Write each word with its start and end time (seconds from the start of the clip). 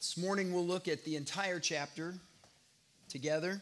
This 0.00 0.16
morning 0.16 0.50
we'll 0.50 0.66
look 0.66 0.88
at 0.88 1.04
the 1.04 1.16
entire 1.16 1.60
chapter 1.60 2.14
together. 3.10 3.60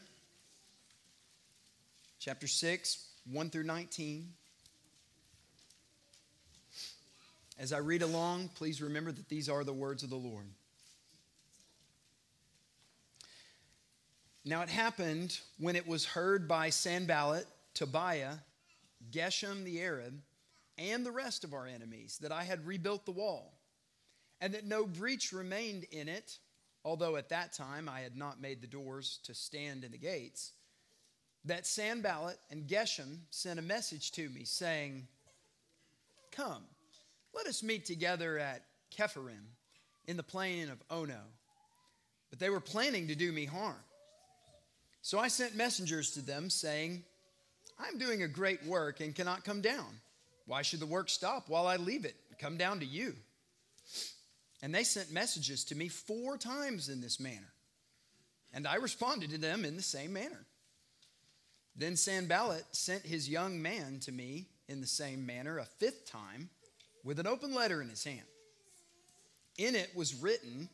Chapter 2.20 2.46
6, 2.46 3.08
1 3.32 3.50
through 3.50 3.64
19. 3.64 4.28
As 7.58 7.72
I 7.72 7.78
read 7.78 8.02
along, 8.02 8.50
please 8.54 8.80
remember 8.80 9.10
that 9.10 9.28
these 9.28 9.48
are 9.48 9.64
the 9.64 9.72
words 9.72 10.04
of 10.04 10.10
the 10.10 10.16
Lord. 10.16 10.46
Now 14.44 14.62
it 14.62 14.68
happened 14.68 15.40
when 15.58 15.74
it 15.74 15.88
was 15.88 16.04
heard 16.04 16.46
by 16.46 16.70
Sanballat, 16.70 17.48
Tobiah, 17.74 18.34
Geshem 19.10 19.64
the 19.64 19.82
Arab, 19.82 20.20
and 20.78 21.04
the 21.04 21.10
rest 21.10 21.42
of 21.42 21.52
our 21.52 21.66
enemies 21.66 22.16
that 22.22 22.30
I 22.30 22.44
had 22.44 22.64
rebuilt 22.64 23.06
the 23.06 23.10
wall 23.10 23.57
and 24.40 24.54
that 24.54 24.64
no 24.64 24.86
breach 24.86 25.32
remained 25.32 25.84
in 25.90 26.08
it, 26.08 26.38
although 26.84 27.16
at 27.16 27.28
that 27.30 27.52
time 27.52 27.88
I 27.88 28.00
had 28.00 28.16
not 28.16 28.40
made 28.40 28.60
the 28.60 28.66
doors 28.66 29.18
to 29.24 29.34
stand 29.34 29.84
in 29.84 29.90
the 29.90 29.98
gates, 29.98 30.52
that 31.44 31.66
Sanballat 31.66 32.38
and 32.50 32.66
Geshem 32.66 33.18
sent 33.30 33.58
a 33.58 33.62
message 33.62 34.12
to 34.12 34.28
me 34.28 34.44
saying, 34.44 35.06
Come, 36.32 36.64
let 37.34 37.46
us 37.46 37.62
meet 37.62 37.84
together 37.84 38.38
at 38.38 38.64
Chephirim 38.94 39.46
in 40.06 40.16
the 40.16 40.22
plain 40.22 40.70
of 40.70 40.82
Ono. 40.90 41.20
But 42.30 42.38
they 42.38 42.50
were 42.50 42.60
planning 42.60 43.08
to 43.08 43.14
do 43.14 43.32
me 43.32 43.44
harm. 43.44 43.76
So 45.02 45.18
I 45.18 45.28
sent 45.28 45.56
messengers 45.56 46.10
to 46.12 46.20
them 46.20 46.50
saying, 46.50 47.02
I'm 47.78 47.98
doing 47.98 48.22
a 48.22 48.28
great 48.28 48.64
work 48.66 49.00
and 49.00 49.14
cannot 49.14 49.44
come 49.44 49.60
down. 49.60 50.00
Why 50.46 50.62
should 50.62 50.80
the 50.80 50.86
work 50.86 51.08
stop 51.08 51.48
while 51.48 51.66
I 51.66 51.76
leave 51.76 52.04
it 52.04 52.16
and 52.28 52.38
come 52.38 52.56
down 52.56 52.80
to 52.80 52.86
you? 52.86 53.14
And 54.62 54.74
they 54.74 54.84
sent 54.84 55.12
messages 55.12 55.64
to 55.64 55.76
me 55.76 55.88
four 55.88 56.36
times 56.36 56.88
in 56.88 57.00
this 57.00 57.20
manner. 57.20 57.52
And 58.52 58.66
I 58.66 58.76
responded 58.76 59.30
to 59.30 59.38
them 59.38 59.64
in 59.64 59.76
the 59.76 59.82
same 59.82 60.12
manner. 60.12 60.46
Then 61.76 61.96
Sanballat 61.96 62.64
sent 62.72 63.02
his 63.06 63.28
young 63.28 63.62
man 63.62 64.00
to 64.00 64.12
me 64.12 64.48
in 64.68 64.80
the 64.80 64.86
same 64.86 65.24
manner 65.24 65.58
a 65.58 65.64
fifth 65.64 66.10
time 66.10 66.48
with 67.04 67.20
an 67.20 67.26
open 67.26 67.54
letter 67.54 67.80
in 67.80 67.88
his 67.88 68.02
hand. 68.02 68.26
In 69.58 69.76
it 69.76 69.94
was 69.94 70.14
written, 70.14 70.68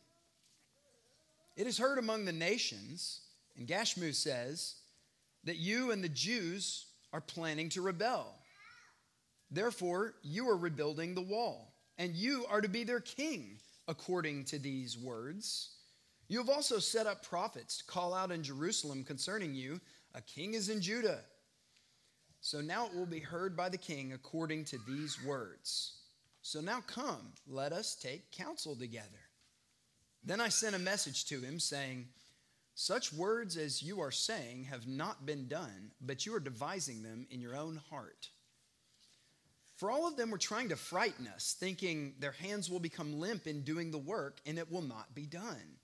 It 1.55 1.67
is 1.67 1.77
heard 1.77 1.99
among 1.99 2.25
the 2.25 2.31
nations, 2.31 3.21
and 3.55 3.67
Gashmu 3.67 4.15
says, 4.15 4.75
that 5.45 5.57
you 5.57 5.91
and 5.91 6.03
the 6.03 6.09
Jews 6.09 6.87
are 7.13 7.21
planning 7.21 7.69
to 7.69 7.81
rebel. 7.81 8.35
Therefore, 9.51 10.15
you 10.23 10.49
are 10.49 10.57
rebuilding 10.57 11.13
the 11.13 11.21
wall, 11.21 11.71
and 11.97 12.15
you 12.15 12.45
are 12.49 12.61
to 12.61 12.67
be 12.67 12.83
their 12.83 12.99
king 12.99 13.59
according 13.87 14.45
to 14.45 14.59
these 14.59 14.97
words. 14.97 15.75
You 16.27 16.39
have 16.39 16.49
also 16.49 16.79
set 16.79 17.07
up 17.07 17.23
prophets 17.23 17.77
to 17.77 17.85
call 17.85 18.13
out 18.13 18.31
in 18.31 18.43
Jerusalem 18.43 19.03
concerning 19.03 19.53
you, 19.53 19.79
a 20.13 20.21
king 20.21 20.53
is 20.53 20.69
in 20.69 20.81
Judah. 20.81 21.19
So 22.41 22.61
now 22.61 22.85
it 22.85 22.95
will 22.95 23.05
be 23.05 23.19
heard 23.19 23.55
by 23.55 23.69
the 23.69 23.77
king 23.77 24.13
according 24.13 24.65
to 24.65 24.77
these 24.87 25.17
words. 25.23 25.97
So 26.41 26.61
now 26.61 26.81
come, 26.85 27.33
let 27.47 27.73
us 27.73 27.95
take 27.95 28.31
counsel 28.31 28.75
together. 28.75 29.09
Then 30.23 30.41
I 30.41 30.49
sent 30.49 30.75
a 30.75 30.79
message 30.79 31.25
to 31.25 31.39
him 31.39 31.59
saying, 31.59 32.07
Such 32.73 33.13
words 33.13 33.57
as 33.57 33.81
you 33.81 33.99
are 33.99 34.11
saying 34.11 34.65
have 34.65 34.87
not 34.87 35.25
been 35.25 35.47
done, 35.47 35.91
but 36.01 36.25
you 36.25 36.35
are 36.35 36.39
devising 36.39 37.03
them 37.03 37.27
in 37.29 37.41
your 37.41 37.55
own 37.55 37.81
heart. 37.89 38.29
For 39.75 39.91
all 39.91 40.07
of 40.07 40.15
them 40.15 40.31
were 40.31 40.37
trying 40.37 40.69
to 40.69 40.75
frighten 40.75 41.27
us, 41.27 41.55
thinking 41.59 42.15
their 42.19 42.31
hands 42.31 42.69
will 42.69 42.79
become 42.79 43.19
limp 43.19 43.45
in 43.45 43.63
doing 43.63 43.91
the 43.91 43.97
work 43.97 44.39
and 44.45 44.57
it 44.57 44.71
will 44.71 44.81
not 44.81 45.13
be 45.13 45.25
done. 45.25 45.79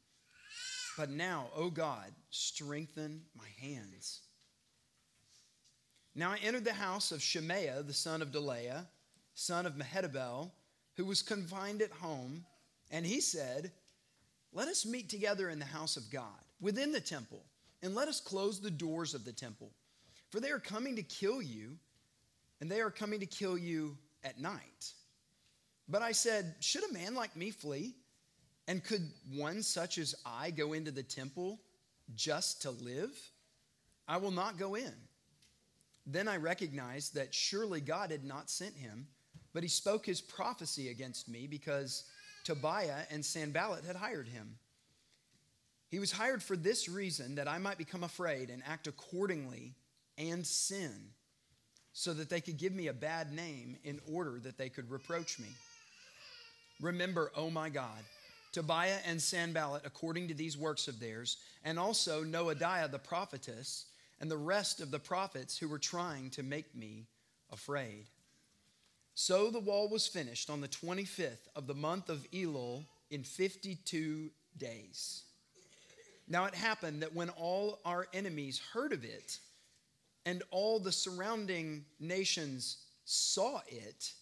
But 0.97 1.09
now, 1.09 1.47
O 1.55 1.63
oh 1.63 1.69
God, 1.69 2.11
strengthen 2.29 3.23
my 3.35 3.47
hands. 3.59 4.21
Now 6.15 6.31
I 6.31 6.37
entered 6.37 6.65
the 6.65 6.73
house 6.73 7.11
of 7.11 7.21
Shemaiah, 7.21 7.83
the 7.83 7.93
son 7.93 8.21
of 8.21 8.31
Delaiah, 8.31 8.85
son 9.33 9.65
of 9.65 9.75
Mehetabel, 9.75 10.51
who 10.97 11.05
was 11.05 11.21
confined 11.21 11.81
at 11.81 11.91
home, 11.91 12.45
and 12.91 13.05
he 13.05 13.21
said, 13.21 13.71
Let 14.51 14.67
us 14.67 14.85
meet 14.85 15.09
together 15.09 15.49
in 15.49 15.59
the 15.59 15.65
house 15.65 15.95
of 15.95 16.11
God, 16.11 16.43
within 16.59 16.91
the 16.91 16.99
temple, 16.99 17.43
and 17.81 17.95
let 17.95 18.09
us 18.09 18.19
close 18.19 18.59
the 18.59 18.71
doors 18.71 19.13
of 19.13 19.23
the 19.23 19.31
temple. 19.31 19.71
For 20.29 20.39
they 20.39 20.51
are 20.51 20.59
coming 20.59 20.97
to 20.97 21.03
kill 21.03 21.41
you 21.41 21.77
and 22.61 22.69
they 22.69 22.79
are 22.79 22.91
coming 22.91 23.19
to 23.19 23.25
kill 23.25 23.57
you 23.57 23.97
at 24.23 24.39
night. 24.39 24.93
But 25.89 26.03
I 26.03 26.11
said, 26.13 26.55
Should 26.59 26.89
a 26.89 26.93
man 26.93 27.15
like 27.15 27.35
me 27.35 27.49
flee? 27.49 27.95
And 28.67 28.83
could 28.83 29.09
one 29.33 29.63
such 29.63 29.97
as 29.97 30.15
I 30.25 30.51
go 30.51 30.73
into 30.73 30.91
the 30.91 31.03
temple 31.03 31.59
just 32.15 32.61
to 32.61 32.71
live? 32.71 33.11
I 34.07 34.17
will 34.17 34.31
not 34.31 34.59
go 34.59 34.75
in. 34.75 34.93
Then 36.05 36.27
I 36.27 36.37
recognized 36.37 37.15
that 37.15 37.33
surely 37.33 37.81
God 37.81 38.11
had 38.11 38.23
not 38.23 38.49
sent 38.49 38.75
him, 38.75 39.07
but 39.53 39.63
he 39.63 39.69
spoke 39.69 40.05
his 40.05 40.21
prophecy 40.21 40.89
against 40.89 41.27
me 41.27 41.47
because 41.47 42.05
Tobiah 42.43 43.03
and 43.09 43.25
Sanballat 43.25 43.83
had 43.83 43.95
hired 43.95 44.27
him. 44.27 44.57
He 45.89 45.99
was 45.99 46.11
hired 46.11 46.41
for 46.41 46.55
this 46.55 46.87
reason 46.87 47.35
that 47.35 47.47
I 47.47 47.57
might 47.57 47.77
become 47.77 48.03
afraid 48.03 48.49
and 48.49 48.63
act 48.65 48.87
accordingly 48.87 49.73
and 50.17 50.45
sin 50.45 51.11
so 51.93 52.13
that 52.13 52.29
they 52.29 52.41
could 52.41 52.57
give 52.57 52.73
me 52.73 52.87
a 52.87 52.93
bad 52.93 53.33
name 53.33 53.75
in 53.83 53.99
order 54.11 54.39
that 54.39 54.57
they 54.57 54.69
could 54.69 54.89
reproach 54.89 55.39
me. 55.39 55.49
Remember, 56.79 57.31
oh 57.35 57.49
my 57.49 57.69
God, 57.69 58.03
Tobiah 58.51 58.99
and 59.05 59.21
Sanballat 59.21 59.83
according 59.85 60.27
to 60.27 60.33
these 60.33 60.57
works 60.57 60.87
of 60.87 60.99
theirs, 60.99 61.37
and 61.63 61.77
also 61.77 62.23
Noadiah 62.23 62.89
the 62.89 62.99
prophetess, 62.99 63.85
and 64.19 64.29
the 64.29 64.37
rest 64.37 64.81
of 64.81 64.91
the 64.91 64.99
prophets 64.99 65.57
who 65.57 65.67
were 65.67 65.79
trying 65.79 66.29
to 66.31 66.43
make 66.43 66.75
me 66.75 67.07
afraid. 67.51 68.05
So 69.15 69.49
the 69.49 69.59
wall 69.59 69.89
was 69.89 70.07
finished 70.07 70.49
on 70.49 70.61
the 70.61 70.67
25th 70.67 71.47
of 71.55 71.67
the 71.67 71.73
month 71.73 72.09
of 72.09 72.29
Elul 72.31 72.85
in 73.09 73.23
52 73.23 74.31
days. 74.57 75.23
Now 76.27 76.45
it 76.45 76.55
happened 76.55 77.01
that 77.01 77.13
when 77.13 77.29
all 77.29 77.79
our 77.83 78.07
enemies 78.13 78.61
heard 78.73 78.93
of 78.93 79.03
it, 79.03 79.39
and 80.25 80.43
all 80.51 80.79
the 80.79 80.91
surrounding 80.91 81.85
nations 81.99 82.77
saw 83.05 83.61
it, 83.67 84.13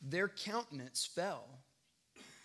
their 0.00 0.28
countenance 0.28 1.04
fell. 1.06 1.44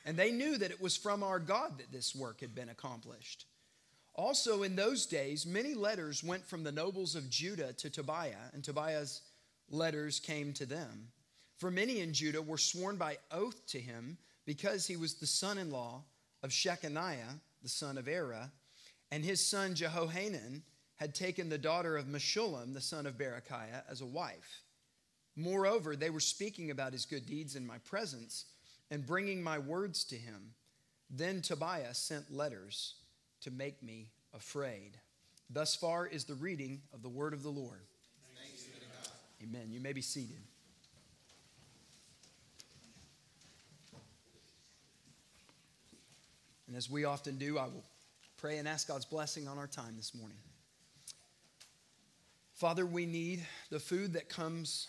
And 0.06 0.18
they 0.18 0.32
knew 0.32 0.58
that 0.58 0.72
it 0.72 0.82
was 0.82 0.96
from 0.96 1.24
our 1.24 1.40
God 1.40 1.80
that 1.80 1.92
this 1.92 2.16
work 2.16 2.42
had 2.42 2.54
been 2.54 2.70
accomplished. 2.70 3.46
Also, 4.14 4.64
in 4.64 4.76
those 4.76 5.06
days, 5.06 5.46
many 5.46 5.74
letters 5.74 6.24
went 6.24 6.46
from 6.46 6.64
the 6.64 6.72
nobles 6.72 7.16
of 7.16 7.30
Judah 7.30 7.74
to 7.74 7.90
Tobiah, 7.90 8.52
and 8.54 8.64
Tobiah's 8.64 9.22
letters 9.70 10.20
came 10.20 10.54
to 10.54 10.66
them. 10.66 11.08
For 11.58 11.72
many 11.72 12.00
in 12.00 12.14
Judah 12.14 12.42
were 12.42 12.58
sworn 12.58 12.98
by 12.98 13.18
oath 13.32 13.66
to 13.68 13.80
him 13.80 14.18
because 14.46 14.86
he 14.86 14.96
was 14.96 15.16
the 15.16 15.28
son 15.28 15.58
in 15.58 15.72
law 15.72 16.04
of 16.44 16.52
Shechaniah, 16.52 17.40
the 17.64 17.70
son 17.70 17.98
of 17.98 18.06
Arah, 18.06 18.52
and 19.12 19.24
his 19.24 19.46
son 19.46 19.76
Jehohanan 19.76 20.62
had 20.98 21.14
taken 21.14 21.50
the 21.50 21.58
daughter 21.58 21.98
of 21.98 22.06
Meshullam, 22.06 22.74
the 22.74 22.82
son 22.82 23.06
of 23.06 23.18
Berechiah, 23.18 23.84
as 23.90 24.02
a 24.02 24.06
wife. 24.06 24.62
Moreover, 25.36 25.96
they 25.96 26.10
were 26.10 26.22
speaking 26.22 26.72
about 26.72 26.94
his 26.94 27.06
good 27.06 27.26
deeds 27.26 27.56
in 27.56 27.68
my 27.68 27.78
presence 27.80 28.46
and 28.90 29.06
bringing 29.06 29.44
my 29.44 29.60
words 29.60 30.06
to 30.06 30.16
him. 30.16 30.54
Then 31.10 31.42
Tobiah 31.42 31.94
sent 31.94 32.34
letters 32.34 32.96
to 33.42 33.52
make 33.52 33.84
me 33.84 34.12
afraid. 34.34 34.98
Thus 35.50 35.76
far 35.76 36.08
is 36.08 36.24
the 36.24 36.36
reading 36.36 36.82
of 36.94 37.02
the 37.02 37.10
word 37.10 37.34
of 37.34 37.44
the 37.44 37.50
Lord. 37.50 37.82
Amen. 39.44 39.68
You 39.72 39.82
may 39.82 39.94
be 39.94 40.02
seated. 40.02 40.42
And 46.68 46.76
as 46.76 46.90
we 46.90 47.06
often 47.06 47.38
do, 47.38 47.58
I 47.60 47.66
will 47.66 47.84
pray 48.38 48.58
and 48.58 48.68
ask 48.68 48.88
God's 48.88 49.06
blessing 49.06 49.48
on 49.48 49.58
our 49.58 49.68
time 49.68 49.96
this 49.98 50.16
morning. 50.16 50.38
Father, 52.56 52.86
we 52.86 53.06
need 53.06 53.46
the 53.70 53.82
food 53.82 54.14
that 54.14 54.30
comes 54.30 54.88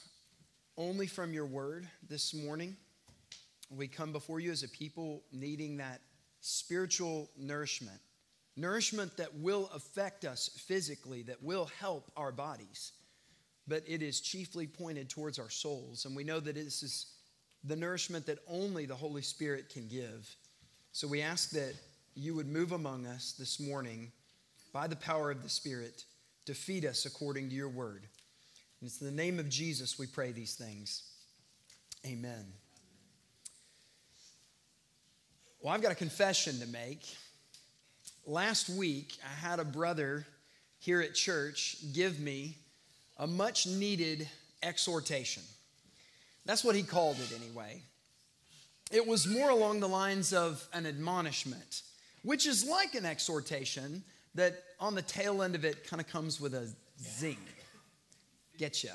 only 0.76 1.08
from 1.08 1.32
your 1.32 1.46
word 1.46 1.88
this 2.08 2.32
morning. 2.32 2.76
We 3.70 3.88
come 3.88 4.12
before 4.12 4.38
you 4.38 4.52
as 4.52 4.62
a 4.62 4.68
people 4.68 5.24
needing 5.32 5.78
that 5.78 6.00
spiritual 6.40 7.28
nourishment, 7.36 7.98
nourishment 8.56 9.16
that 9.16 9.34
will 9.34 9.68
affect 9.74 10.24
us 10.24 10.48
physically, 10.68 11.22
that 11.22 11.42
will 11.42 11.68
help 11.80 12.12
our 12.16 12.30
bodies, 12.30 12.92
but 13.66 13.82
it 13.84 14.00
is 14.00 14.20
chiefly 14.20 14.68
pointed 14.68 15.10
towards 15.10 15.40
our 15.40 15.50
souls. 15.50 16.04
And 16.04 16.14
we 16.14 16.22
know 16.22 16.38
that 16.38 16.54
this 16.54 16.84
is 16.84 17.14
the 17.64 17.74
nourishment 17.74 18.26
that 18.26 18.38
only 18.46 18.86
the 18.86 18.94
Holy 18.94 19.22
Spirit 19.22 19.70
can 19.70 19.88
give. 19.88 20.32
So 20.92 21.08
we 21.08 21.20
ask 21.20 21.50
that 21.50 21.74
you 22.14 22.36
would 22.36 22.46
move 22.46 22.70
among 22.70 23.06
us 23.06 23.34
this 23.36 23.58
morning 23.58 24.12
by 24.72 24.86
the 24.86 24.94
power 24.94 25.32
of 25.32 25.42
the 25.42 25.48
Spirit 25.48 26.04
to 26.46 26.54
feed 26.54 26.84
us 26.84 27.06
according 27.06 27.50
to 27.50 27.54
your 27.54 27.68
word. 27.68 28.06
And 28.80 28.88
it's 28.88 29.00
in 29.00 29.06
the 29.06 29.12
name 29.12 29.38
of 29.38 29.48
Jesus 29.48 29.98
we 29.98 30.06
pray 30.06 30.32
these 30.32 30.54
things. 30.54 31.02
Amen. 32.06 32.46
Well, 35.60 35.74
I've 35.74 35.82
got 35.82 35.92
a 35.92 35.96
confession 35.96 36.60
to 36.60 36.66
make. 36.66 37.02
last 38.24 38.68
week 38.68 39.16
I 39.24 39.46
had 39.48 39.60
a 39.60 39.64
brother 39.64 40.26
here 40.78 41.00
at 41.00 41.14
church 41.14 41.76
give 41.92 42.20
me 42.20 42.58
a 43.16 43.26
much 43.26 43.66
needed 43.66 44.28
exhortation. 44.62 45.42
That's 46.44 46.62
what 46.62 46.76
he 46.76 46.82
called 46.82 47.16
it 47.18 47.32
anyway. 47.34 47.82
It 48.92 49.06
was 49.06 49.26
more 49.26 49.50
along 49.50 49.80
the 49.80 49.88
lines 49.88 50.32
of 50.32 50.68
an 50.72 50.86
admonishment, 50.86 51.82
which 52.22 52.46
is 52.46 52.64
like 52.64 52.94
an 52.94 53.04
exhortation 53.04 54.04
that 54.36 54.62
on 54.80 54.94
the 54.94 55.02
tail 55.02 55.42
end 55.42 55.54
of 55.54 55.64
it 55.64 55.86
kind 55.88 56.00
of 56.00 56.08
comes 56.08 56.40
with 56.40 56.54
a 56.54 56.68
zing. 57.00 57.38
Getcha. 58.58 58.92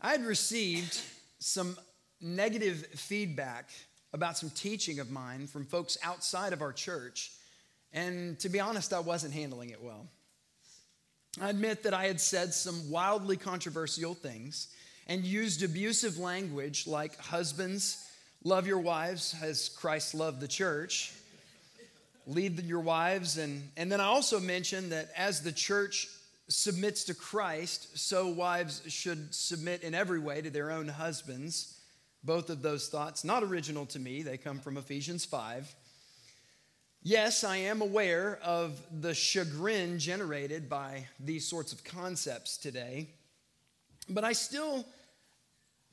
I 0.00 0.10
had 0.12 0.24
received 0.24 1.00
some 1.38 1.76
negative 2.20 2.86
feedback 2.94 3.70
about 4.12 4.36
some 4.36 4.50
teaching 4.50 4.98
of 4.98 5.10
mine 5.10 5.46
from 5.46 5.64
folks 5.64 5.96
outside 6.02 6.52
of 6.52 6.60
our 6.60 6.72
church, 6.72 7.32
and 7.92 8.38
to 8.40 8.48
be 8.48 8.60
honest, 8.60 8.92
I 8.92 9.00
wasn't 9.00 9.32
handling 9.32 9.70
it 9.70 9.82
well. 9.82 10.06
I 11.40 11.48
admit 11.48 11.84
that 11.84 11.94
I 11.94 12.04
had 12.04 12.20
said 12.20 12.52
some 12.52 12.90
wildly 12.90 13.36
controversial 13.36 14.14
things 14.14 14.68
and 15.06 15.24
used 15.24 15.62
abusive 15.62 16.18
language 16.18 16.86
like 16.86 17.18
husbands, 17.18 18.06
love 18.44 18.66
your 18.66 18.78
wives 18.78 19.34
as 19.42 19.70
Christ 19.70 20.14
loved 20.14 20.40
the 20.40 20.48
church, 20.48 21.12
lead 22.26 22.62
your 22.64 22.80
wives. 22.80 23.38
And, 23.38 23.70
and 23.76 23.90
then 23.90 24.00
I 24.00 24.04
also 24.04 24.40
mentioned 24.40 24.92
that 24.92 25.10
as 25.16 25.42
the 25.42 25.52
church 25.52 26.08
submits 26.48 27.04
to 27.04 27.14
Christ, 27.14 27.98
so 27.98 28.28
wives 28.28 28.82
should 28.88 29.34
submit 29.34 29.82
in 29.82 29.94
every 29.94 30.18
way 30.18 30.42
to 30.42 30.50
their 30.50 30.70
own 30.70 30.88
husbands. 30.88 31.78
Both 32.24 32.50
of 32.50 32.62
those 32.62 32.88
thoughts, 32.88 33.24
not 33.24 33.42
original 33.42 33.86
to 33.86 33.98
me, 33.98 34.22
they 34.22 34.36
come 34.36 34.60
from 34.60 34.76
Ephesians 34.76 35.24
5. 35.24 35.74
Yes, 37.04 37.42
I 37.42 37.56
am 37.56 37.82
aware 37.82 38.38
of 38.44 38.80
the 39.00 39.12
chagrin 39.12 39.98
generated 39.98 40.68
by 40.68 41.06
these 41.18 41.48
sorts 41.48 41.72
of 41.72 41.82
concepts 41.82 42.56
today, 42.56 43.08
but 44.08 44.22
I 44.22 44.34
still, 44.34 44.84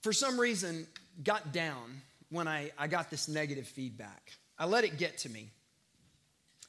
for 0.03 0.13
some 0.13 0.39
reason, 0.39 0.85
got 1.23 1.51
down 1.51 2.01
when 2.29 2.47
I, 2.47 2.71
I 2.77 2.85
got 2.85 3.09
this 3.09 3.27
negative 3.27 3.67
feedback. 3.67 4.33
I 4.59 4.65
let 4.65 4.83
it 4.83 4.99
get 4.99 5.17
to 5.19 5.29
me. 5.29 5.49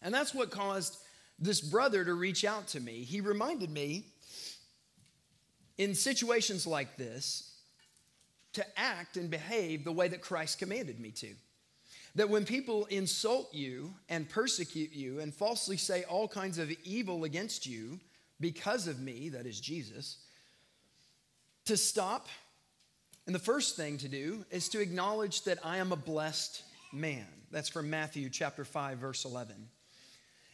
And 0.02 0.14
that's 0.14 0.34
what 0.34 0.50
caused 0.50 0.96
this 1.38 1.60
brother 1.60 2.04
to 2.04 2.14
reach 2.14 2.44
out 2.44 2.68
to 2.68 2.80
me. 2.80 3.02
He 3.02 3.20
reminded 3.20 3.70
me 3.70 4.06
in 5.78 5.94
situations 5.94 6.66
like 6.66 6.96
this 6.96 7.56
to 8.52 8.64
act 8.78 9.16
and 9.16 9.30
behave 9.30 9.84
the 9.84 9.92
way 9.92 10.08
that 10.08 10.20
Christ 10.20 10.58
commanded 10.58 11.00
me 11.00 11.10
to. 11.12 11.34
That 12.16 12.28
when 12.28 12.44
people 12.44 12.86
insult 12.86 13.54
you 13.54 13.94
and 14.08 14.28
persecute 14.28 14.92
you 14.92 15.20
and 15.20 15.32
falsely 15.32 15.76
say 15.76 16.02
all 16.04 16.26
kinds 16.26 16.58
of 16.58 16.70
evil 16.84 17.24
against 17.24 17.66
you 17.66 18.00
because 18.40 18.88
of 18.88 19.00
me, 19.00 19.28
that 19.30 19.46
is 19.46 19.60
Jesus, 19.60 20.18
to 21.66 21.76
stop. 21.76 22.28
And 23.26 23.34
the 23.34 23.38
first 23.38 23.76
thing 23.76 23.98
to 23.98 24.08
do 24.08 24.44
is 24.50 24.68
to 24.70 24.80
acknowledge 24.80 25.42
that 25.42 25.58
I 25.64 25.76
am 25.76 25.92
a 25.92 25.96
blessed 25.96 26.64
man. 26.92 27.26
That's 27.52 27.68
from 27.68 27.88
Matthew 27.88 28.28
chapter 28.28 28.64
5 28.64 28.98
verse 28.98 29.24
11. 29.24 29.54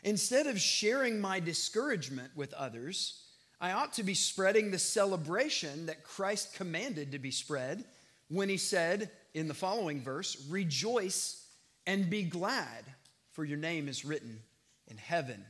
Instead 0.02 0.46
of 0.46 0.60
sharing 0.60 1.20
my 1.20 1.40
discouragement 1.40 2.30
with 2.36 2.52
others, 2.54 3.22
I 3.60 3.72
ought 3.72 3.94
to 3.94 4.02
be 4.02 4.14
spreading 4.14 4.70
the 4.70 4.78
celebration 4.78 5.86
that 5.86 6.04
Christ 6.04 6.54
commanded 6.54 7.12
to 7.12 7.18
be 7.18 7.30
spread 7.30 7.84
when 8.28 8.48
he 8.48 8.56
said 8.56 9.10
in 9.34 9.48
the 9.48 9.54
following 9.54 10.00
verse, 10.00 10.46
Rejoice 10.48 11.44
and 11.86 12.10
be 12.10 12.22
glad, 12.24 12.84
for 13.32 13.44
your 13.44 13.58
name 13.58 13.88
is 13.88 14.04
written 14.04 14.40
in 14.88 14.96
heaven. 14.96 15.44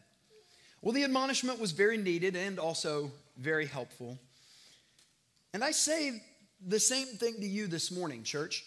Well, 0.83 0.93
the 0.93 1.05
admonishment 1.05 1.59
was 1.59 1.73
very 1.73 1.97
needed 1.97 2.37
and 2.37 2.59
also 2.59 3.11
very 3.37 3.67
helpful. 3.67 4.19
And 5.53 5.65
I 5.65 5.73
say 5.73 6.23
the 6.65 6.81
same 6.81 7.07
thing 7.07 7.41
to 7.41 7.47
you 7.47 7.67
this 7.67 7.91
morning, 7.91 8.23
church. 8.23 8.65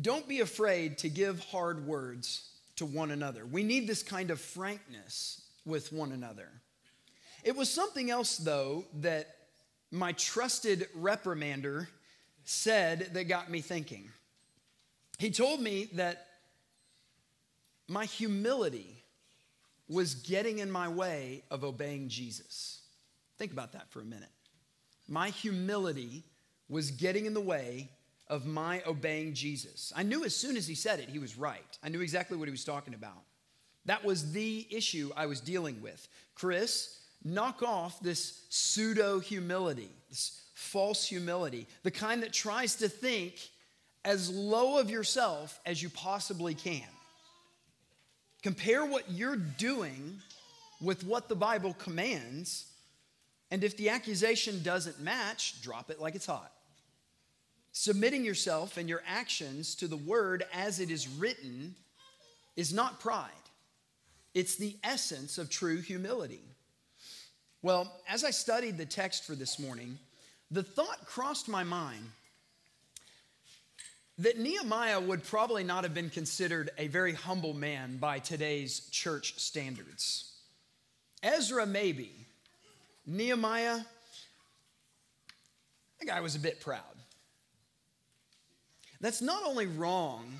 Don't 0.00 0.26
be 0.26 0.40
afraid 0.40 0.98
to 0.98 1.08
give 1.08 1.40
hard 1.44 1.86
words 1.86 2.49
to 2.80 2.86
one 2.86 3.10
another. 3.10 3.44
We 3.44 3.62
need 3.62 3.86
this 3.86 4.02
kind 4.02 4.30
of 4.30 4.40
frankness 4.40 5.42
with 5.66 5.92
one 5.92 6.12
another. 6.12 6.48
It 7.44 7.54
was 7.54 7.68
something 7.68 8.10
else, 8.10 8.38
though, 8.38 8.86
that 9.00 9.28
my 9.90 10.12
trusted 10.12 10.88
reprimander 10.98 11.88
said 12.44 13.10
that 13.12 13.24
got 13.24 13.50
me 13.50 13.60
thinking. 13.60 14.10
He 15.18 15.30
told 15.30 15.60
me 15.60 15.90
that 15.92 16.26
my 17.86 18.06
humility 18.06 19.04
was 19.86 20.14
getting 20.14 20.60
in 20.60 20.70
my 20.70 20.88
way 20.88 21.42
of 21.50 21.64
obeying 21.64 22.08
Jesus. 22.08 22.80
Think 23.36 23.52
about 23.52 23.72
that 23.72 23.90
for 23.90 24.00
a 24.00 24.04
minute. 24.04 24.30
My 25.06 25.28
humility 25.28 26.24
was 26.70 26.92
getting 26.92 27.26
in 27.26 27.34
the 27.34 27.40
way 27.42 27.90
of 28.30 28.46
my 28.46 28.80
obeying 28.86 29.34
Jesus. 29.34 29.92
I 29.94 30.04
knew 30.04 30.24
as 30.24 30.34
soon 30.34 30.56
as 30.56 30.66
he 30.66 30.74
said 30.74 31.00
it, 31.00 31.10
he 31.10 31.18
was 31.18 31.36
right. 31.36 31.78
I 31.82 31.88
knew 31.90 32.00
exactly 32.00 32.38
what 32.38 32.46
he 32.46 32.52
was 32.52 32.64
talking 32.64 32.94
about. 32.94 33.24
That 33.86 34.04
was 34.04 34.32
the 34.32 34.66
issue 34.70 35.10
I 35.16 35.26
was 35.26 35.40
dealing 35.40 35.82
with. 35.82 36.08
Chris, 36.34 37.00
knock 37.24 37.62
off 37.62 38.00
this 38.00 38.46
pseudo 38.48 39.18
humility, 39.18 39.90
this 40.08 40.42
false 40.54 41.04
humility, 41.04 41.66
the 41.82 41.90
kind 41.90 42.22
that 42.22 42.32
tries 42.32 42.76
to 42.76 42.88
think 42.88 43.34
as 44.04 44.30
low 44.30 44.78
of 44.78 44.90
yourself 44.90 45.60
as 45.66 45.82
you 45.82 45.90
possibly 45.90 46.54
can. 46.54 46.82
Compare 48.42 48.86
what 48.86 49.10
you're 49.10 49.36
doing 49.36 50.18
with 50.80 51.04
what 51.04 51.28
the 51.28 51.34
Bible 51.34 51.74
commands, 51.74 52.66
and 53.50 53.64
if 53.64 53.76
the 53.76 53.90
accusation 53.90 54.62
doesn't 54.62 55.00
match, 55.00 55.60
drop 55.60 55.90
it 55.90 56.00
like 56.00 56.14
it's 56.14 56.26
hot. 56.26 56.52
Submitting 57.72 58.24
yourself 58.24 58.76
and 58.76 58.88
your 58.88 59.02
actions 59.06 59.74
to 59.76 59.86
the 59.86 59.96
word 59.96 60.44
as 60.52 60.80
it 60.80 60.90
is 60.90 61.08
written 61.08 61.74
is 62.56 62.72
not 62.72 63.00
pride, 63.00 63.30
it's 64.34 64.56
the 64.56 64.76
essence 64.84 65.38
of 65.38 65.50
true 65.50 65.80
humility. 65.80 66.42
Well, 67.62 67.92
as 68.08 68.24
I 68.24 68.30
studied 68.30 68.78
the 68.78 68.86
text 68.86 69.24
for 69.24 69.34
this 69.34 69.58
morning, 69.58 69.98
the 70.50 70.62
thought 70.62 71.04
crossed 71.04 71.48
my 71.48 71.62
mind 71.62 72.04
that 74.18 74.38
Nehemiah 74.38 75.00
would 75.00 75.24
probably 75.24 75.64
not 75.64 75.84
have 75.84 75.94
been 75.94 76.10
considered 76.10 76.70
a 76.76 76.88
very 76.88 77.14
humble 77.14 77.54
man 77.54 77.96
by 77.96 78.18
today's 78.18 78.88
church 78.90 79.38
standards. 79.38 80.32
Ezra, 81.22 81.64
maybe. 81.64 82.12
Nehemiah, 83.06 83.80
the 85.98 86.06
guy 86.06 86.20
was 86.20 86.34
a 86.34 86.38
bit 86.38 86.60
proud. 86.60 86.82
That's 89.00 89.22
not 89.22 89.42
only 89.44 89.66
wrong, 89.66 90.30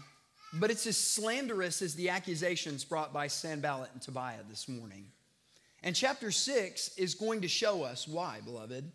but 0.55 0.71
it's 0.71 0.87
as 0.87 0.97
slanderous 0.97 1.81
as 1.81 1.95
the 1.95 2.11
accusations 2.11 2.85
brought 2.85 3.13
by 3.13 3.27
Sanballat 3.27 3.91
and 3.93 4.03
Tobiah 4.03 4.43
this 4.49 4.69
morning. 4.69 5.07
And 5.83 5.97
chapter 5.97 6.31
6 6.31 6.99
is 6.99 7.15
going 7.15 7.41
to 7.41 7.49
show 7.49 7.83
us 7.83 8.07
why, 8.07 8.41
beloved. 8.45 8.91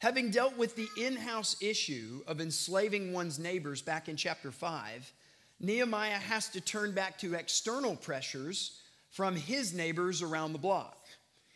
Having 0.00 0.30
dealt 0.30 0.56
with 0.56 0.74
the 0.74 0.88
in 1.00 1.16
house 1.16 1.56
issue 1.60 2.22
of 2.26 2.40
enslaving 2.40 3.12
one's 3.12 3.38
neighbors 3.38 3.80
back 3.80 4.08
in 4.08 4.16
chapter 4.16 4.50
5, 4.50 5.12
Nehemiah 5.60 6.18
has 6.18 6.48
to 6.48 6.60
turn 6.60 6.92
back 6.92 7.16
to 7.18 7.34
external 7.34 7.94
pressures 7.94 8.80
from 9.10 9.36
his 9.36 9.72
neighbors 9.72 10.22
around 10.22 10.52
the 10.52 10.58
block. 10.58 11.06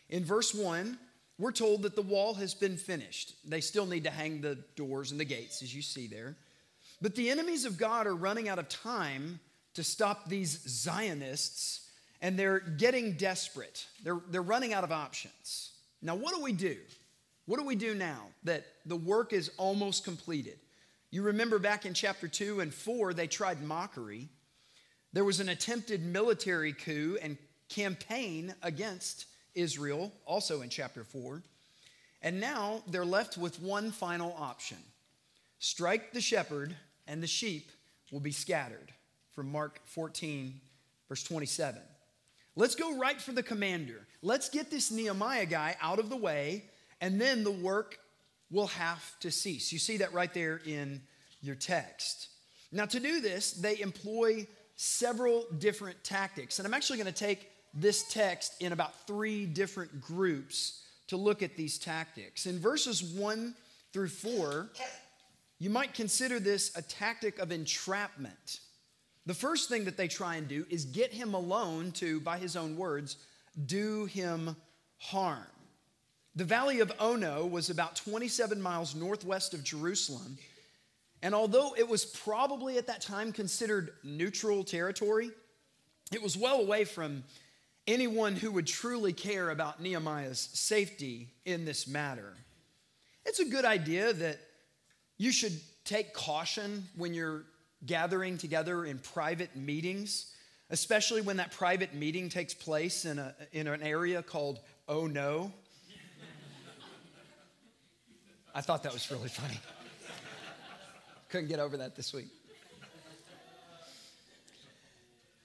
In 0.09 0.23
verse 0.23 0.53
1, 0.55 0.97
we're 1.37 1.51
told 1.51 1.81
that 1.81 1.95
the 1.95 2.01
wall 2.01 2.33
has 2.35 2.53
been 2.53 2.77
finished. 2.77 3.35
They 3.45 3.61
still 3.61 3.85
need 3.85 4.05
to 4.05 4.09
hang 4.09 4.39
the 4.39 4.55
doors 4.77 5.11
and 5.11 5.19
the 5.19 5.25
gates, 5.25 5.61
as 5.61 5.75
you 5.75 5.81
see 5.81 6.07
there. 6.07 6.37
But 7.01 7.15
the 7.15 7.29
enemies 7.29 7.65
of 7.65 7.77
God 7.77 8.07
are 8.07 8.15
running 8.15 8.49
out 8.49 8.59
of 8.59 8.67
time 8.67 9.39
to 9.75 9.83
stop 9.83 10.27
these 10.27 10.59
Zionists, 10.67 11.87
and 12.21 12.37
they're 12.37 12.59
getting 12.59 13.13
desperate. 13.13 13.85
They're, 14.03 14.19
they're 14.29 14.41
running 14.41 14.73
out 14.73 14.83
of 14.83 14.91
options. 14.91 15.71
Now, 16.01 16.15
what 16.15 16.35
do 16.35 16.41
we 16.41 16.51
do? 16.51 16.77
What 17.45 17.59
do 17.59 17.65
we 17.65 17.75
do 17.75 17.95
now 17.95 18.27
that 18.43 18.65
the 18.85 18.95
work 18.95 19.33
is 19.33 19.51
almost 19.57 20.03
completed? 20.03 20.59
You 21.11 21.23
remember 21.23 21.57
back 21.57 21.85
in 21.85 21.93
chapter 21.93 22.27
2 22.27 22.59
and 22.59 22.73
4, 22.73 23.13
they 23.13 23.27
tried 23.27 23.63
mockery. 23.63 24.27
There 25.13 25.23
was 25.23 25.39
an 25.39 25.49
attempted 25.49 26.05
military 26.05 26.73
coup 26.73 27.17
and 27.21 27.37
campaign 27.69 28.53
against 28.61 29.25
Israel, 29.55 30.11
also 30.25 30.61
in 30.61 30.69
chapter 30.69 31.03
4. 31.03 31.41
And 32.21 32.39
now 32.39 32.83
they're 32.87 33.05
left 33.05 33.37
with 33.37 33.61
one 33.61 33.91
final 33.91 34.35
option 34.37 34.77
strike 35.61 36.13
the 36.13 36.21
shepherd, 36.21 36.75
and 37.09 37.21
the 37.21 37.27
sheep 37.27 37.71
will 38.11 38.21
be 38.21 38.31
scattered. 38.31 38.93
From 39.33 39.51
Mark 39.51 39.81
14, 39.85 40.59
verse 41.07 41.23
27. 41.23 41.81
Let's 42.55 42.75
go 42.75 42.97
right 42.97 43.19
for 43.21 43.31
the 43.31 43.43
commander. 43.43 44.07
Let's 44.21 44.49
get 44.49 44.69
this 44.69 44.91
Nehemiah 44.91 45.45
guy 45.45 45.75
out 45.81 45.99
of 45.99 46.09
the 46.09 46.17
way 46.17 46.65
and 47.01 47.19
then 47.19 47.43
the 47.43 47.51
work 47.51 47.99
will 48.51 48.67
have 48.67 49.19
to 49.21 49.31
cease. 49.31 49.71
You 49.71 49.79
see 49.79 49.97
that 49.97 50.13
right 50.13 50.33
there 50.33 50.61
in 50.65 51.01
your 51.41 51.55
text. 51.55 52.29
Now, 52.71 52.85
to 52.85 52.99
do 52.99 53.21
this, 53.21 53.53
they 53.53 53.79
employ 53.79 54.47
several 54.75 55.45
different 55.57 56.03
tactics. 56.03 56.59
And 56.59 56.67
I'm 56.67 56.73
actually 56.73 56.97
going 56.97 57.13
to 57.13 57.19
take 57.19 57.49
this 57.73 58.03
text 58.11 58.61
in 58.61 58.73
about 58.73 59.07
three 59.07 59.45
different 59.45 60.01
groups 60.01 60.83
to 61.07 61.17
look 61.17 61.41
at 61.41 61.55
these 61.55 61.77
tactics. 61.77 62.45
In 62.45 62.59
verses 62.59 63.03
1 63.03 63.55
through 63.93 64.09
4, 64.09 64.69
you 65.59 65.69
might 65.69 65.93
consider 65.93 66.39
this 66.39 66.71
a 66.75 66.81
tactic 66.81 67.37
of 67.39 67.51
entrapment. 67.51 68.61
The 69.25 69.33
first 69.33 69.69
thing 69.69 69.85
that 69.85 69.97
they 69.97 70.07
try 70.07 70.37
and 70.37 70.47
do 70.47 70.65
is 70.69 70.85
get 70.85 71.13
him 71.13 71.33
alone 71.33 71.91
to, 71.93 72.21
by 72.21 72.37
his 72.37 72.55
own 72.55 72.77
words, 72.77 73.17
do 73.65 74.05
him 74.05 74.55
harm. 74.97 75.45
The 76.35 76.45
valley 76.45 76.79
of 76.79 76.91
Ono 76.99 77.45
was 77.45 77.69
about 77.69 77.97
27 77.97 78.61
miles 78.61 78.95
northwest 78.95 79.53
of 79.53 79.63
Jerusalem. 79.63 80.37
And 81.21 81.35
although 81.35 81.75
it 81.77 81.87
was 81.87 82.05
probably 82.05 82.77
at 82.77 82.87
that 82.87 83.01
time 83.01 83.33
considered 83.33 83.91
neutral 84.03 84.63
territory, 84.63 85.31
it 86.13 86.21
was 86.21 86.37
well 86.37 86.61
away 86.61 86.85
from 86.85 87.23
anyone 87.87 88.35
who 88.35 88.51
would 88.51 88.67
truly 88.67 89.11
care 89.11 89.49
about 89.49 89.81
Nehemiah's 89.81 90.49
safety 90.53 91.27
in 91.43 91.65
this 91.65 91.87
matter. 91.87 92.35
It's 93.25 93.39
a 93.39 93.45
good 93.45 93.65
idea 93.65 94.13
that 94.13 94.39
you 95.19 95.31
should 95.31 95.59
take 95.83 96.13
caution 96.13 96.87
when 96.95 97.13
you're 97.13 97.43
gathering 97.85 98.37
together 98.37 98.85
in 98.85 98.97
private 98.97 99.55
meetings, 99.55 100.33
especially 100.71 101.21
when 101.21 101.37
that 101.37 101.51
private 101.51 101.93
meeting 101.93 102.29
takes 102.29 102.53
place 102.53 103.05
in, 103.05 103.19
a, 103.19 103.35
in 103.51 103.67
an 103.67 103.83
area 103.83 104.23
called 104.23 104.59
Oh 104.87 105.07
No. 105.07 105.51
I 108.55 108.61
thought 108.61 108.81
that 108.83 108.93
was 108.93 109.11
really 109.11 109.29
funny. 109.29 109.59
Couldn't 111.27 111.49
get 111.49 111.59
over 111.59 111.77
that 111.77 111.95
this 111.95 112.13
week. 112.13 112.27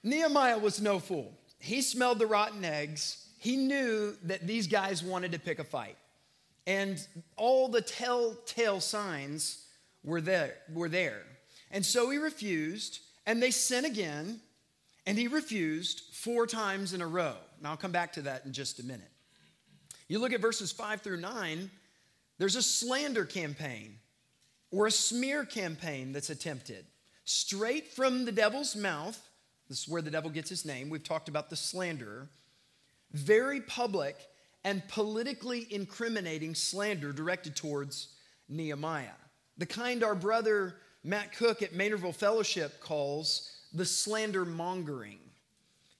Nehemiah 0.04 0.58
was 0.58 0.80
no 0.80 0.98
fool. 0.98 1.32
He 1.58 1.82
smelled 1.82 2.20
the 2.20 2.26
rotten 2.26 2.64
eggs. 2.64 3.26
He 3.38 3.56
knew 3.56 4.16
that 4.22 4.46
these 4.46 4.66
guys 4.66 5.02
wanted 5.02 5.32
to 5.32 5.38
pick 5.38 5.58
a 5.58 5.64
fight. 5.64 5.96
And 6.66 7.04
all 7.36 7.68
the 7.68 7.80
telltale 7.80 8.80
signs 8.80 9.63
were 10.04 10.20
there, 10.20 10.54
were 10.72 10.88
there. 10.88 11.22
And 11.70 11.84
so 11.84 12.10
he 12.10 12.18
refused, 12.18 13.00
and 13.26 13.42
they 13.42 13.50
sent 13.50 13.86
again, 13.86 14.40
and 15.06 15.18
he 15.18 15.28
refused 15.28 16.02
four 16.12 16.46
times 16.46 16.92
in 16.92 17.00
a 17.00 17.06
row. 17.06 17.34
And 17.58 17.66
I'll 17.66 17.76
come 17.76 17.92
back 17.92 18.12
to 18.14 18.22
that 18.22 18.44
in 18.44 18.52
just 18.52 18.78
a 18.78 18.84
minute. 18.84 19.10
You 20.08 20.18
look 20.18 20.32
at 20.32 20.40
verses 20.40 20.70
five 20.70 21.00
through 21.00 21.20
nine, 21.20 21.70
there's 22.38 22.56
a 22.56 22.62
slander 22.62 23.24
campaign 23.24 23.96
or 24.70 24.86
a 24.86 24.90
smear 24.90 25.44
campaign 25.44 26.12
that's 26.12 26.30
attempted. 26.30 26.84
Straight 27.24 27.88
from 27.88 28.24
the 28.24 28.32
devil's 28.32 28.76
mouth, 28.76 29.18
this 29.68 29.82
is 29.82 29.88
where 29.88 30.02
the 30.02 30.10
devil 30.10 30.30
gets 30.30 30.50
his 30.50 30.64
name. 30.64 30.90
We've 30.90 31.02
talked 31.02 31.28
about 31.28 31.48
the 31.48 31.56
slanderer. 31.56 32.28
Very 33.12 33.60
public 33.60 34.16
and 34.62 34.86
politically 34.88 35.66
incriminating 35.70 36.54
slander 36.54 37.12
directed 37.12 37.56
towards 37.56 38.08
Nehemiah. 38.48 39.08
The 39.58 39.66
kind 39.66 40.02
our 40.02 40.14
brother 40.14 40.74
Matt 41.04 41.32
Cook 41.32 41.62
at 41.62 41.74
Maynardville 41.74 42.14
Fellowship 42.14 42.80
calls 42.80 43.52
the 43.72 43.84
slander 43.84 44.44
mongering. 44.44 45.18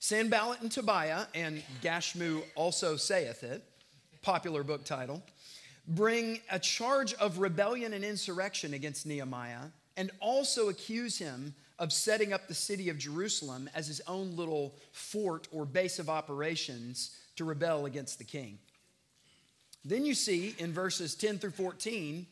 Sanballat 0.01 0.61
and 0.61 0.71
Tobiah, 0.71 1.27
and 1.35 1.63
Gashmu 1.83 2.43
also 2.57 2.97
saith 2.97 3.43
it, 3.43 3.63
popular 4.23 4.63
book 4.63 4.85
title, 4.85 5.23
bring 5.89 6.41
a 6.51 6.59
charge 6.59 7.15
of 7.15 7.39
rebellion 7.39 7.93
and 7.93 8.05
insurrection 8.05 8.75
against 8.75 9.07
Nehemiah 9.07 9.69
and 9.97 10.11
also 10.21 10.69
accuse 10.69 11.19
him 11.19 11.55
of 11.79 11.93
setting 11.93 12.33
up 12.33 12.49
the 12.49 12.55
city 12.55 12.89
of 12.89 12.99
Jerusalem 12.99 13.69
as 13.75 13.87
his 13.87 14.01
own 14.07 14.37
little 14.37 14.75
fort 14.93 15.49
or 15.53 15.65
base 15.65 15.99
of 15.99 16.09
operations 16.09 17.17
to 17.37 17.45
rebel 17.45 17.87
against 17.87 18.19
the 18.19 18.25
king. 18.25 18.59
Then 19.85 20.05
you 20.05 20.15
see 20.15 20.55
in 20.59 20.73
verses 20.73 21.15
10 21.15 21.39
through 21.39 21.51
14 21.51 22.27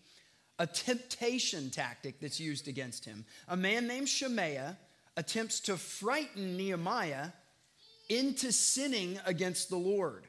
a 0.63 0.67
temptation 0.67 1.71
tactic 1.71 2.21
that's 2.21 2.39
used 2.39 2.69
against 2.69 3.05
him. 3.05 3.25
A 3.49 3.57
man 3.57 3.89
named 3.89 4.09
Shemaiah 4.09 4.79
attempts 5.17 5.59
to 5.63 5.77
frighten 5.77 6.57
Nehemiah 6.57 7.31
into 8.09 8.53
sinning 8.53 9.19
against 9.27 9.71
the 9.71 9.77
Lord. 9.77 10.23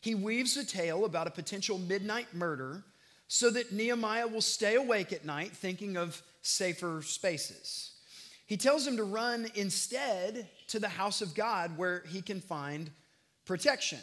He 0.00 0.14
weaves 0.14 0.56
a 0.56 0.64
tale 0.64 1.04
about 1.04 1.26
a 1.26 1.30
potential 1.30 1.76
midnight 1.76 2.32
murder 2.32 2.84
so 3.28 3.50
that 3.50 3.70
Nehemiah 3.70 4.26
will 4.26 4.40
stay 4.40 4.76
awake 4.76 5.12
at 5.12 5.26
night 5.26 5.54
thinking 5.54 5.98
of 5.98 6.22
safer 6.40 7.02
spaces. 7.02 7.92
He 8.46 8.56
tells 8.56 8.86
him 8.86 8.96
to 8.96 9.04
run 9.04 9.46
instead 9.56 10.48
to 10.68 10.78
the 10.78 10.88
house 10.88 11.20
of 11.20 11.34
God 11.34 11.76
where 11.76 12.02
he 12.08 12.22
can 12.22 12.40
find 12.40 12.90
protection. 13.44 14.00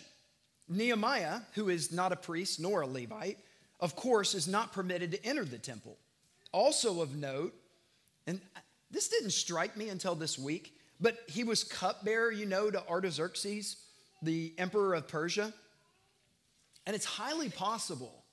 Nehemiah, 0.70 1.40
who 1.56 1.70
is 1.70 1.92
not 1.92 2.12
a 2.12 2.16
priest 2.16 2.60
nor 2.60 2.82
a 2.82 2.88
Levite, 2.88 3.40
of 3.84 3.98
course, 3.98 4.34
is 4.34 4.48
not 4.48 4.72
permitted 4.72 5.12
to 5.12 5.26
enter 5.26 5.44
the 5.44 5.58
temple. 5.58 5.98
Also 6.54 7.02
of 7.02 7.18
note, 7.18 7.54
and 8.26 8.40
this 8.90 9.10
didn't 9.10 9.32
strike 9.32 9.76
me 9.76 9.90
until 9.90 10.16
this 10.16 10.40
week, 10.40 10.74
but 11.02 11.18
he 11.28 11.44
was 11.44 11.66
cupbearer, 11.66 12.32
you 12.32 12.46
know, 12.46 12.72
to 12.72 12.82
Artaxerxes, 12.88 13.76
the 14.22 14.54
emperor 14.58 14.94
of 14.94 15.10
Persia. 15.10 15.54
And 16.86 16.96
it's 16.96 17.04
highly 17.04 17.50
possible 17.50 18.24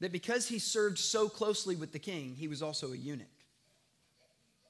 that 0.00 0.12
because 0.12 0.48
he 0.48 0.58
served 0.58 0.98
so 0.98 1.28
closely 1.28 1.76
with 1.76 1.92
the 1.92 1.98
king, 1.98 2.34
he 2.34 2.48
was 2.48 2.62
also 2.62 2.94
a 2.94 2.96
eunuch, 2.96 3.26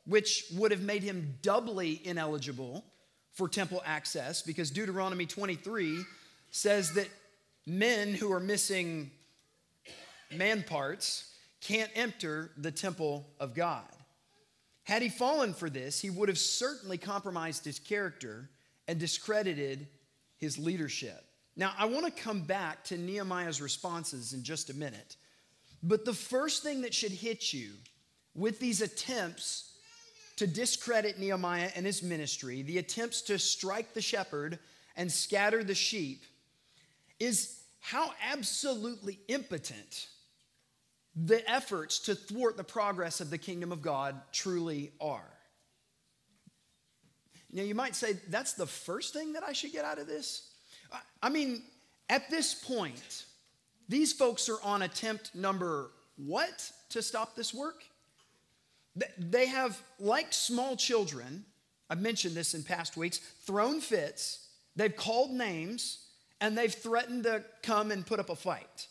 which 0.07 0.47
would 0.57 0.73
have 0.73 0.83
made 0.83 1.05
him 1.05 1.37
doubly 1.41 2.05
ineligible 2.05 2.85
for 3.33 3.49
temple 3.49 3.81
access 3.87 4.43
because 4.43 4.73
Deuteronomy 4.73 5.27
23 5.27 6.03
says 6.51 6.95
that 6.95 7.09
men 7.65 8.13
who 8.13 8.33
are 8.33 8.41
missing 8.41 9.13
man 10.31 10.63
parts 10.63 11.33
can't 11.61 11.91
enter 11.95 12.51
the 12.57 12.71
temple 12.71 13.27
of 13.41 13.55
God. 13.55 13.85
Had 14.85 15.03
he 15.03 15.09
fallen 15.09 15.53
for 15.53 15.69
this, 15.69 16.01
he 16.01 16.11
would 16.11 16.29
have 16.29 16.39
certainly 16.39 16.99
compromised 16.99 17.65
his 17.65 17.79
character 17.79 18.49
and 18.87 19.01
discredited 19.01 19.89
his 20.37 20.59
leadership. 20.59 21.25
Now, 21.57 21.73
I 21.77 21.87
want 21.87 22.05
to 22.07 22.23
come 22.23 22.43
back 22.43 22.85
to 22.85 22.99
Nehemiah's 22.99 23.61
responses 23.61 24.33
in 24.33 24.45
just 24.45 24.71
a 24.71 24.75
minute. 24.75 25.17
But 25.83 26.05
the 26.05 26.13
first 26.13 26.63
thing 26.63 26.83
that 26.83 26.95
should 26.95 27.13
hit 27.13 27.53
you 27.53 27.73
with 28.35 28.61
these 28.61 28.81
attempts 28.81 29.73
to 30.37 30.47
discredit 30.47 31.19
Nehemiah 31.19 31.71
and 31.75 31.87
his 31.87 32.03
ministry, 32.03 32.63
the 32.63 32.79
attempts 32.79 33.23
to 33.23 33.39
strike 33.39 33.95
the 33.95 34.03
shepherd 34.03 34.59
and 34.97 35.11
scatter 35.11 35.65
the 35.65 35.75
sheep, 35.75 36.25
is 37.19 37.61
how 37.81 38.13
absolutely 38.31 39.19
impotent 39.29 40.09
the 41.17 41.49
efforts 41.51 41.99
to 42.01 42.15
thwart 42.15 42.57
the 42.57 42.65
progress 42.65 43.21
of 43.21 43.31
the 43.31 43.39
kingdom 43.39 43.73
of 43.73 43.81
God 43.81 44.21
truly 44.33 44.93
are. 45.01 45.33
Now, 47.51 47.63
you 47.63 47.75
might 47.75 47.97
say, 47.97 48.15
that's 48.29 48.53
the 48.53 48.67
first 48.67 49.15
thing 49.15 49.33
that 49.33 49.43
I 49.43 49.53
should 49.53 49.73
get 49.73 49.85
out 49.85 49.99
of 49.99 50.07
this? 50.07 50.51
I 51.23 51.31
mean, 51.31 51.63
at 52.11 52.29
this 52.29 52.55
point, 52.55 53.25
these 53.89 54.13
folks 54.13 54.49
are 54.49 54.61
on 54.63 54.83
attempt 54.83 55.35
number 55.35 55.91
what 56.17 56.71
to 56.91 57.01
stop 57.03 57.35
this 57.35 57.55
work? 57.55 57.83
They 59.19 59.47
have, 59.47 59.81
like 59.99 60.33
small 60.33 60.77
children, 60.77 61.45
I've 61.89 62.01
mentioned 62.01 62.35
this 62.35 62.55
in 62.55 62.63
past 62.63 62.97
weeks, 62.97 63.19
thrown 63.19 63.81
fits, 63.81 64.49
they've 64.75 64.95
called 64.95 65.31
names, 65.31 66.09
and 66.41 66.57
they've 66.57 66.73
threatened 66.73 67.25
to 67.25 67.45
come 67.63 67.91
and 67.91 68.05
put 68.07 68.21
up 68.21 68.29
a 68.29 68.37
fight. 68.37 68.89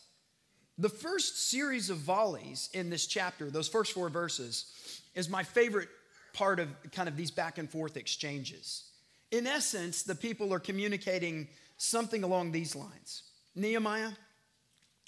The 0.78 0.88
first 0.90 1.50
series 1.50 1.88
of 1.88 1.98
volleys 1.98 2.68
in 2.74 2.90
this 2.90 3.06
chapter, 3.06 3.50
those 3.50 3.68
first 3.68 3.92
four 3.92 4.10
verses, 4.10 4.66
is 5.14 5.28
my 5.28 5.42
favorite 5.42 5.88
part 6.34 6.60
of 6.60 6.68
kind 6.92 7.08
of 7.08 7.16
these 7.16 7.30
back 7.30 7.56
and 7.56 7.70
forth 7.70 7.96
exchanges. 7.96 8.84
In 9.30 9.46
essence, 9.46 10.02
the 10.02 10.14
people 10.14 10.52
are 10.52 10.60
communicating 10.60 11.48
something 11.78 12.22
along 12.22 12.52
these 12.52 12.76
lines 12.76 13.22
Nehemiah, 13.54 14.10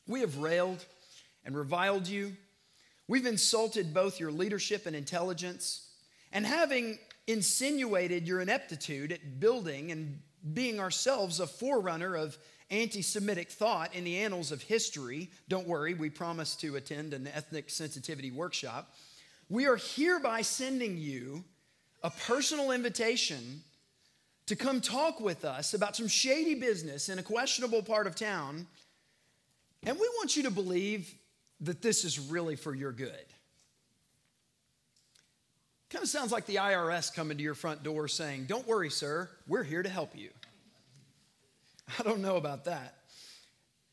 we 0.07 0.21
have 0.21 0.39
railed 0.39 0.85
and 1.45 1.55
reviled 1.55 2.09
you. 2.09 2.35
We've 3.07 3.27
insulted 3.27 3.93
both 3.93 4.19
your 4.19 4.33
leadership 4.33 4.87
and 4.87 4.97
intelligence. 4.97 5.91
And 6.33 6.47
having 6.47 6.99
insinuated 7.27 8.27
your 8.27 8.41
ineptitude 8.41 9.13
at 9.13 9.39
building 9.39 9.93
and 9.93 10.21
being 10.55 10.81
ourselves 10.81 11.41
a 11.41 11.47
forerunner 11.47 12.17
of 12.17 12.39
anti 12.71 13.03
Semitic 13.03 13.51
thought 13.51 13.95
in 13.95 14.05
the 14.05 14.19
annals 14.19 14.53
of 14.53 14.63
history. 14.63 15.31
Don't 15.49 15.67
worry, 15.67 15.95
we 15.95 16.11
promise 16.11 16.55
to 16.57 16.77
attend 16.77 17.15
an 17.15 17.29
ethnic 17.29 17.71
sensitivity 17.71 18.31
workshop. 18.31 18.95
We 19.49 19.67
are 19.67 19.77
hereby 19.77 20.43
sending 20.43 20.99
you 20.99 21.45
a 22.03 22.11
personal 22.11 22.71
invitation 22.71 23.63
to 24.47 24.57
come 24.57 24.81
talk 24.81 25.21
with 25.21 25.45
us 25.45 25.75
about 25.75 25.97
some 25.97 26.09
shady 26.09 26.55
business 26.55 27.09
in 27.09 27.19
a 27.19 27.23
questionable 27.23 27.83
part 27.83 28.07
of 28.07 28.15
town. 28.15 28.67
And 29.85 29.99
we 29.99 30.09
want 30.17 30.37
you 30.37 30.43
to 30.45 30.51
believe 30.51 31.15
that 31.61 31.83
this 31.83 32.05
is 32.05 32.19
really 32.19 32.57
for 32.57 32.75
your 32.75 32.93
good. 32.93 33.13
Kind 35.91 36.03
of 36.03 36.09
sounds 36.09 36.33
like 36.33 36.45
the 36.45 36.57
IRS 36.57 37.15
coming 37.15 37.39
to 37.39 37.43
your 37.43 37.55
front 37.55 37.83
door 37.83 38.09
saying, 38.09 38.45
Don't 38.45 38.67
worry, 38.67 38.91
sir, 38.91 39.31
we're 39.47 39.65
here 39.65 39.83
to 39.83 39.89
help 39.89 40.17
you. 40.17 40.29
I 41.99 42.03
don't 42.03 42.23
know 42.23 42.37
about 42.37 42.65
that. 42.67 42.95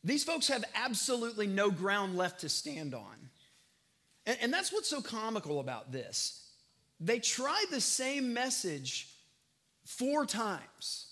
These 0.03 0.23
folks 0.23 0.47
have 0.49 0.63
absolutely 0.75 1.47
no 1.47 1.71
ground 1.71 2.15
left 2.15 2.41
to 2.41 2.49
stand 2.49 2.93
on. 2.93 3.29
And, 4.25 4.37
and 4.41 4.53
that's 4.53 4.71
what's 4.71 4.89
so 4.89 5.01
comical 5.01 5.59
about 5.59 5.91
this. 5.91 6.47
They 6.99 7.19
tried 7.19 7.65
the 7.71 7.81
same 7.81 8.33
message 8.33 9.09
four 9.85 10.25
times. 10.25 11.07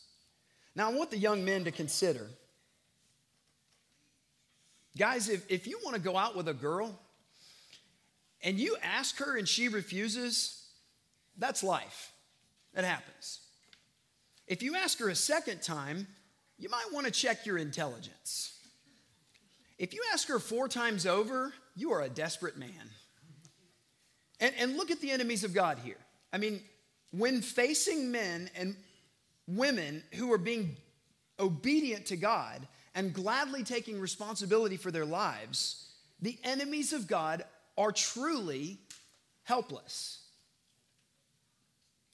Now, 0.76 0.90
I 0.90 0.94
want 0.94 1.12
the 1.12 1.18
young 1.18 1.44
men 1.44 1.64
to 1.66 1.72
consider 1.72 2.28
guys, 4.98 5.30
if, 5.30 5.50
if 5.50 5.68
you 5.68 5.80
want 5.84 5.96
to 5.96 6.02
go 6.02 6.18
out 6.18 6.36
with 6.36 6.48
a 6.48 6.54
girl 6.54 7.00
and 8.42 8.60
you 8.60 8.78
ask 8.82 9.18
her 9.18 9.38
and 9.38 9.48
she 9.48 9.68
refuses, 9.68 10.68
that's 11.38 11.64
life. 11.64 12.12
That 12.74 12.86
happens. 12.86 13.40
If 14.48 14.62
you 14.62 14.76
ask 14.76 15.00
her 15.00 15.10
a 15.10 15.16
second 15.16 15.62
time, 15.62 16.08
you 16.58 16.70
might 16.70 16.88
want 16.92 17.06
to 17.06 17.12
check 17.12 17.46
your 17.46 17.58
intelligence. 17.58 18.58
If 19.78 19.94
you 19.94 20.02
ask 20.14 20.28
her 20.28 20.40
four 20.40 20.68
times 20.68 21.06
over, 21.06 21.54
you 21.76 21.92
are 21.92 22.02
a 22.02 22.10
desperate 22.10 22.58
man. 22.58 22.70
And, 24.40 24.54
and 24.58 24.78
look 24.78 24.92
at 24.92 25.02
the 25.02 25.12
enemies 25.12 25.44
of 25.44 25.54
God 25.54 25.80
here. 25.84 25.98
I 26.32 26.38
mean, 26.38 26.62
when 27.12 27.42
facing 27.42 28.12
men 28.12 28.50
and 28.56 28.76
women 29.48 30.04
who 30.16 30.32
are 30.32 30.38
being 30.38 30.76
obedient 31.40 32.08
to 32.08 32.18
God 32.18 32.68
and 32.96 33.14
gladly 33.14 33.64
taking 33.64 34.00
responsibility 34.00 34.78
for 34.78 34.92
their 34.92 35.06
lives, 35.06 35.88
the 36.22 36.38
enemies 36.44 36.94
of 36.94 37.08
God 37.08 37.44
are 37.78 37.92
truly 37.92 38.80
helpless. 39.44 40.20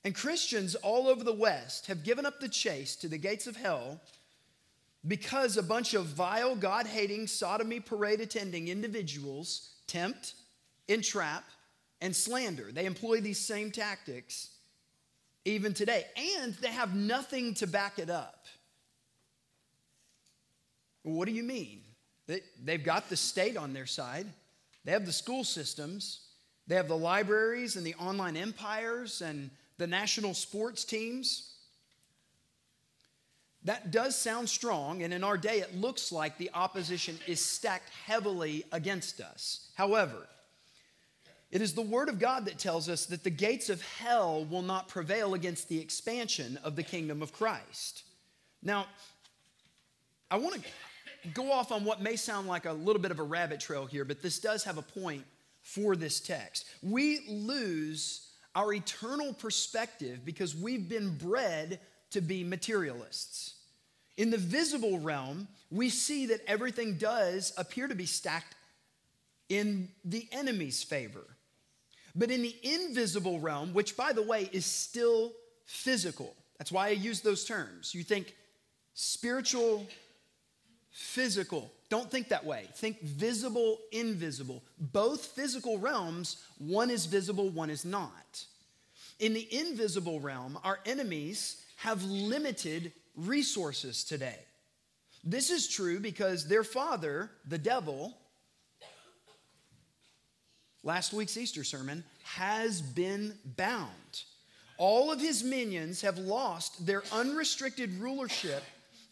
And 0.04 0.16
Christians 0.16 0.76
all 0.76 1.08
over 1.08 1.24
the 1.24 1.34
West 1.34 1.88
have 1.88 2.04
given 2.04 2.26
up 2.26 2.40
the 2.40 2.50
chase 2.50 2.96
to 2.98 3.08
the 3.08 3.18
gates 3.18 3.48
of 3.48 3.56
hell 3.56 4.02
because 5.08 5.58
a 5.58 5.64
bunch 5.64 5.94
of 5.94 6.06
vile, 6.06 6.56
God 6.56 6.86
hating, 6.86 7.28
sodomy 7.28 7.80
parade 7.80 8.22
attending 8.22 8.68
individuals 8.68 9.72
tempt, 9.88 10.34
entrap, 10.88 11.44
and 12.02 12.16
slander. 12.16 12.72
They 12.72 12.86
employ 12.86 13.22
these 13.22 13.40
same 13.40 13.72
tactics 13.72 14.50
even 15.46 15.74
today, 15.74 16.06
and 16.42 16.54
they 16.56 16.68
have 16.68 16.96
nothing 16.96 17.54
to 17.56 17.68
back 17.68 17.98
it 17.98 18.10
up. 18.10 18.46
What 21.04 21.26
do 21.28 21.32
you 21.32 21.44
mean? 21.44 21.82
They've 22.64 22.84
got 22.84 23.10
the 23.10 23.18
state 23.18 23.58
on 23.58 23.74
their 23.74 23.88
side, 23.88 24.28
they 24.86 24.92
have 24.92 25.06
the 25.06 25.12
school 25.12 25.44
systems, 25.44 26.22
they 26.68 26.76
have 26.76 26.88
the 26.88 26.98
libraries 26.98 27.76
and 27.76 27.86
the 27.86 27.96
online 27.96 28.38
empires 28.38 29.22
and 29.22 29.50
the 29.78 29.88
national 29.88 30.36
sports 30.36 30.86
teams. 30.86 31.56
That 33.66 33.92
does 33.92 34.16
sound 34.16 34.50
strong, 34.50 35.04
and 35.04 35.14
in 35.14 35.24
our 35.24 35.38
day, 35.38 35.60
it 35.60 35.76
looks 35.76 36.12
like 36.12 36.38
the 36.38 36.50
opposition 36.54 37.20
is 37.28 37.44
stacked 37.44 37.90
heavily 38.06 38.64
against 38.72 39.20
us. 39.20 39.70
However, 39.76 40.28
it 41.52 41.62
is 41.62 41.74
the 41.74 41.82
Word 41.82 42.10
of 42.10 42.20
God 42.20 42.46
that 42.46 42.58
tells 42.58 42.88
us 42.88 43.06
that 43.08 43.24
the 43.24 43.30
gates 43.30 43.70
of 43.70 43.82
hell 43.82 44.46
will 44.46 44.62
not 44.62 44.88
prevail 44.88 45.34
against 45.34 45.68
the 45.68 45.80
expansion 45.80 46.58
of 46.64 46.76
the 46.76 46.84
kingdom 46.84 47.22
of 47.22 47.34
Christ. 47.34 48.04
Now, 48.62 48.86
I 50.32 50.38
want 50.38 50.56
to 50.56 51.30
go 51.34 51.52
off 51.52 51.72
on 51.72 51.84
what 51.84 52.02
may 52.02 52.16
sound 52.16 52.48
like 52.48 52.66
a 52.66 52.74
little 52.74 53.02
bit 53.02 53.12
of 53.12 53.20
a 53.20 53.24
rabbit 53.24 53.60
trail 53.60 53.86
here, 53.86 54.06
but 54.06 54.22
this 54.22 54.40
does 54.40 54.64
have 54.64 54.78
a 54.78 54.84
point 54.84 55.26
for 55.62 55.96
this 55.96 56.20
text. 56.20 56.66
We 56.82 57.22
lose 57.28 58.28
our 58.56 58.74
eternal 58.74 59.34
perspective 59.34 60.24
because 60.24 60.56
we've 60.56 60.88
been 60.88 61.18
bred 61.18 61.80
to 62.12 62.22
be 62.22 62.44
materialists. 62.44 63.56
In 64.18 64.32
the 64.32 64.38
visible 64.38 65.00
realm, 65.00 65.48
we 65.72 65.90
see 65.90 66.28
that 66.28 66.42
everything 66.48 66.96
does 66.96 67.54
appear 67.58 67.88
to 67.88 67.96
be 67.96 68.06
stacked 68.06 68.56
in 69.48 69.90
the 70.04 70.28
enemy's 70.32 70.84
favor. 70.84 71.24
But 72.16 72.32
in 72.32 72.42
the 72.42 72.56
invisible 72.64 73.40
realm, 73.40 73.74
which 73.74 73.96
by 73.96 74.14
the 74.14 74.24
way 74.24 74.50
is 74.52 74.66
still 74.66 75.32
physical, 75.66 76.36
that's 76.58 76.72
why 76.72 76.88
I 76.88 76.92
use 76.92 77.22
those 77.22 77.46
terms. 77.46 77.96
You 77.96 78.04
think 78.04 78.36
spiritual, 78.94 79.88
physical. 80.92 81.72
Don't 81.90 82.12
think 82.12 82.30
that 82.30 82.46
way. 82.46 82.68
Think 82.76 83.02
visible, 83.02 83.80
invisible. 83.92 84.64
Both 84.78 85.28
physical 85.28 85.78
realms, 85.78 86.44
one 86.58 86.90
is 86.90 87.06
visible, 87.06 87.50
one 87.50 87.70
is 87.70 87.86
not. 87.86 88.46
In 89.20 89.34
the 89.34 89.48
invisible 89.52 90.20
realm, 90.20 90.60
our 90.64 90.80
enemies 90.86 91.64
have 91.80 92.04
limited 92.04 92.92
resources 93.16 94.04
today. 94.04 94.38
This 95.24 95.50
is 95.50 95.68
true 95.68 96.00
because 96.02 96.46
their 96.46 96.66
father, 96.66 97.32
the 97.48 97.58
devil, 97.58 98.18
last 100.84 101.14
week's 101.14 101.38
Easter 101.38 101.64
sermon, 101.64 102.04
has 102.24 102.82
been 102.82 103.34
bound. 103.58 104.24
All 104.78 105.10
of 105.10 105.22
his 105.22 105.42
minions 105.42 106.02
have 106.02 106.18
lost 106.18 106.86
their 106.86 107.04
unrestricted 107.14 107.94
rulership 107.94 108.64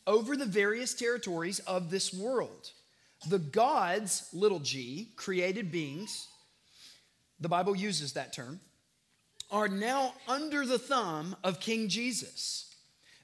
over 0.05 0.35
the 0.35 0.45
various 0.45 0.93
territories 0.93 1.59
of 1.59 1.89
this 1.89 2.13
world. 2.13 2.71
The 3.29 3.39
gods, 3.39 4.27
little 4.33 4.59
g, 4.59 5.13
created 5.15 5.71
beings, 5.71 6.27
the 7.39 7.49
Bible 7.49 7.77
uses 7.77 8.11
that 8.13 8.33
term, 8.33 8.59
are 9.49 9.67
now 9.67 10.13
under 10.27 10.65
the 10.65 10.79
thumb 10.79 11.35
of 11.43 11.59
King 11.59 11.87
Jesus. 11.87 12.75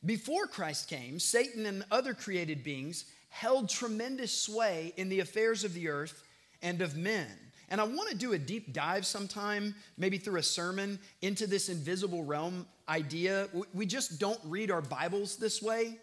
Before 0.05 0.47
Christ 0.47 0.89
came, 0.89 1.19
Satan 1.19 1.65
and 1.65 1.85
other 1.91 2.13
created 2.13 2.63
beings 2.63 3.05
held 3.29 3.69
tremendous 3.69 4.31
sway 4.31 4.93
in 4.97 5.09
the 5.09 5.19
affairs 5.19 5.63
of 5.63 5.73
the 5.73 5.89
earth 5.89 6.23
and 6.61 6.81
of 6.81 6.95
men. 6.95 7.27
And 7.69 7.81
I 7.81 7.85
want 7.85 8.09
to 8.09 8.15
do 8.15 8.33
a 8.33 8.37
deep 8.37 8.73
dive 8.73 9.05
sometime, 9.05 9.73
maybe 9.97 10.17
through 10.17 10.39
a 10.39 10.43
sermon, 10.43 10.99
into 11.21 11.47
this 11.47 11.69
invisible 11.69 12.23
realm 12.23 12.67
idea. 12.87 13.47
We 13.73 13.85
just 13.85 14.19
don't 14.19 14.39
read 14.45 14.69
our 14.69 14.81
Bibles 14.81 15.37
this 15.37 15.61
way. 15.61 15.97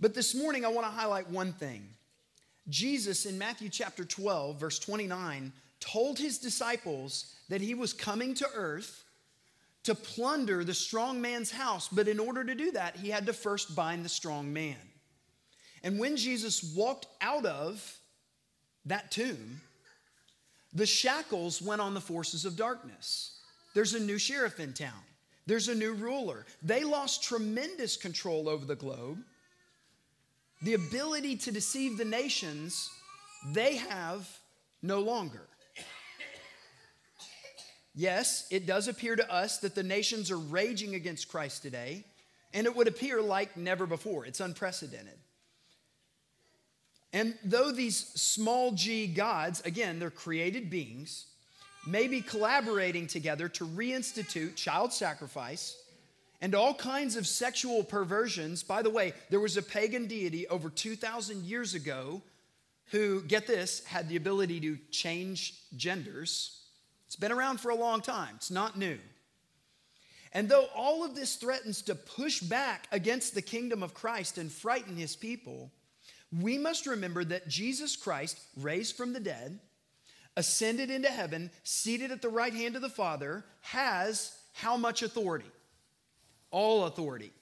But 0.00 0.14
this 0.14 0.34
morning, 0.34 0.64
I 0.64 0.68
want 0.68 0.86
to 0.86 0.92
highlight 0.92 1.30
one 1.30 1.52
thing. 1.52 1.88
Jesus 2.68 3.24
in 3.24 3.38
Matthew 3.38 3.68
chapter 3.68 4.04
12, 4.04 4.60
verse 4.60 4.78
29, 4.78 5.52
told 5.80 6.18
his 6.18 6.38
disciples 6.38 7.34
that 7.48 7.60
he 7.60 7.74
was 7.74 7.92
coming 7.92 8.34
to 8.34 8.46
earth 8.54 9.04
to 9.84 9.94
plunder 9.94 10.64
the 10.64 10.74
strong 10.74 11.20
man's 11.20 11.50
house. 11.50 11.88
But 11.88 12.08
in 12.08 12.20
order 12.20 12.44
to 12.44 12.54
do 12.54 12.72
that, 12.72 12.96
he 12.96 13.10
had 13.10 13.26
to 13.26 13.32
first 13.32 13.74
bind 13.74 14.04
the 14.04 14.10
strong 14.10 14.52
man. 14.52 14.76
And 15.82 15.98
when 15.98 16.16
Jesus 16.16 16.74
walked 16.76 17.06
out 17.20 17.46
of 17.46 17.96
that 18.84 19.10
tomb, 19.10 19.60
the 20.74 20.86
shackles 20.86 21.62
went 21.62 21.80
on 21.80 21.94
the 21.94 22.00
forces 22.00 22.44
of 22.44 22.56
darkness. 22.56 23.38
There's 23.74 23.94
a 23.94 24.00
new 24.00 24.18
sheriff 24.18 24.60
in 24.60 24.72
town, 24.72 25.02
there's 25.46 25.68
a 25.68 25.74
new 25.74 25.94
ruler. 25.94 26.44
They 26.62 26.84
lost 26.84 27.22
tremendous 27.22 27.96
control 27.96 28.48
over 28.48 28.66
the 28.66 28.76
globe. 28.76 29.22
The 30.60 30.74
ability 30.74 31.36
to 31.36 31.52
deceive 31.52 31.96
the 31.96 32.04
nations, 32.04 32.90
they 33.52 33.76
have 33.76 34.28
no 34.82 34.98
longer. 34.98 35.46
Yes, 37.98 38.46
it 38.52 38.64
does 38.64 38.86
appear 38.86 39.16
to 39.16 39.28
us 39.28 39.58
that 39.58 39.74
the 39.74 39.82
nations 39.82 40.30
are 40.30 40.38
raging 40.38 40.94
against 40.94 41.26
Christ 41.26 41.62
today, 41.62 42.04
and 42.54 42.64
it 42.64 42.76
would 42.76 42.86
appear 42.86 43.20
like 43.20 43.56
never 43.56 43.88
before. 43.88 44.24
It's 44.24 44.38
unprecedented. 44.38 45.18
And 47.12 47.34
though 47.42 47.72
these 47.72 47.96
small 47.96 48.70
g 48.70 49.08
gods, 49.08 49.62
again, 49.62 49.98
they're 49.98 50.12
created 50.12 50.70
beings, 50.70 51.26
may 51.88 52.06
be 52.06 52.20
collaborating 52.20 53.08
together 53.08 53.48
to 53.48 53.66
reinstitute 53.66 54.54
child 54.54 54.92
sacrifice 54.92 55.76
and 56.40 56.54
all 56.54 56.74
kinds 56.74 57.16
of 57.16 57.26
sexual 57.26 57.82
perversions. 57.82 58.62
By 58.62 58.82
the 58.82 58.90
way, 58.90 59.12
there 59.28 59.40
was 59.40 59.56
a 59.56 59.62
pagan 59.62 60.06
deity 60.06 60.46
over 60.46 60.70
2,000 60.70 61.42
years 61.42 61.74
ago 61.74 62.22
who, 62.92 63.22
get 63.22 63.48
this, 63.48 63.84
had 63.86 64.08
the 64.08 64.14
ability 64.14 64.60
to 64.60 64.78
change 64.92 65.54
genders. 65.76 66.67
It's 67.08 67.16
been 67.16 67.32
around 67.32 67.58
for 67.58 67.70
a 67.70 67.74
long 67.74 68.02
time, 68.02 68.34
it's 68.36 68.50
not 68.50 68.78
new. 68.78 68.98
And 70.34 70.46
though 70.46 70.66
all 70.76 71.06
of 71.06 71.14
this 71.14 71.36
threatens 71.36 71.80
to 71.82 71.94
push 71.94 72.40
back 72.40 72.86
against 72.92 73.34
the 73.34 73.40
kingdom 73.40 73.82
of 73.82 73.94
Christ 73.94 74.36
and 74.36 74.52
frighten 74.52 74.94
his 74.94 75.16
people, 75.16 75.72
we 76.38 76.58
must 76.58 76.86
remember 76.86 77.24
that 77.24 77.48
Jesus 77.48 77.96
Christ, 77.96 78.38
raised 78.58 78.94
from 78.94 79.14
the 79.14 79.20
dead, 79.20 79.58
ascended 80.36 80.90
into 80.90 81.08
heaven, 81.08 81.50
seated 81.64 82.10
at 82.10 82.20
the 82.20 82.28
right 82.28 82.52
hand 82.52 82.76
of 82.76 82.82
the 82.82 82.90
Father, 82.90 83.42
has 83.62 84.36
how 84.52 84.76
much 84.76 85.00
authority? 85.00 85.50
All 86.50 86.84
authority. 86.84 87.32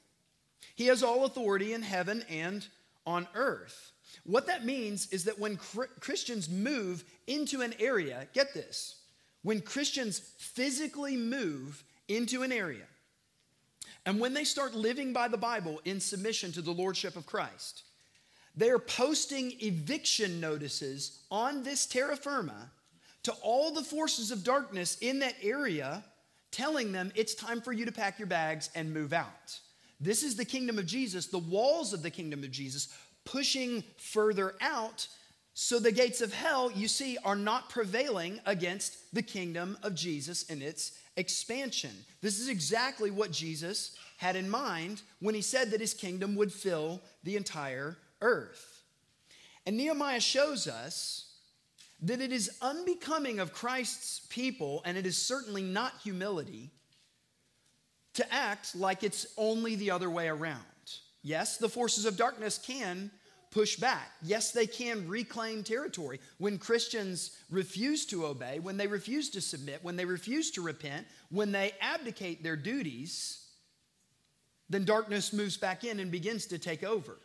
He 0.76 0.86
has 0.86 1.02
all 1.02 1.24
authority 1.24 1.72
in 1.72 1.82
heaven 1.82 2.24
and 2.30 2.64
on 3.04 3.26
earth. 3.34 3.90
What 4.22 4.46
that 4.46 4.64
means 4.64 5.08
is 5.10 5.24
that 5.24 5.40
when 5.40 5.58
Christians 5.98 6.48
move 6.48 7.02
into 7.26 7.62
an 7.62 7.74
area, 7.80 8.28
get 8.32 8.54
this, 8.54 9.00
when 9.46 9.60
Christians 9.60 10.18
physically 10.38 11.16
move 11.16 11.84
into 12.08 12.42
an 12.42 12.50
area, 12.50 12.82
And 14.06 14.20
when 14.20 14.32
they 14.32 14.44
start 14.44 14.74
living 14.74 15.12
by 15.12 15.26
the 15.26 15.36
Bible 15.36 15.80
in 15.84 15.98
submission 15.98 16.52
to 16.52 16.62
the 16.62 16.70
Lordship 16.70 17.16
of 17.16 17.26
Christ, 17.26 17.82
they 18.56 18.70
are 18.70 18.78
posting 18.78 19.52
eviction 19.60 20.40
notices 20.40 21.24
on 21.30 21.64
this 21.64 21.84
terra 21.84 22.16
firma 22.16 22.70
to 23.24 23.32
all 23.42 23.72
the 23.72 23.82
forces 23.82 24.30
of 24.30 24.44
darkness 24.44 24.96
in 25.00 25.18
that 25.18 25.34
area, 25.42 26.04
telling 26.52 26.92
them 26.92 27.10
it's 27.16 27.34
time 27.34 27.60
for 27.60 27.72
you 27.72 27.84
to 27.84 27.92
pack 27.92 28.20
your 28.20 28.28
bags 28.28 28.70
and 28.76 28.94
move 28.94 29.12
out. 29.12 29.58
This 30.00 30.22
is 30.22 30.36
the 30.36 30.44
kingdom 30.44 30.78
of 30.78 30.86
Jesus, 30.86 31.26
the 31.26 31.38
walls 31.38 31.92
of 31.92 32.02
the 32.02 32.10
kingdom 32.10 32.44
of 32.44 32.52
Jesus, 32.52 32.88
pushing 33.24 33.82
further 33.96 34.54
out. 34.60 35.08
So 35.58 35.78
the 35.78 35.90
gates 35.90 36.20
of 36.20 36.34
hell, 36.34 36.70
you 36.70 36.86
see, 36.86 37.16
are 37.24 37.34
not 37.34 37.70
prevailing 37.70 38.40
against 38.44 39.14
the 39.14 39.22
kingdom 39.22 39.78
of 39.82 39.94
Jesus 39.94 40.44
and 40.50 40.62
its 40.62 40.92
expansion. 41.16 41.92
This 42.20 42.38
is 42.38 42.50
exactly 42.50 43.10
what 43.10 43.30
Jesus 43.30 43.96
had 44.18 44.36
in 44.36 44.50
mind 44.50 45.00
when 45.20 45.34
he 45.34 45.40
said 45.40 45.70
that 45.70 45.80
his 45.80 45.94
kingdom 45.94 46.36
would 46.36 46.52
fill 46.52 47.00
the 47.24 47.36
entire 47.36 47.96
earth. 48.20 48.82
And 49.64 49.78
Nehemiah 49.78 50.20
shows 50.20 50.68
us 50.68 51.32
that 52.02 52.20
it 52.20 52.32
is 52.32 52.58
unbecoming 52.60 53.40
of 53.40 53.54
Christ's 53.54 54.26
people, 54.28 54.82
and 54.84 54.98
it 54.98 55.06
is 55.06 55.16
certainly 55.16 55.62
not 55.62 55.94
humility, 56.02 56.70
to 58.12 58.30
act 58.30 58.76
like 58.76 59.02
it's 59.02 59.26
only 59.38 59.74
the 59.74 59.90
other 59.90 60.10
way 60.10 60.28
around. 60.28 60.60
Yes, 61.22 61.56
the 61.56 61.70
forces 61.70 62.04
of 62.04 62.18
darkness 62.18 62.58
can 62.58 63.10
push 63.56 63.76
back. 63.76 64.12
Yes, 64.20 64.52
they 64.52 64.66
can 64.66 65.08
reclaim 65.08 65.62
territory. 65.62 66.20
When 66.36 66.58
Christians 66.58 67.38
refuse 67.50 68.04
to 68.06 68.26
obey, 68.26 68.58
when 68.58 68.76
they 68.76 68.86
refuse 68.86 69.30
to 69.30 69.40
submit, 69.40 69.82
when 69.82 69.96
they 69.96 70.04
refuse 70.04 70.50
to 70.52 70.60
repent, 70.60 71.06
when 71.30 71.52
they 71.52 71.72
abdicate 71.80 72.42
their 72.42 72.56
duties, 72.56 73.46
then 74.68 74.84
darkness 74.84 75.32
moves 75.32 75.56
back 75.56 75.84
in 75.84 76.00
and 76.00 76.10
begins 76.10 76.44
to 76.48 76.58
take 76.58 76.84
over. 76.84 77.16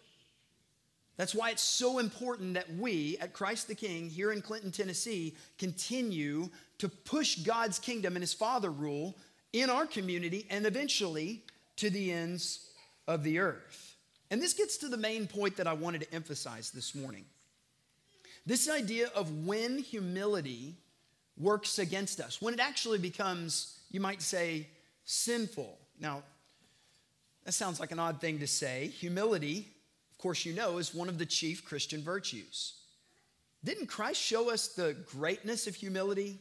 That's 1.17 1.35
why 1.35 1.49
it's 1.49 1.61
so 1.61 1.99
important 1.99 2.53
that 2.53 2.73
we 2.75 3.17
at 3.19 3.33
Christ 3.33 3.67
the 3.67 3.75
King 3.75 4.09
here 4.09 4.31
in 4.31 4.41
Clinton, 4.41 4.71
Tennessee, 4.71 5.35
continue 5.57 6.47
to 6.77 6.87
push 6.87 7.39
God's 7.39 7.77
kingdom 7.77 8.15
and 8.15 8.23
his 8.23 8.33
father 8.33 8.71
rule 8.71 9.17
in 9.51 9.69
our 9.69 9.85
community 9.85 10.47
and 10.49 10.65
eventually 10.65 11.43
to 11.75 11.89
the 11.89 12.13
ends 12.13 12.69
of 13.05 13.23
the 13.23 13.39
earth. 13.39 13.90
And 14.31 14.41
this 14.41 14.53
gets 14.53 14.77
to 14.77 14.87
the 14.87 14.97
main 14.97 15.27
point 15.27 15.57
that 15.57 15.67
I 15.67 15.73
wanted 15.73 16.01
to 16.01 16.13
emphasize 16.13 16.71
this 16.71 16.95
morning. 16.95 17.25
This 18.47 18.67
idea 18.67 19.09
of 19.13 19.45
when 19.45 19.77
humility 19.77 20.75
works 21.37 21.77
against 21.77 22.19
us, 22.19 22.41
when 22.41 22.55
it 22.55 22.59
actually 22.59 22.97
becomes, 22.97 23.79
you 23.91 23.99
might 23.99 24.23
say, 24.23 24.67
sinful. 25.05 25.77
Now, 25.99 26.23
that 27.43 27.51
sounds 27.51 27.79
like 27.79 27.91
an 27.91 27.99
odd 27.99 28.19
thing 28.19 28.39
to 28.39 28.47
say. 28.47 28.87
Humility 28.87 29.67
of 30.21 30.23
course, 30.23 30.45
you 30.45 30.53
know, 30.53 30.77
is 30.77 30.93
one 30.93 31.09
of 31.09 31.17
the 31.17 31.25
chief 31.25 31.65
Christian 31.65 32.03
virtues. 32.03 32.75
Didn't 33.63 33.87
Christ 33.87 34.21
show 34.21 34.51
us 34.51 34.67
the 34.67 34.95
greatness 35.07 35.65
of 35.65 35.73
humility 35.73 36.37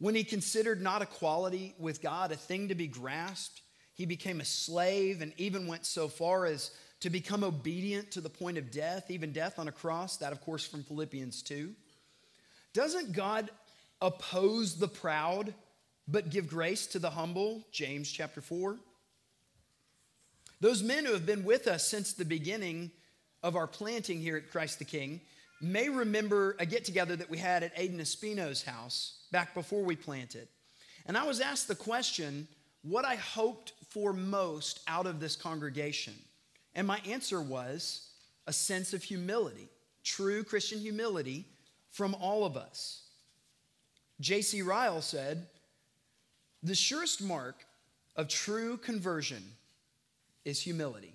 when 0.00 0.16
he 0.16 0.24
considered 0.24 0.82
not 0.82 1.02
equality 1.02 1.76
with 1.78 2.02
God 2.02 2.32
a 2.32 2.36
thing 2.36 2.66
to 2.66 2.74
be 2.74 2.88
grasped? 2.88 3.62
He 3.94 4.06
became 4.06 4.40
a 4.40 4.44
slave 4.44 5.22
and 5.22 5.32
even 5.36 5.68
went 5.68 5.86
so 5.86 6.08
far 6.08 6.46
as 6.46 6.72
to 7.06 7.10
become 7.10 7.44
obedient 7.44 8.10
to 8.10 8.20
the 8.20 8.28
point 8.28 8.58
of 8.58 8.72
death, 8.72 9.12
even 9.12 9.30
death 9.30 9.60
on 9.60 9.68
a 9.68 9.72
cross. 9.72 10.16
That, 10.16 10.32
of 10.32 10.40
course, 10.40 10.66
from 10.66 10.82
Philippians 10.82 11.40
2. 11.42 11.72
Doesn't 12.74 13.12
God 13.12 13.48
oppose 14.02 14.76
the 14.76 14.88
proud 14.88 15.54
but 16.08 16.30
give 16.30 16.48
grace 16.48 16.88
to 16.88 16.98
the 16.98 17.10
humble? 17.10 17.64
James 17.70 18.10
chapter 18.10 18.40
4. 18.40 18.76
Those 20.60 20.82
men 20.82 21.04
who 21.04 21.12
have 21.12 21.24
been 21.24 21.44
with 21.44 21.68
us 21.68 21.86
since 21.86 22.12
the 22.12 22.24
beginning 22.24 22.90
of 23.40 23.54
our 23.54 23.68
planting 23.68 24.20
here 24.20 24.36
at 24.36 24.50
Christ 24.50 24.80
the 24.80 24.84
King 24.84 25.20
may 25.62 25.88
remember 25.88 26.56
a 26.58 26.66
get 26.66 26.84
together 26.84 27.14
that 27.14 27.30
we 27.30 27.38
had 27.38 27.62
at 27.62 27.76
Aiden 27.76 28.00
Espino's 28.00 28.64
house 28.64 29.26
back 29.30 29.54
before 29.54 29.84
we 29.84 29.94
planted. 29.94 30.48
And 31.06 31.16
I 31.16 31.22
was 31.22 31.40
asked 31.40 31.68
the 31.68 31.76
question 31.76 32.48
what 32.82 33.04
I 33.04 33.14
hoped 33.14 33.74
for 33.90 34.12
most 34.12 34.80
out 34.88 35.06
of 35.06 35.20
this 35.20 35.36
congregation. 35.36 36.14
And 36.76 36.86
my 36.86 37.00
answer 37.08 37.42
was 37.42 38.06
a 38.46 38.52
sense 38.52 38.92
of 38.92 39.02
humility, 39.02 39.68
true 40.04 40.44
Christian 40.44 40.78
humility 40.78 41.44
from 41.90 42.14
all 42.14 42.44
of 42.44 42.56
us. 42.56 43.02
J.C. 44.20 44.62
Ryle 44.62 45.02
said, 45.02 45.48
The 46.62 46.76
surest 46.76 47.20
mark 47.20 47.66
of 48.14 48.28
true 48.28 48.76
conversion 48.76 49.42
is 50.44 50.62
humility. 50.62 51.14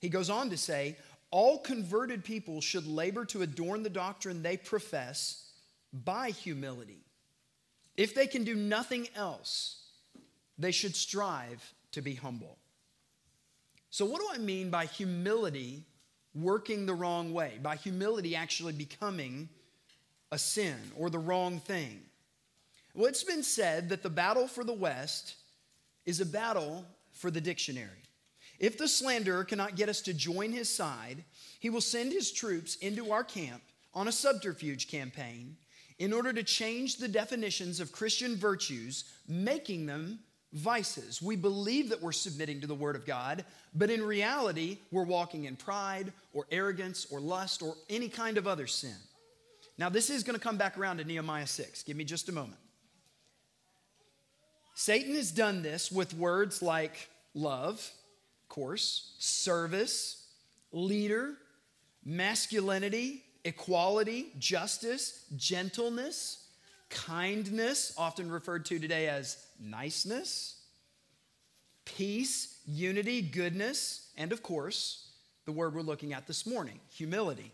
He 0.00 0.10
goes 0.10 0.28
on 0.28 0.50
to 0.50 0.56
say, 0.58 0.96
all 1.30 1.58
converted 1.58 2.24
people 2.24 2.60
should 2.60 2.86
labor 2.86 3.24
to 3.26 3.42
adorn 3.42 3.82
the 3.82 3.90
doctrine 3.90 4.42
they 4.42 4.56
profess 4.56 5.50
by 5.92 6.30
humility. 6.30 7.04
If 7.96 8.14
they 8.14 8.26
can 8.26 8.44
do 8.44 8.54
nothing 8.54 9.08
else, 9.14 9.82
they 10.58 10.70
should 10.70 10.96
strive 10.96 11.74
to 11.92 12.00
be 12.00 12.14
humble. 12.14 12.56
So, 13.90 14.04
what 14.04 14.20
do 14.20 14.28
I 14.32 14.38
mean 14.38 14.70
by 14.70 14.86
humility 14.86 15.84
working 16.34 16.86
the 16.86 16.94
wrong 16.94 17.32
way? 17.32 17.58
By 17.62 17.76
humility 17.76 18.36
actually 18.36 18.74
becoming 18.74 19.48
a 20.30 20.38
sin 20.38 20.76
or 20.96 21.10
the 21.10 21.18
wrong 21.18 21.58
thing? 21.58 22.00
Well, 22.94 23.06
it's 23.06 23.24
been 23.24 23.42
said 23.42 23.88
that 23.88 24.02
the 24.02 24.10
battle 24.10 24.46
for 24.46 24.64
the 24.64 24.72
West 24.72 25.36
is 26.04 26.20
a 26.20 26.26
battle 26.26 26.84
for 27.12 27.30
the 27.30 27.40
dictionary. 27.40 28.02
If 28.58 28.76
the 28.76 28.88
slanderer 28.88 29.44
cannot 29.44 29.76
get 29.76 29.88
us 29.88 30.00
to 30.02 30.14
join 30.14 30.52
his 30.52 30.68
side, 30.68 31.24
he 31.60 31.70
will 31.70 31.80
send 31.80 32.12
his 32.12 32.32
troops 32.32 32.76
into 32.76 33.12
our 33.12 33.24
camp 33.24 33.62
on 33.94 34.08
a 34.08 34.12
subterfuge 34.12 34.88
campaign 34.88 35.56
in 35.98 36.12
order 36.12 36.32
to 36.32 36.42
change 36.42 36.96
the 36.96 37.08
definitions 37.08 37.80
of 37.80 37.92
Christian 37.92 38.36
virtues, 38.36 39.04
making 39.26 39.86
them 39.86 40.20
vices. 40.52 41.20
We 41.20 41.36
believe 41.36 41.90
that 41.90 42.02
we're 42.02 42.12
submitting 42.12 42.60
to 42.62 42.66
the 42.66 42.74
Word 42.74 42.96
of 42.96 43.06
God, 43.06 43.44
but 43.74 43.90
in 43.90 44.02
reality, 44.02 44.78
we're 44.90 45.04
walking 45.04 45.44
in 45.44 45.56
pride 45.56 46.12
or 46.32 46.46
arrogance 46.50 47.06
or 47.10 47.20
lust 47.20 47.62
or 47.62 47.74
any 47.90 48.08
kind 48.08 48.38
of 48.38 48.46
other 48.46 48.66
sin. 48.66 48.96
Now, 49.76 49.88
this 49.88 50.10
is 50.10 50.24
going 50.24 50.34
to 50.38 50.42
come 50.42 50.56
back 50.56 50.76
around 50.78 50.98
to 50.98 51.04
Nehemiah 51.04 51.46
6. 51.46 51.82
Give 51.84 51.96
me 51.96 52.04
just 52.04 52.28
a 52.28 52.32
moment. 52.32 52.58
Satan 54.74 55.14
has 55.16 55.30
done 55.30 55.62
this 55.62 55.90
with 55.90 56.14
words 56.14 56.62
like 56.62 57.08
love, 57.34 57.90
course, 58.48 59.14
service, 59.18 60.26
leader, 60.72 61.34
masculinity, 62.04 63.24
equality, 63.44 64.32
justice, 64.38 65.24
gentleness, 65.36 66.46
kindness, 66.90 67.92
often 67.98 68.30
referred 68.30 68.64
to 68.66 68.78
today 68.78 69.08
as 69.08 69.36
niceness, 69.60 70.60
peace, 71.84 72.58
unity, 72.66 73.22
goodness, 73.22 74.10
and 74.16 74.32
of 74.32 74.42
course, 74.42 75.08
the 75.46 75.52
word 75.52 75.74
we're 75.74 75.80
looking 75.82 76.12
at 76.12 76.26
this 76.26 76.46
morning 76.46 76.80
humility. 76.90 77.52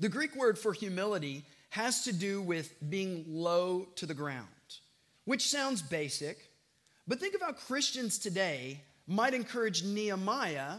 The 0.00 0.08
Greek 0.08 0.36
word 0.36 0.58
for 0.58 0.72
humility 0.72 1.44
has 1.70 2.04
to 2.04 2.12
do 2.12 2.40
with 2.40 2.72
being 2.88 3.24
low 3.28 3.86
to 3.96 4.06
the 4.06 4.14
ground, 4.14 4.46
which 5.24 5.48
sounds 5.48 5.82
basic, 5.82 6.50
but 7.06 7.20
think 7.20 7.34
of 7.34 7.40
how 7.40 7.52
Christians 7.52 8.18
today 8.18 8.80
might 9.06 9.34
encourage 9.34 9.84
Nehemiah, 9.84 10.76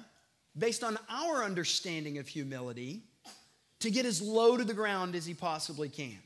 based 0.58 0.84
on 0.84 0.98
our 1.10 1.43
understanding 1.43 2.17
of 2.17 2.28
humility, 2.28 3.04
to 3.80 3.91
get 3.91 4.06
as 4.06 4.22
low 4.22 4.58
to 4.58 4.63
the 4.63 4.74
ground 4.74 5.15
as 5.15 5.26
he 5.26 5.34
possibly 5.34 5.89
can, 5.89 6.19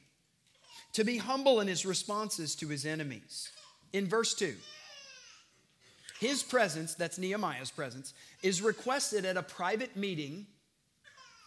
to 0.94 1.04
be 1.04 1.18
humble 1.18 1.62
in 1.62 1.68
his 1.68 1.86
responses 1.86 2.56
to 2.56 2.68
his 2.68 2.86
enemies. 2.86 3.50
In 3.94 4.08
verse 4.08 4.34
2, 4.34 4.56
his 6.20 6.42
presence, 6.42 6.96
that's 6.96 7.18
Nehemiah's 7.18 7.72
presence, 7.72 8.14
is 8.42 8.62
requested 8.62 9.26
at 9.26 9.38
a 9.38 9.44
private 9.44 9.96
meeting, 9.96 10.48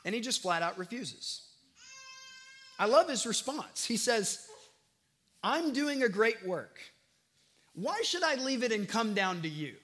and 0.05 0.15
he 0.15 0.21
just 0.21 0.43
flat 0.43 0.63
out 0.63 0.79
refuses. 0.79 1.43
I 2.79 2.87
love 2.87 3.09
his 3.09 3.27
response. 3.27 3.85
He 3.85 3.97
says, 3.97 4.47
I'm 5.43 5.73
doing 5.73 6.03
a 6.03 6.09
great 6.09 6.47
work. 6.47 6.79
Why 7.75 8.03
should 8.03 8.23
I 8.23 8.37
leave 8.37 8.63
it 8.63 8.73
and 8.73 8.89
come 8.89 9.15
down 9.15 9.43
to 9.43 9.49
you? 9.49 9.75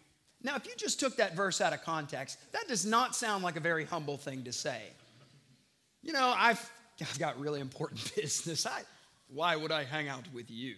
Now, 0.43 0.57
if 0.57 0.67
you 0.67 0.73
just 0.77 0.99
took 0.99 1.17
that 1.17 1.37
verse 1.37 1.61
out 1.61 1.73
of 1.73 1.83
context, 1.83 2.39
that 2.53 2.67
does 2.69 2.85
not 2.85 3.15
sound 3.15 3.45
like 3.45 3.57
a 3.57 3.61
very 3.61 3.85
humble 3.85 4.17
thing 4.17 4.45
to 4.45 4.53
say. 4.53 4.81
You 6.03 6.13
know, 6.13 6.35
I've, 6.37 6.71
I've 7.01 7.19
got 7.19 7.39
really 7.39 7.61
important 7.61 8.13
business. 8.17 8.67
I, 8.67 8.83
why 9.29 9.57
would 9.57 9.71
I 9.73 9.85
hang 9.85 10.09
out 10.09 10.25
with 10.35 10.51
you? 10.51 10.75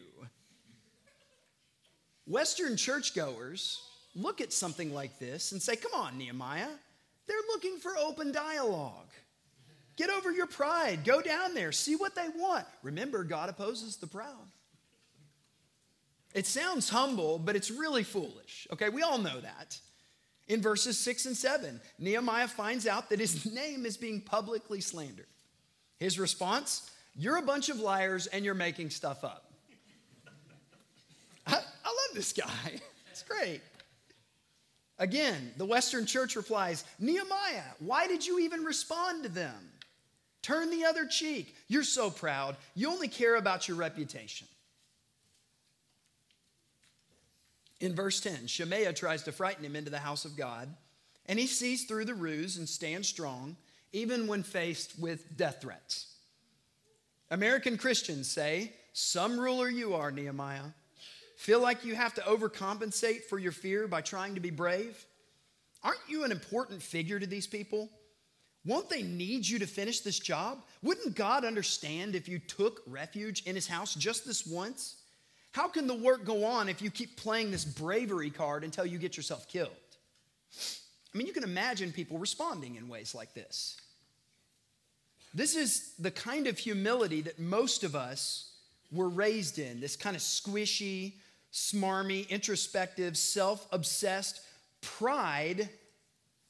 Western 2.27 2.77
churchgoers 2.77 3.83
look 4.15 4.41
at 4.41 4.53
something 4.53 4.95
like 4.95 5.19
this 5.19 5.53
and 5.53 5.61
say, 5.61 5.77
Come 5.77 5.93
on, 5.95 6.19
Nehemiah. 6.19 6.69
They're 7.27 7.37
looking 7.49 7.79
for 7.79 7.97
open 7.99 8.33
dialogue. 8.33 9.09
Get 9.97 10.11
over 10.11 10.31
your 10.31 10.47
pride. 10.47 11.05
Go 11.05 11.23
down 11.23 11.55
there. 11.55 11.73
See 11.73 11.97
what 11.97 12.15
they 12.15 12.29
want. 12.37 12.67
Remember, 12.83 13.25
God 13.25 13.49
opposes 13.49 13.97
the 13.97 14.07
proud. 14.07 14.49
It 16.35 16.47
sounds 16.47 16.89
humble, 16.89 17.39
but 17.39 17.55
it's 17.55 17.71
really 17.71 18.03
foolish. 18.03 18.67
Okay, 18.73 18.89
we 18.89 19.03
all 19.03 19.19
know 19.19 19.41
that. 19.41 19.79
In 20.49 20.61
verses 20.61 20.99
6 20.99 21.27
and 21.27 21.37
7, 21.37 21.81
Nehemiah 21.99 22.49
finds 22.49 22.87
out 22.87 23.09
that 23.11 23.21
his 23.21 23.47
name 23.55 23.87
is 23.87 23.97
being 23.97 24.21
publicly 24.21 24.81
slandered. 24.81 25.27
His 25.99 26.19
response 26.19 26.91
You're 27.15 27.37
a 27.37 27.43
bunch 27.43 27.69
of 27.69 27.79
liars 27.79 28.27
and 28.27 28.45
you're 28.45 28.55
making 28.55 28.91
stuff 28.91 29.23
up. 29.23 29.44
I, 31.85 31.89
love 31.89 32.15
this 32.15 32.33
guy. 32.33 32.81
It's 33.11 33.23
great. 33.23 33.61
Again, 34.99 35.53
the 35.57 35.65
Western 35.65 36.05
church 36.05 36.35
replies 36.35 36.83
Nehemiah, 36.99 37.63
why 37.79 38.09
did 38.09 38.27
you 38.27 38.41
even 38.41 38.65
respond 38.65 39.23
to 39.23 39.29
them? 39.29 39.55
Turn 40.43 40.69
the 40.69 40.85
other 40.85 41.07
cheek. 41.07 41.55
You're 41.69 41.85
so 41.85 42.11
proud. 42.11 42.57
You 42.75 42.91
only 42.91 43.07
care 43.07 43.37
about 43.37 43.69
your 43.69 43.77
reputation. 43.77 44.49
In 47.81 47.95
verse 47.95 48.21
10, 48.21 48.47
Shemaiah 48.47 48.93
tries 48.93 49.23
to 49.23 49.33
frighten 49.33 49.65
him 49.65 49.77
into 49.77 49.91
the 49.91 49.99
house 49.99 50.25
of 50.25 50.37
God, 50.37 50.69
and 51.27 51.39
he 51.39 51.47
sees 51.47 51.85
through 51.85 52.05
the 52.05 52.15
ruse 52.15 52.57
and 52.57 52.69
stands 52.69 53.09
strong, 53.09 53.57
even 53.93 54.27
when 54.27 54.43
faced 54.43 54.99
with 54.99 55.37
death 55.37 55.59
threats. 55.61 56.15
American 57.31 57.79
Christians 57.79 58.31
say, 58.31 58.73
Some 58.93 59.39
ruler 59.39 59.69
you 59.69 59.95
are, 59.95 60.11
Nehemiah. 60.11 60.73
Feel 61.45 61.61
like 61.61 61.85
you 61.85 61.95
have 61.95 62.15
to 62.15 62.23
overcompensate 62.23 63.25
for 63.25 63.39
your 63.39 63.53
fear 63.53 63.87
by 63.87 64.01
trying 64.01 64.35
to 64.35 64.41
be 64.41 64.49
brave? 64.49 65.05
Aren't 65.83 66.01
you 66.09 66.25
an 66.25 66.33
important 66.33 66.81
figure 66.81 67.21
to 67.21 67.27
these 67.27 67.47
people? 67.47 67.91
Won't 68.65 68.89
they 68.89 69.03
need 69.03 69.47
you 69.47 69.59
to 69.59 69.67
finish 69.67 70.01
this 70.01 70.19
job? 70.19 70.63
Wouldn't 70.83 71.17
God 71.17 71.45
understand 71.45 72.15
if 72.15 72.31
you 72.31 72.39
took 72.39 72.81
refuge 72.87 73.43
in 73.43 73.55
his 73.55 73.67
house 73.67 73.95
just 73.95 74.25
this 74.25 74.47
once? 74.47 75.03
How 75.53 75.69
can 75.69 75.87
the 75.87 75.95
work 75.95 76.25
go 76.25 76.47
on 76.47 76.71
if 76.71 76.81
you 76.81 76.91
keep 76.91 77.19
playing 77.19 77.51
this 77.51 77.67
bravery 77.67 78.31
card 78.31 78.65
until 78.65 78.87
you 78.87 78.97
get 78.97 79.15
yourself 79.15 79.47
killed? 79.47 79.69
I 81.15 81.19
mean, 81.19 81.27
you 81.27 81.35
can 81.35 81.45
imagine 81.45 81.93
people 81.93 82.17
responding 82.17 82.77
in 82.77 82.89
ways 82.89 83.15
like 83.15 83.35
this. 83.35 83.77
This 85.35 85.55
is 85.55 85.93
the 85.99 86.11
kind 86.11 86.47
of 86.47 86.57
humility 86.57 87.21
that 87.21 87.39
most 87.39 87.85
of 87.85 87.95
us 87.95 88.51
were 88.91 89.11
raised 89.11 89.59
in 89.59 89.81
this 89.81 89.95
kind 89.95 90.17
of 90.17 90.23
squishy, 90.23 91.17
smarmy, 91.55 92.29
introspective, 92.29 93.17
self 93.17 93.67
obsessed 93.71 94.41
pride 94.81 95.69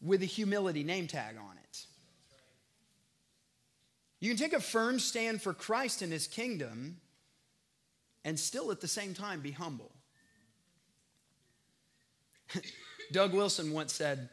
with 0.01 0.23
a 0.23 0.27
humility 0.27 0.83
name 0.83 1.07
tag 1.07 1.37
on 1.37 1.57
it. 1.59 1.85
You 4.19 4.31
can 4.31 4.39
take 4.39 4.55
a 4.55 4.61
firm 4.61 4.99
stand 4.99 5.43
for 5.43 5.53
Christ 5.53 6.01
and 6.01 6.11
his 6.11 6.27
kingdom 6.27 6.97
and 8.25 8.41
still 8.41 8.71
at 8.71 8.81
the 8.81 8.89
same 8.89 9.13
time 9.13 9.41
be 9.41 9.51
humble. 9.51 9.93
Doug 13.13 13.35
Wilson 13.35 13.73
once 13.73 13.93
said, 13.93 14.31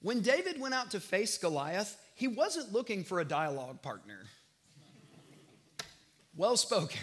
When 0.00 0.22
David 0.22 0.58
went 0.58 0.72
out 0.72 0.92
to 0.92 1.00
face 1.00 1.36
Goliath, 1.36 2.00
he 2.14 2.26
wasn't 2.26 2.72
looking 2.72 3.04
for 3.04 3.20
a 3.20 3.24
dialogue 3.24 3.82
partner. 3.82 4.24
Well 6.34 6.56
spoken. 6.56 7.00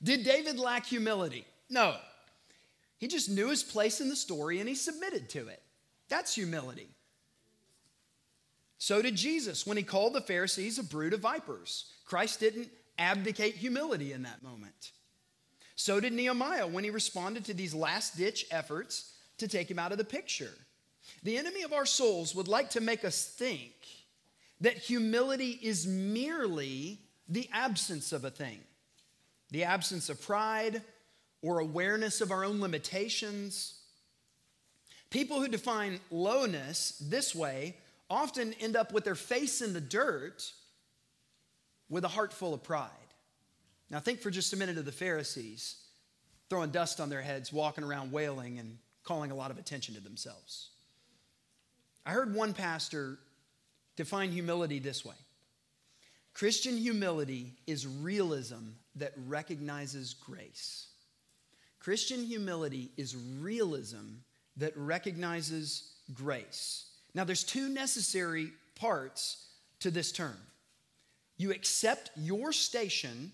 Did 0.00 0.22
David 0.24 0.60
lack 0.60 0.86
humility? 0.86 1.44
No. 1.74 1.96
He 2.98 3.08
just 3.08 3.28
knew 3.28 3.50
his 3.50 3.64
place 3.64 4.00
in 4.00 4.08
the 4.08 4.16
story 4.16 4.60
and 4.60 4.68
he 4.68 4.76
submitted 4.76 5.28
to 5.30 5.48
it. 5.48 5.60
That's 6.08 6.36
humility. 6.36 6.88
So 8.78 9.02
did 9.02 9.16
Jesus 9.16 9.66
when 9.66 9.76
he 9.76 9.82
called 9.82 10.12
the 10.12 10.20
Pharisees 10.20 10.78
a 10.78 10.84
brood 10.84 11.12
of 11.12 11.20
vipers. 11.20 11.86
Christ 12.04 12.38
didn't 12.40 12.68
abdicate 12.96 13.56
humility 13.56 14.12
in 14.12 14.22
that 14.22 14.42
moment. 14.42 14.92
So 15.74 15.98
did 15.98 16.12
Nehemiah 16.12 16.68
when 16.68 16.84
he 16.84 16.90
responded 16.90 17.44
to 17.46 17.54
these 17.54 17.74
last 17.74 18.16
ditch 18.16 18.46
efforts 18.52 19.12
to 19.38 19.48
take 19.48 19.68
him 19.68 19.80
out 19.80 19.90
of 19.90 19.98
the 19.98 20.04
picture. 20.04 20.52
The 21.24 21.36
enemy 21.36 21.62
of 21.62 21.72
our 21.72 21.86
souls 21.86 22.36
would 22.36 22.46
like 22.46 22.70
to 22.70 22.80
make 22.80 23.04
us 23.04 23.24
think 23.24 23.72
that 24.60 24.78
humility 24.78 25.58
is 25.60 25.88
merely 25.88 27.00
the 27.28 27.50
absence 27.52 28.12
of 28.12 28.24
a 28.24 28.30
thing, 28.30 28.60
the 29.50 29.64
absence 29.64 30.08
of 30.08 30.22
pride 30.22 30.80
or 31.44 31.58
awareness 31.58 32.22
of 32.22 32.30
our 32.30 32.42
own 32.42 32.58
limitations. 32.58 33.78
People 35.10 35.40
who 35.40 35.46
define 35.46 36.00
lowness 36.10 36.98
this 36.98 37.34
way 37.34 37.76
often 38.08 38.54
end 38.54 38.76
up 38.76 38.94
with 38.94 39.04
their 39.04 39.14
face 39.14 39.60
in 39.60 39.74
the 39.74 39.80
dirt 39.80 40.50
with 41.90 42.02
a 42.02 42.08
heart 42.08 42.32
full 42.32 42.54
of 42.54 42.62
pride. 42.62 42.88
Now, 43.90 44.00
think 44.00 44.20
for 44.20 44.30
just 44.30 44.54
a 44.54 44.56
minute 44.56 44.78
of 44.78 44.86
the 44.86 44.92
Pharisees 44.92 45.76
throwing 46.48 46.70
dust 46.70 46.98
on 46.98 47.10
their 47.10 47.20
heads, 47.20 47.52
walking 47.52 47.84
around 47.84 48.10
wailing, 48.10 48.58
and 48.58 48.78
calling 49.02 49.30
a 49.30 49.34
lot 49.34 49.50
of 49.50 49.58
attention 49.58 49.94
to 49.94 50.00
themselves. 50.00 50.70
I 52.06 52.12
heard 52.12 52.34
one 52.34 52.54
pastor 52.54 53.18
define 53.96 54.32
humility 54.32 54.78
this 54.78 55.04
way 55.04 55.14
Christian 56.32 56.78
humility 56.78 57.52
is 57.66 57.86
realism 57.86 58.70
that 58.96 59.12
recognizes 59.26 60.14
grace. 60.14 60.88
Christian 61.84 62.24
humility 62.24 62.90
is 62.96 63.14
realism 63.40 64.14
that 64.56 64.72
recognizes 64.74 65.92
grace. 66.14 66.86
Now, 67.14 67.24
there's 67.24 67.44
two 67.44 67.68
necessary 67.68 68.52
parts 68.74 69.48
to 69.80 69.90
this 69.90 70.10
term. 70.10 70.38
You 71.36 71.50
accept 71.50 72.10
your 72.16 72.52
station, 72.52 73.32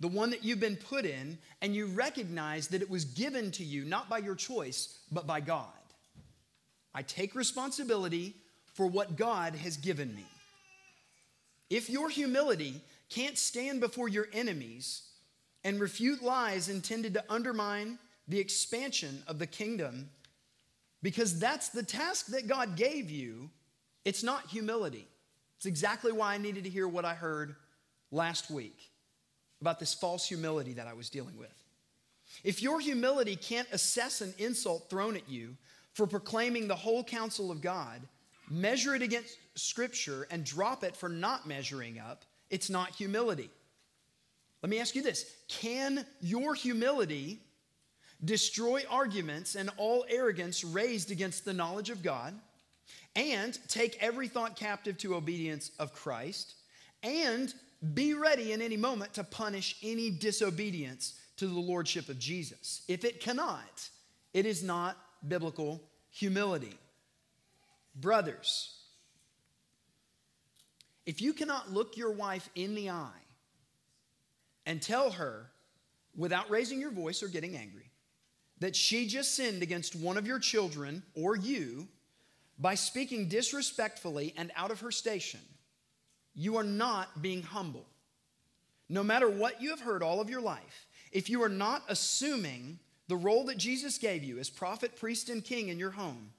the 0.00 0.08
one 0.08 0.30
that 0.30 0.44
you've 0.44 0.58
been 0.58 0.74
put 0.74 1.04
in, 1.04 1.38
and 1.62 1.76
you 1.76 1.86
recognize 1.86 2.66
that 2.68 2.82
it 2.82 2.90
was 2.90 3.04
given 3.04 3.52
to 3.52 3.64
you 3.64 3.84
not 3.84 4.10
by 4.10 4.18
your 4.18 4.34
choice, 4.34 4.98
but 5.12 5.24
by 5.24 5.38
God. 5.38 5.66
I 6.92 7.02
take 7.02 7.36
responsibility 7.36 8.34
for 8.74 8.88
what 8.88 9.16
God 9.16 9.54
has 9.54 9.76
given 9.76 10.12
me. 10.12 10.24
If 11.70 11.88
your 11.88 12.08
humility 12.08 12.80
can't 13.10 13.38
stand 13.38 13.78
before 13.78 14.08
your 14.08 14.26
enemies 14.32 15.07
and 15.64 15.80
refute 15.80 16.22
lies 16.22 16.68
intended 16.68 17.14
to 17.14 17.24
undermine 17.28 17.98
the 18.28 18.38
expansion 18.38 19.22
of 19.26 19.38
the 19.38 19.46
kingdom, 19.46 20.10
because 21.02 21.38
that's 21.38 21.68
the 21.70 21.82
task 21.82 22.26
that 22.26 22.46
God 22.46 22.76
gave 22.76 23.10
you, 23.10 23.50
it's 24.04 24.22
not 24.22 24.46
humility. 24.46 25.08
It's 25.56 25.66
exactly 25.66 26.12
why 26.12 26.34
I 26.34 26.38
needed 26.38 26.64
to 26.64 26.70
hear 26.70 26.86
what 26.86 27.04
I 27.04 27.14
heard 27.14 27.56
last 28.10 28.50
week 28.50 28.90
about 29.60 29.80
this 29.80 29.94
false 29.94 30.26
humility 30.26 30.74
that 30.74 30.86
I 30.86 30.92
was 30.92 31.10
dealing 31.10 31.36
with. 31.36 31.52
If 32.44 32.62
your 32.62 32.80
humility 32.80 33.34
can't 33.36 33.68
assess 33.72 34.20
an 34.20 34.34
insult 34.38 34.88
thrown 34.90 35.16
at 35.16 35.28
you 35.28 35.56
for 35.94 36.06
proclaiming 36.06 36.68
the 36.68 36.76
whole 36.76 37.02
counsel 37.02 37.50
of 37.50 37.60
God, 37.60 38.02
measure 38.50 38.94
it 38.94 39.02
against 39.02 39.36
Scripture, 39.56 40.28
and 40.30 40.44
drop 40.44 40.84
it 40.84 40.94
for 40.94 41.08
not 41.08 41.48
measuring 41.48 41.98
up, 41.98 42.24
it's 42.50 42.70
not 42.70 42.94
humility. 42.94 43.50
Let 44.62 44.70
me 44.70 44.80
ask 44.80 44.94
you 44.94 45.02
this 45.02 45.34
Can 45.48 46.04
your 46.20 46.54
humility 46.54 47.40
destroy 48.24 48.82
arguments 48.90 49.54
and 49.54 49.70
all 49.76 50.04
arrogance 50.08 50.64
raised 50.64 51.10
against 51.10 51.44
the 51.44 51.52
knowledge 51.52 51.90
of 51.90 52.02
God? 52.02 52.34
and 53.18 53.58
take 53.68 53.98
every 54.00 54.28
thought 54.28 54.54
captive 54.54 54.96
to 54.98 55.16
obedience 55.16 55.72
of 55.80 55.92
Christ, 55.92 56.54
and 57.02 57.52
be 57.94 58.14
ready 58.14 58.52
in 58.52 58.62
any 58.62 58.76
moment 58.76 59.14
to 59.14 59.24
punish 59.24 59.76
any 59.82 60.10
disobedience 60.10 61.18
to 61.36 61.46
the 61.46 61.58
lordship 61.58 62.08
of 62.08 62.18
Jesus. 62.18 62.82
If 62.88 63.04
it 63.04 63.20
cannot, 63.20 63.88
it 64.34 64.46
is 64.46 64.62
not 64.62 64.96
biblical 65.26 65.82
humility. 66.10 66.78
Brothers, 67.96 68.76
if 71.06 71.20
you 71.20 71.32
cannot 71.32 71.72
look 71.72 71.96
your 71.96 72.12
wife 72.12 72.48
in 72.54 72.76
the 72.76 72.90
eye 72.90 73.24
and 74.68 74.82
tell 74.82 75.10
her 75.10 75.50
without 76.14 76.50
raising 76.50 76.78
your 76.78 76.90
voice 76.90 77.22
or 77.22 77.28
getting 77.28 77.56
angry 77.56 77.90
that 78.60 78.76
she 78.76 79.06
just 79.06 79.34
sinned 79.34 79.62
against 79.62 79.96
one 79.96 80.18
of 80.18 80.26
your 80.26 80.38
children 80.38 81.02
or 81.14 81.34
you, 81.34 81.88
by 82.58 82.74
speaking 82.74 83.28
disrespectfully 83.28 84.34
and 84.36 84.52
out 84.54 84.70
of 84.70 84.80
her 84.80 84.90
station, 84.90 85.40
you 86.34 86.56
are 86.56 86.64
not 86.64 87.22
being 87.22 87.42
humble. 87.42 87.86
No 88.88 89.02
matter 89.02 89.28
what 89.28 89.62
you 89.62 89.70
have 89.70 89.80
heard 89.80 90.02
all 90.02 90.20
of 90.20 90.28
your 90.28 90.40
life, 90.40 90.86
if 91.12 91.30
you 91.30 91.42
are 91.42 91.48
not 91.48 91.82
assuming 91.88 92.78
the 93.06 93.16
role 93.16 93.44
that 93.46 93.56
Jesus 93.56 93.96
gave 93.96 94.22
you 94.22 94.38
as 94.38 94.50
prophet, 94.50 94.96
priest, 94.96 95.30
and 95.30 95.42
king 95.42 95.68
in 95.68 95.78
your 95.78 95.92
home, 95.92 96.30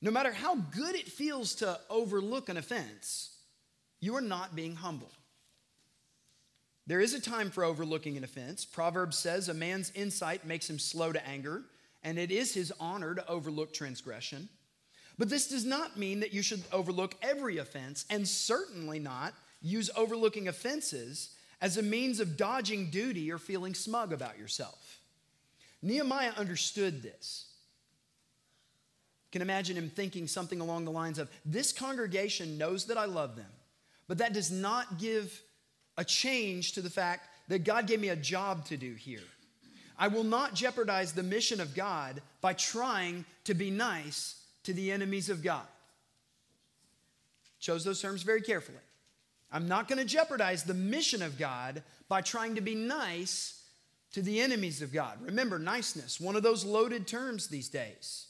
no 0.00 0.10
matter 0.10 0.32
how 0.32 0.54
good 0.54 0.94
it 0.94 1.08
feels 1.08 1.54
to 1.56 1.78
overlook 1.90 2.48
an 2.48 2.56
offense, 2.56 3.36
you 4.00 4.14
are 4.14 4.22
not 4.22 4.56
being 4.56 4.76
humble. 4.76 5.10
There 6.86 7.00
is 7.00 7.14
a 7.14 7.20
time 7.20 7.50
for 7.50 7.64
overlooking 7.64 8.16
an 8.16 8.24
offense. 8.24 8.64
Proverbs 8.64 9.18
says 9.18 9.48
a 9.48 9.54
man's 9.54 9.90
insight 9.94 10.46
makes 10.46 10.70
him 10.70 10.78
slow 10.78 11.12
to 11.12 11.26
anger, 11.26 11.64
and 12.04 12.18
it 12.18 12.30
is 12.30 12.54
his 12.54 12.72
honor 12.78 13.14
to 13.14 13.28
overlook 13.28 13.72
transgression. 13.72 14.48
But 15.18 15.28
this 15.28 15.48
does 15.48 15.64
not 15.64 15.96
mean 15.96 16.20
that 16.20 16.32
you 16.32 16.42
should 16.42 16.62
overlook 16.72 17.16
every 17.22 17.58
offense, 17.58 18.04
and 18.08 18.28
certainly 18.28 19.00
not 19.00 19.34
use 19.62 19.90
overlooking 19.96 20.46
offenses 20.46 21.30
as 21.60 21.76
a 21.76 21.82
means 21.82 22.20
of 22.20 22.36
dodging 22.36 22.90
duty 22.90 23.32
or 23.32 23.38
feeling 23.38 23.74
smug 23.74 24.12
about 24.12 24.38
yourself. 24.38 25.00
Nehemiah 25.82 26.32
understood 26.36 27.02
this. 27.02 27.46
You 29.26 29.40
can 29.40 29.42
imagine 29.42 29.76
him 29.76 29.90
thinking 29.90 30.28
something 30.28 30.60
along 30.60 30.84
the 30.84 30.90
lines 30.92 31.18
of 31.18 31.30
This 31.44 31.72
congregation 31.72 32.58
knows 32.58 32.84
that 32.86 32.98
I 32.98 33.06
love 33.06 33.34
them, 33.34 33.50
but 34.06 34.18
that 34.18 34.32
does 34.32 34.52
not 34.52 34.98
give 34.98 35.42
a 35.96 36.04
change 36.04 36.72
to 36.72 36.82
the 36.82 36.90
fact 36.90 37.28
that 37.48 37.64
God 37.64 37.86
gave 37.86 38.00
me 38.00 38.08
a 38.08 38.16
job 38.16 38.64
to 38.66 38.76
do 38.76 38.94
here. 38.94 39.20
I 39.98 40.08
will 40.08 40.24
not 40.24 40.54
jeopardize 40.54 41.12
the 41.12 41.22
mission 41.22 41.60
of 41.60 41.74
God 41.74 42.20
by 42.40 42.52
trying 42.52 43.24
to 43.44 43.54
be 43.54 43.70
nice 43.70 44.42
to 44.64 44.72
the 44.72 44.92
enemies 44.92 45.30
of 45.30 45.42
God. 45.42 45.66
Chose 47.60 47.84
those 47.84 48.02
terms 48.02 48.22
very 48.22 48.42
carefully. 48.42 48.78
I'm 49.50 49.68
not 49.68 49.88
going 49.88 49.98
to 49.98 50.04
jeopardize 50.04 50.64
the 50.64 50.74
mission 50.74 51.22
of 51.22 51.38
God 51.38 51.82
by 52.08 52.20
trying 52.20 52.56
to 52.56 52.60
be 52.60 52.74
nice 52.74 53.62
to 54.12 54.20
the 54.22 54.40
enemies 54.40 54.82
of 54.82 54.92
God. 54.92 55.18
Remember, 55.22 55.58
niceness, 55.58 56.20
one 56.20 56.36
of 56.36 56.42
those 56.42 56.64
loaded 56.64 57.06
terms 57.06 57.46
these 57.46 57.68
days. 57.68 58.26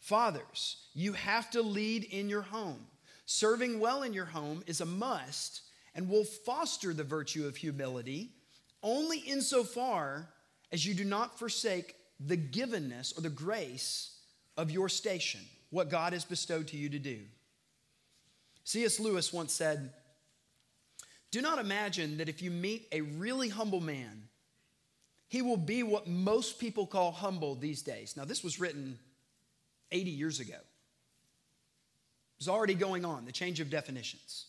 Fathers, 0.00 0.76
you 0.94 1.12
have 1.14 1.50
to 1.50 1.62
lead 1.62 2.04
in 2.04 2.28
your 2.28 2.42
home. 2.42 2.86
Serving 3.26 3.80
well 3.80 4.02
in 4.02 4.14
your 4.14 4.26
home 4.26 4.62
is 4.66 4.80
a 4.80 4.86
must 4.86 5.62
and 5.98 6.08
will 6.08 6.22
foster 6.22 6.94
the 6.94 7.02
virtue 7.02 7.44
of 7.48 7.56
humility 7.56 8.30
only 8.84 9.18
insofar 9.18 10.28
as 10.70 10.86
you 10.86 10.94
do 10.94 11.02
not 11.02 11.36
forsake 11.40 11.96
the 12.20 12.36
givenness 12.36 13.18
or 13.18 13.20
the 13.20 13.28
grace 13.28 14.16
of 14.56 14.70
your 14.70 14.88
station, 14.88 15.40
what 15.70 15.90
God 15.90 16.12
has 16.12 16.24
bestowed 16.24 16.68
to 16.68 16.76
you 16.76 16.88
to 16.90 17.00
do. 17.00 17.18
C.S. 18.62 19.00
Lewis 19.00 19.32
once 19.32 19.52
said, 19.52 19.92
Do 21.32 21.42
not 21.42 21.58
imagine 21.58 22.18
that 22.18 22.28
if 22.28 22.42
you 22.42 22.52
meet 22.52 22.86
a 22.92 23.00
really 23.00 23.48
humble 23.48 23.80
man, 23.80 24.28
he 25.26 25.42
will 25.42 25.56
be 25.56 25.82
what 25.82 26.06
most 26.06 26.60
people 26.60 26.86
call 26.86 27.10
humble 27.10 27.56
these 27.56 27.82
days. 27.82 28.16
Now, 28.16 28.24
this 28.24 28.44
was 28.44 28.60
written 28.60 29.00
80 29.90 30.10
years 30.10 30.38
ago. 30.38 30.54
It 30.54 30.60
was 32.38 32.48
already 32.48 32.74
going 32.74 33.04
on, 33.04 33.24
the 33.24 33.32
change 33.32 33.58
of 33.58 33.68
definitions. 33.68 34.47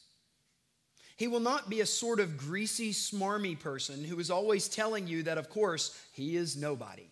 He 1.20 1.28
will 1.28 1.42
not 1.42 1.70
be 1.70 1.82
a 1.82 1.86
sort 1.86 2.22
of 2.22 2.38
greasy, 2.38 2.94
smarmy 2.94 3.60
person 3.60 4.06
who 4.06 4.18
is 4.22 4.32
always 4.32 4.70
telling 4.70 5.06
you 5.06 5.24
that, 5.24 5.38
of 5.38 5.50
course, 5.50 6.02
he 6.14 6.38
is 6.38 6.56
nobody. 6.56 7.10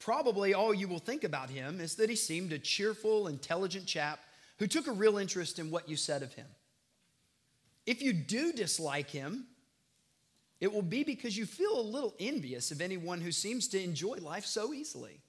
Probably 0.00 0.54
all 0.54 0.74
you 0.74 0.88
will 0.88 0.98
think 0.98 1.22
about 1.22 1.50
him 1.50 1.80
is 1.80 1.94
that 1.94 2.10
he 2.10 2.16
seemed 2.16 2.52
a 2.52 2.58
cheerful, 2.58 3.28
intelligent 3.28 3.86
chap 3.86 4.18
who 4.58 4.66
took 4.66 4.88
a 4.88 4.92
real 4.92 5.18
interest 5.18 5.60
in 5.60 5.70
what 5.70 5.88
you 5.88 5.94
said 5.94 6.24
of 6.24 6.34
him. 6.34 6.48
If 7.86 8.02
you 8.02 8.12
do 8.12 8.52
dislike 8.52 9.08
him, 9.08 9.44
it 10.60 10.72
will 10.72 10.82
be 10.82 11.04
because 11.04 11.38
you 11.38 11.46
feel 11.46 11.78
a 11.78 11.82
little 11.82 12.16
envious 12.18 12.72
of 12.72 12.80
anyone 12.80 13.20
who 13.20 13.30
seems 13.30 13.68
to 13.68 13.80
enjoy 13.80 14.16
life 14.16 14.46
so 14.46 14.74
easily. 14.74 15.20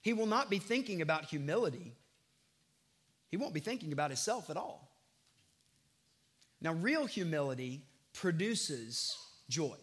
He 0.00 0.14
will 0.14 0.24
not 0.24 0.48
be 0.48 0.60
thinking 0.60 1.02
about 1.02 1.26
humility. 1.26 1.92
He 3.28 3.36
won't 3.36 3.52
be 3.52 3.60
thinking 3.60 3.92
about 3.92 4.08
himself 4.08 4.48
at 4.48 4.56
all. 4.56 4.89
Now, 6.60 6.74
real 6.74 7.06
humility 7.06 7.82
produces 8.12 9.16
joy, 9.48 9.76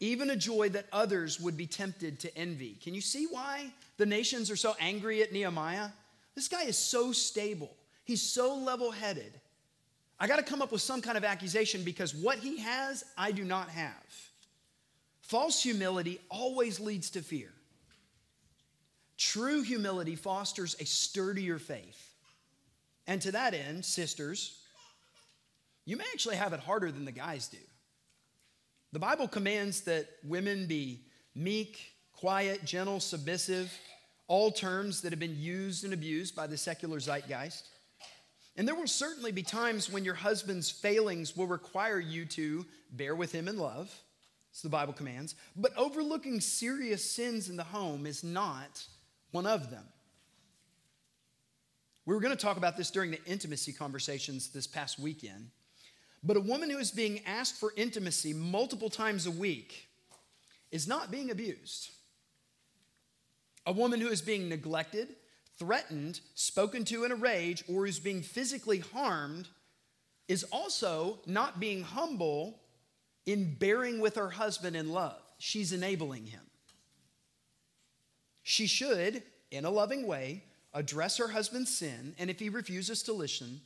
even 0.00 0.30
a 0.30 0.36
joy 0.36 0.68
that 0.70 0.86
others 0.92 1.40
would 1.40 1.56
be 1.56 1.66
tempted 1.66 2.20
to 2.20 2.36
envy. 2.36 2.78
Can 2.82 2.94
you 2.94 3.00
see 3.00 3.26
why 3.30 3.72
the 3.96 4.06
nations 4.06 4.50
are 4.50 4.56
so 4.56 4.74
angry 4.78 5.22
at 5.22 5.32
Nehemiah? 5.32 5.88
This 6.34 6.48
guy 6.48 6.64
is 6.64 6.76
so 6.76 7.12
stable, 7.12 7.74
he's 8.04 8.22
so 8.22 8.54
level 8.56 8.90
headed. 8.90 9.40
I 10.20 10.28
got 10.28 10.36
to 10.36 10.44
come 10.44 10.62
up 10.62 10.70
with 10.70 10.82
some 10.82 11.02
kind 11.02 11.18
of 11.18 11.24
accusation 11.24 11.82
because 11.82 12.14
what 12.14 12.38
he 12.38 12.60
has, 12.60 13.04
I 13.18 13.32
do 13.32 13.42
not 13.42 13.68
have. 13.70 13.92
False 15.22 15.60
humility 15.60 16.20
always 16.30 16.78
leads 16.78 17.10
to 17.10 17.22
fear. 17.22 17.48
True 19.16 19.62
humility 19.62 20.14
fosters 20.14 20.76
a 20.78 20.84
sturdier 20.84 21.58
faith. 21.58 22.14
And 23.08 23.20
to 23.22 23.32
that 23.32 23.54
end, 23.54 23.84
sisters, 23.84 24.61
you 25.84 25.96
may 25.96 26.04
actually 26.12 26.36
have 26.36 26.52
it 26.52 26.60
harder 26.60 26.90
than 26.92 27.04
the 27.04 27.12
guys 27.12 27.48
do. 27.48 27.58
The 28.92 28.98
Bible 28.98 29.26
commands 29.26 29.82
that 29.82 30.06
women 30.24 30.66
be 30.66 31.00
meek, 31.34 31.92
quiet, 32.12 32.64
gentle, 32.64 33.00
submissive, 33.00 33.72
all 34.28 34.50
terms 34.50 35.00
that 35.02 35.12
have 35.12 35.18
been 35.18 35.38
used 35.38 35.84
and 35.84 35.92
abused 35.92 36.36
by 36.36 36.46
the 36.46 36.56
secular 36.56 36.98
zeitgeist. 36.98 37.68
And 38.56 38.68
there 38.68 38.74
will 38.74 38.86
certainly 38.86 39.32
be 39.32 39.42
times 39.42 39.90
when 39.90 40.04
your 40.04 40.14
husband's 40.14 40.70
failings 40.70 41.36
will 41.36 41.46
require 41.46 41.98
you 41.98 42.26
to 42.26 42.66
bear 42.92 43.14
with 43.14 43.32
him 43.32 43.48
in 43.48 43.58
love, 43.58 43.90
as 44.54 44.60
the 44.60 44.68
Bible 44.68 44.92
commands. 44.92 45.34
But 45.56 45.76
overlooking 45.76 46.40
serious 46.40 47.10
sins 47.10 47.48
in 47.48 47.56
the 47.56 47.64
home 47.64 48.04
is 48.06 48.22
not 48.22 48.84
one 49.30 49.46
of 49.46 49.70
them. 49.70 49.84
We 52.04 52.14
were 52.14 52.20
going 52.20 52.36
to 52.36 52.42
talk 52.42 52.58
about 52.58 52.76
this 52.76 52.90
during 52.90 53.10
the 53.10 53.24
intimacy 53.24 53.72
conversations 53.72 54.50
this 54.50 54.66
past 54.66 54.98
weekend. 54.98 55.50
But 56.22 56.36
a 56.36 56.40
woman 56.40 56.70
who 56.70 56.78
is 56.78 56.90
being 56.90 57.20
asked 57.26 57.58
for 57.58 57.72
intimacy 57.76 58.32
multiple 58.32 58.90
times 58.90 59.26
a 59.26 59.30
week 59.30 59.88
is 60.70 60.86
not 60.86 61.10
being 61.10 61.30
abused. 61.30 61.90
A 63.66 63.72
woman 63.72 64.00
who 64.00 64.08
is 64.08 64.22
being 64.22 64.48
neglected, 64.48 65.16
threatened, 65.58 66.20
spoken 66.34 66.84
to 66.86 67.04
in 67.04 67.12
a 67.12 67.16
rage, 67.16 67.64
or 67.68 67.86
who's 67.86 67.98
being 67.98 68.22
physically 68.22 68.78
harmed 68.78 69.48
is 70.28 70.44
also 70.44 71.18
not 71.26 71.60
being 71.60 71.82
humble 71.82 72.60
in 73.26 73.54
bearing 73.54 74.00
with 74.00 74.16
her 74.16 74.30
husband 74.30 74.76
in 74.76 74.90
love. 74.90 75.20
She's 75.38 75.72
enabling 75.72 76.26
him. 76.26 76.40
She 78.42 78.66
should, 78.66 79.22
in 79.50 79.64
a 79.64 79.70
loving 79.70 80.06
way, 80.06 80.44
address 80.74 81.18
her 81.18 81.28
husband's 81.28 81.76
sin, 81.76 82.14
and 82.18 82.30
if 82.30 82.40
he 82.40 82.48
refuses 82.48 83.02
to 83.04 83.12
listen, 83.12 83.60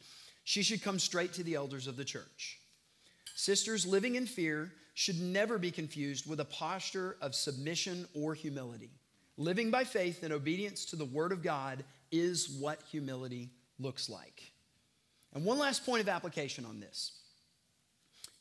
she 0.47 0.63
should 0.63 0.81
come 0.81 1.01
straight 1.01 1.33
to 1.33 1.43
the 1.43 1.57
elders 1.57 1.89
of 1.89 1.97
the 1.97 2.05
church. 2.05 2.61
Sisters 3.35 3.85
living 3.85 4.15
in 4.15 4.27
fear 4.27 4.71
should 4.95 5.21
never 5.21 5.59
be 5.59 5.73
confused 5.73 6.31
with 6.31 6.39
a 6.39 6.45
posture 6.45 7.17
of 7.21 7.35
submission 7.35 8.07
or 8.15 8.33
humility. 8.33 8.93
Living 9.37 9.73
by 9.73 9.83
faith 9.83 10.23
and 10.23 10.33
obedience 10.33 10.85
to 10.85 10.95
the 10.95 11.05
word 11.05 11.33
of 11.33 11.43
God 11.43 11.83
is 12.13 12.49
what 12.61 12.81
humility 12.93 13.51
looks 13.81 14.09
like. 14.09 14.53
And 15.35 15.45
one 15.45 15.59
last 15.59 15.85
point 15.85 16.01
of 16.01 16.09
application 16.09 16.65
on 16.65 16.79
this. 16.79 17.19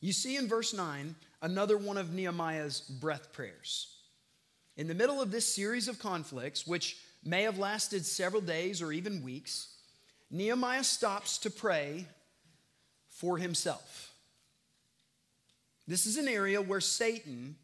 You 0.00 0.12
see 0.12 0.36
in 0.36 0.46
verse 0.46 0.72
9 0.72 1.12
another 1.42 1.76
one 1.76 1.98
of 1.98 2.14
Nehemiah's 2.14 2.82
breath 2.82 3.32
prayers. 3.32 3.96
In 4.76 4.86
the 4.86 4.94
middle 4.94 5.20
of 5.20 5.32
this 5.32 5.52
series 5.52 5.88
of 5.88 5.98
conflicts, 5.98 6.68
which 6.68 6.98
may 7.24 7.42
have 7.42 7.58
lasted 7.58 8.06
several 8.06 8.42
days 8.42 8.80
or 8.80 8.92
even 8.92 9.24
weeks, 9.24 9.75
Nehemiah 10.30 10.84
stops 10.84 11.38
to 11.38 11.50
pray 11.50 12.06
for 13.08 13.38
himself. 13.38 14.12
This 15.88 16.06
is 16.06 16.16
an 16.16 16.28
area 16.28 16.60
where 16.60 16.80
Satan 16.80 17.56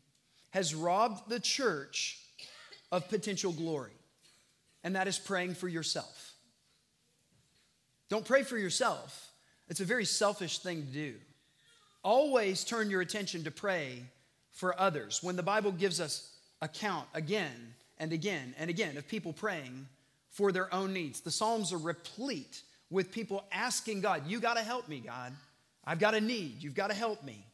has 0.51 0.75
robbed 0.75 1.29
the 1.29 1.40
church 1.40 2.18
of 2.92 3.09
potential 3.09 3.53
glory, 3.53 3.92
and 4.85 4.94
that 4.94 5.09
is 5.09 5.18
praying 5.18 5.55
for 5.55 5.68
yourself. 5.68 6.35
Don't 8.09 8.25
pray 8.25 8.42
for 8.42 8.59
yourself, 8.59 9.31
it's 9.68 9.81
a 9.81 9.85
very 9.85 10.05
selfish 10.05 10.59
thing 10.59 10.87
to 10.87 10.92
do. 10.92 11.14
Always 12.05 12.64
turn 12.64 12.90
your 12.90 13.01
attention 13.01 13.44
to 13.44 13.51
pray 13.51 14.03
for 14.53 14.79
others. 14.79 15.22
When 15.22 15.37
the 15.37 15.42
Bible 15.42 15.72
gives 15.72 16.01
us 16.01 16.31
account 16.61 17.09
again 17.14 17.75
and 17.98 18.12
again 18.12 18.55
and 18.59 18.68
again 18.68 18.96
of 18.96 19.09
people 19.09 19.33
praying 19.33 19.87
for 20.33 20.51
their 20.51 20.73
own 20.75 20.92
needs. 20.92 21.21
The 21.21 21.31
Psalms 21.31 21.73
are 21.73 21.79
replete 21.79 22.62
with 22.90 23.12
people 23.12 23.45
asking 23.53 24.01
God, 24.01 24.27
You 24.27 24.40
got 24.40 24.55
to 24.55 24.62
help 24.62 24.88
me, 24.88 25.01
God. 25.01 25.33
I've 25.85 25.99
got 25.99 26.14
a 26.14 26.21
need. 26.21 26.62
You've 26.62 26.75
got 26.75 26.88
to 26.88 26.95
help 26.95 27.23
me. 27.23 27.45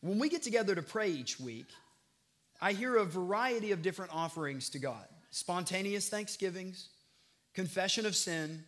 When 0.00 0.18
we 0.18 0.28
get 0.28 0.42
together 0.42 0.74
to 0.74 0.82
pray 0.82 1.10
each 1.10 1.38
week, 1.38 1.66
I 2.60 2.72
hear 2.72 2.96
a 2.96 3.04
variety 3.04 3.72
of 3.72 3.82
different 3.82 4.14
offerings 4.14 4.68
to 4.70 4.78
God 4.78 5.04
spontaneous 5.30 6.10
thanksgivings, 6.10 6.88
confession 7.54 8.04
of 8.04 8.14
sin, 8.14 8.64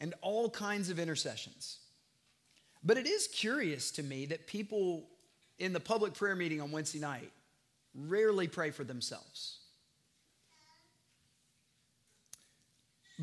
and 0.00 0.14
all 0.22 0.48
kinds 0.48 0.88
of 0.88 0.98
intercessions. 0.98 1.78
But 2.82 2.96
it 2.96 3.06
is 3.06 3.26
curious 3.26 3.90
to 3.92 4.02
me 4.02 4.24
that 4.26 4.46
people 4.46 5.04
in 5.58 5.74
the 5.74 5.80
public 5.80 6.14
prayer 6.14 6.34
meeting 6.34 6.62
on 6.62 6.70
Wednesday 6.70 7.00
night 7.00 7.30
rarely 7.94 8.48
pray 8.48 8.70
for 8.70 8.84
themselves. 8.84 9.57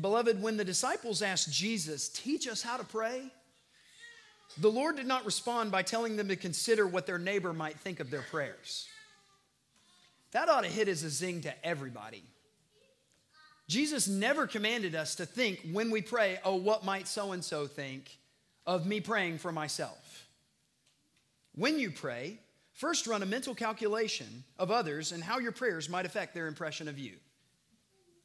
Beloved, 0.00 0.42
when 0.42 0.56
the 0.56 0.64
disciples 0.64 1.22
asked 1.22 1.52
Jesus, 1.52 2.08
Teach 2.08 2.46
us 2.46 2.62
how 2.62 2.76
to 2.76 2.84
pray, 2.84 3.30
the 4.58 4.70
Lord 4.70 4.96
did 4.96 5.06
not 5.06 5.24
respond 5.24 5.70
by 5.70 5.82
telling 5.82 6.16
them 6.16 6.28
to 6.28 6.36
consider 6.36 6.86
what 6.86 7.06
their 7.06 7.18
neighbor 7.18 7.52
might 7.52 7.78
think 7.80 8.00
of 8.00 8.10
their 8.10 8.22
prayers. 8.22 8.86
That 10.32 10.48
ought 10.48 10.62
to 10.62 10.70
hit 10.70 10.88
as 10.88 11.02
a 11.02 11.10
zing 11.10 11.42
to 11.42 11.66
everybody. 11.66 12.22
Jesus 13.68 14.06
never 14.06 14.46
commanded 14.46 14.94
us 14.94 15.16
to 15.16 15.26
think 15.26 15.60
when 15.72 15.90
we 15.90 16.00
pray, 16.00 16.38
oh, 16.44 16.56
what 16.56 16.84
might 16.84 17.08
so 17.08 17.32
and 17.32 17.44
so 17.44 17.66
think 17.66 18.16
of 18.66 18.86
me 18.86 19.00
praying 19.00 19.38
for 19.38 19.50
myself? 19.50 20.28
When 21.54 21.78
you 21.78 21.90
pray, 21.90 22.38
First, 22.76 23.06
run 23.06 23.22
a 23.22 23.26
mental 23.26 23.54
calculation 23.54 24.44
of 24.58 24.70
others 24.70 25.12
and 25.12 25.24
how 25.24 25.38
your 25.38 25.50
prayers 25.50 25.88
might 25.88 26.04
affect 26.04 26.34
their 26.34 26.46
impression 26.46 26.88
of 26.88 26.98
you. 26.98 27.14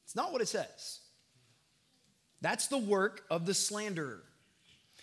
It's 0.04 0.16
not 0.16 0.34
what 0.34 0.42
it 0.42 0.50
says. 0.50 1.00
That's 2.42 2.68
the 2.68 2.78
work 2.78 3.24
of 3.30 3.46
the 3.46 3.54
slanderer. 3.54 4.24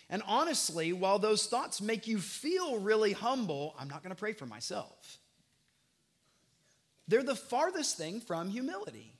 And 0.09 0.23
honestly, 0.25 0.91
while 0.91 1.19
those 1.19 1.45
thoughts 1.45 1.81
make 1.81 2.07
you 2.07 2.17
feel 2.17 2.79
really 2.79 3.13
humble, 3.13 3.75
I'm 3.79 3.87
not 3.87 4.03
going 4.03 4.15
to 4.15 4.19
pray 4.19 4.33
for 4.33 4.45
myself. 4.45 5.19
They're 7.07 7.23
the 7.23 7.35
farthest 7.35 7.97
thing 7.97 8.19
from 8.21 8.49
humility. 8.49 9.13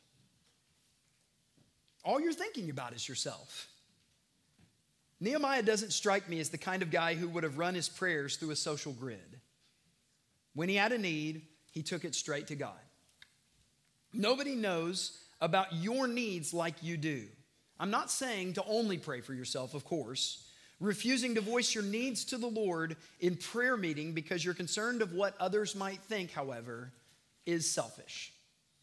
All 2.03 2.19
you're 2.19 2.33
thinking 2.33 2.69
about 2.69 2.93
is 2.93 3.07
yourself. 3.07 3.67
Nehemiah 5.19 5.63
doesn't 5.63 5.91
strike 5.91 6.29
me 6.29 6.39
as 6.39 6.49
the 6.49 6.57
kind 6.57 6.81
of 6.81 6.91
guy 6.91 7.13
who 7.13 7.27
would 7.29 7.43
have 7.43 7.57
run 7.57 7.75
his 7.75 7.89
prayers 7.89 8.37
through 8.37 8.51
a 8.51 8.55
social 8.55 8.93
grid. 8.93 9.39
When 10.53 10.69
he 10.69 10.75
had 10.75 10.91
a 10.91 10.97
need, 10.97 11.43
he 11.71 11.83
took 11.83 12.05
it 12.05 12.15
straight 12.15 12.47
to 12.47 12.55
God. 12.55 12.79
Nobody 14.13 14.55
knows 14.55 15.19
about 15.41 15.73
your 15.73 16.07
needs 16.07 16.53
like 16.53 16.81
you 16.81 16.97
do. 16.97 17.27
I'm 17.79 17.91
not 17.91 18.11
saying 18.11 18.53
to 18.53 18.63
only 18.65 18.97
pray 18.97 19.21
for 19.21 19.33
yourself, 19.33 19.73
of 19.73 19.85
course. 19.85 20.45
Refusing 20.79 21.35
to 21.35 21.41
voice 21.41 21.73
your 21.73 21.83
needs 21.83 22.25
to 22.25 22.37
the 22.37 22.47
Lord 22.47 22.95
in 23.19 23.35
prayer 23.35 23.77
meeting 23.77 24.13
because 24.13 24.43
you're 24.43 24.53
concerned 24.53 25.01
of 25.01 25.13
what 25.13 25.35
others 25.39 25.75
might 25.75 25.99
think, 26.03 26.31
however, 26.31 26.91
is 27.45 27.69
selfish. 27.69 28.33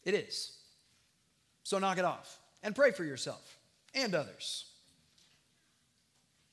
It 0.03 0.13
is. 0.13 0.57
So 1.63 1.79
knock 1.79 1.97
it 1.97 2.05
off 2.05 2.39
and 2.63 2.75
pray 2.75 2.91
for 2.91 3.03
yourself 3.03 3.57
and 3.93 4.13
others. 4.15 4.65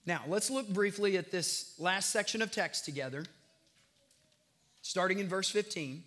Now, 0.07 0.23
let's 0.29 0.51
look 0.51 0.69
briefly 0.69 1.17
at 1.17 1.31
this 1.31 1.75
last 1.79 2.11
section 2.11 2.43
of 2.43 2.51
text 2.51 2.85
together, 2.85 3.25
starting 4.83 5.19
in 5.19 5.29
verse 5.29 5.49
15. 5.49 6.03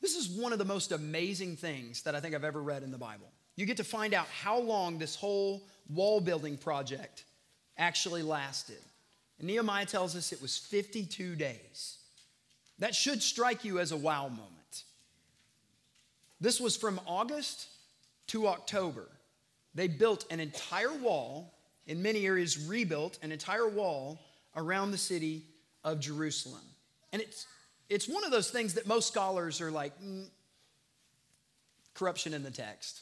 This 0.00 0.16
is 0.16 0.28
one 0.28 0.52
of 0.52 0.58
the 0.58 0.64
most 0.64 0.90
amazing 0.90 1.56
things 1.56 2.02
that 2.02 2.14
I 2.14 2.20
think 2.20 2.34
I've 2.34 2.44
ever 2.44 2.62
read 2.62 2.82
in 2.82 2.90
the 2.90 2.98
Bible. 2.98 3.30
You 3.58 3.66
get 3.66 3.78
to 3.78 3.84
find 3.84 4.14
out 4.14 4.28
how 4.28 4.60
long 4.60 4.98
this 4.98 5.16
whole 5.16 5.64
wall 5.88 6.20
building 6.20 6.56
project 6.56 7.24
actually 7.76 8.22
lasted. 8.22 8.78
And 9.40 9.48
Nehemiah 9.48 9.84
tells 9.84 10.14
us 10.14 10.32
it 10.32 10.40
was 10.40 10.56
52 10.56 11.34
days. 11.34 11.98
That 12.78 12.94
should 12.94 13.20
strike 13.20 13.64
you 13.64 13.80
as 13.80 13.90
a 13.90 13.96
wow 13.96 14.28
moment. 14.28 14.84
This 16.40 16.60
was 16.60 16.76
from 16.76 17.00
August 17.04 17.66
to 18.28 18.46
October. 18.46 19.08
They 19.74 19.88
built 19.88 20.24
an 20.30 20.38
entire 20.38 20.94
wall, 20.94 21.52
in 21.88 22.00
many 22.00 22.26
areas, 22.26 22.64
rebuilt 22.64 23.18
an 23.22 23.32
entire 23.32 23.66
wall 23.66 24.20
around 24.54 24.92
the 24.92 24.98
city 24.98 25.42
of 25.82 25.98
Jerusalem. 25.98 26.62
And 27.12 27.20
it's, 27.20 27.48
it's 27.88 28.06
one 28.06 28.22
of 28.22 28.30
those 28.30 28.52
things 28.52 28.74
that 28.74 28.86
most 28.86 29.08
scholars 29.08 29.60
are 29.60 29.72
like, 29.72 30.00
mm, 30.00 30.28
corruption 31.94 32.34
in 32.34 32.44
the 32.44 32.52
text. 32.52 33.00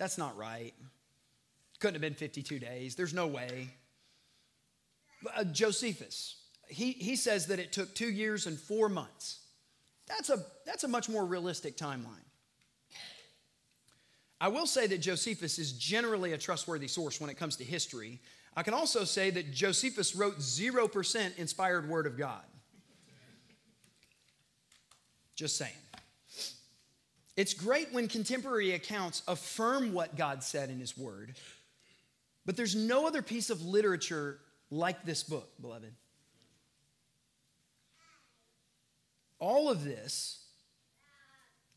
That's 0.00 0.16
not 0.16 0.34
right. 0.38 0.72
Couldn't 1.78 1.96
have 1.96 2.00
been 2.00 2.14
52 2.14 2.58
days. 2.58 2.94
There's 2.94 3.12
no 3.12 3.26
way. 3.26 3.68
Uh, 5.36 5.44
Josephus, 5.44 6.36
he, 6.68 6.92
he 6.92 7.16
says 7.16 7.48
that 7.48 7.58
it 7.58 7.70
took 7.70 7.94
two 7.94 8.08
years 8.08 8.46
and 8.46 8.58
four 8.58 8.88
months. 8.88 9.40
That's 10.08 10.30
a, 10.30 10.42
that's 10.64 10.84
a 10.84 10.88
much 10.88 11.10
more 11.10 11.26
realistic 11.26 11.76
timeline. 11.76 12.24
I 14.40 14.48
will 14.48 14.66
say 14.66 14.86
that 14.86 15.02
Josephus 15.02 15.58
is 15.58 15.72
generally 15.72 16.32
a 16.32 16.38
trustworthy 16.38 16.88
source 16.88 17.20
when 17.20 17.28
it 17.28 17.36
comes 17.36 17.56
to 17.56 17.64
history. 17.64 18.20
I 18.56 18.62
can 18.62 18.72
also 18.72 19.04
say 19.04 19.28
that 19.28 19.52
Josephus 19.52 20.16
wrote 20.16 20.38
0% 20.38 21.36
inspired 21.36 21.86
word 21.90 22.06
of 22.06 22.16
God. 22.16 22.40
Just 25.36 25.58
saying. 25.58 25.72
It's 27.40 27.54
great 27.54 27.90
when 27.90 28.06
contemporary 28.06 28.72
accounts 28.72 29.22
affirm 29.26 29.94
what 29.94 30.14
God 30.14 30.42
said 30.42 30.68
in 30.68 30.78
His 30.78 30.94
Word, 30.94 31.32
but 32.44 32.54
there's 32.54 32.76
no 32.76 33.06
other 33.06 33.22
piece 33.22 33.48
of 33.48 33.64
literature 33.64 34.40
like 34.70 35.06
this 35.06 35.22
book, 35.22 35.48
beloved. 35.58 35.90
All 39.38 39.70
of 39.70 39.84
this, 39.84 40.44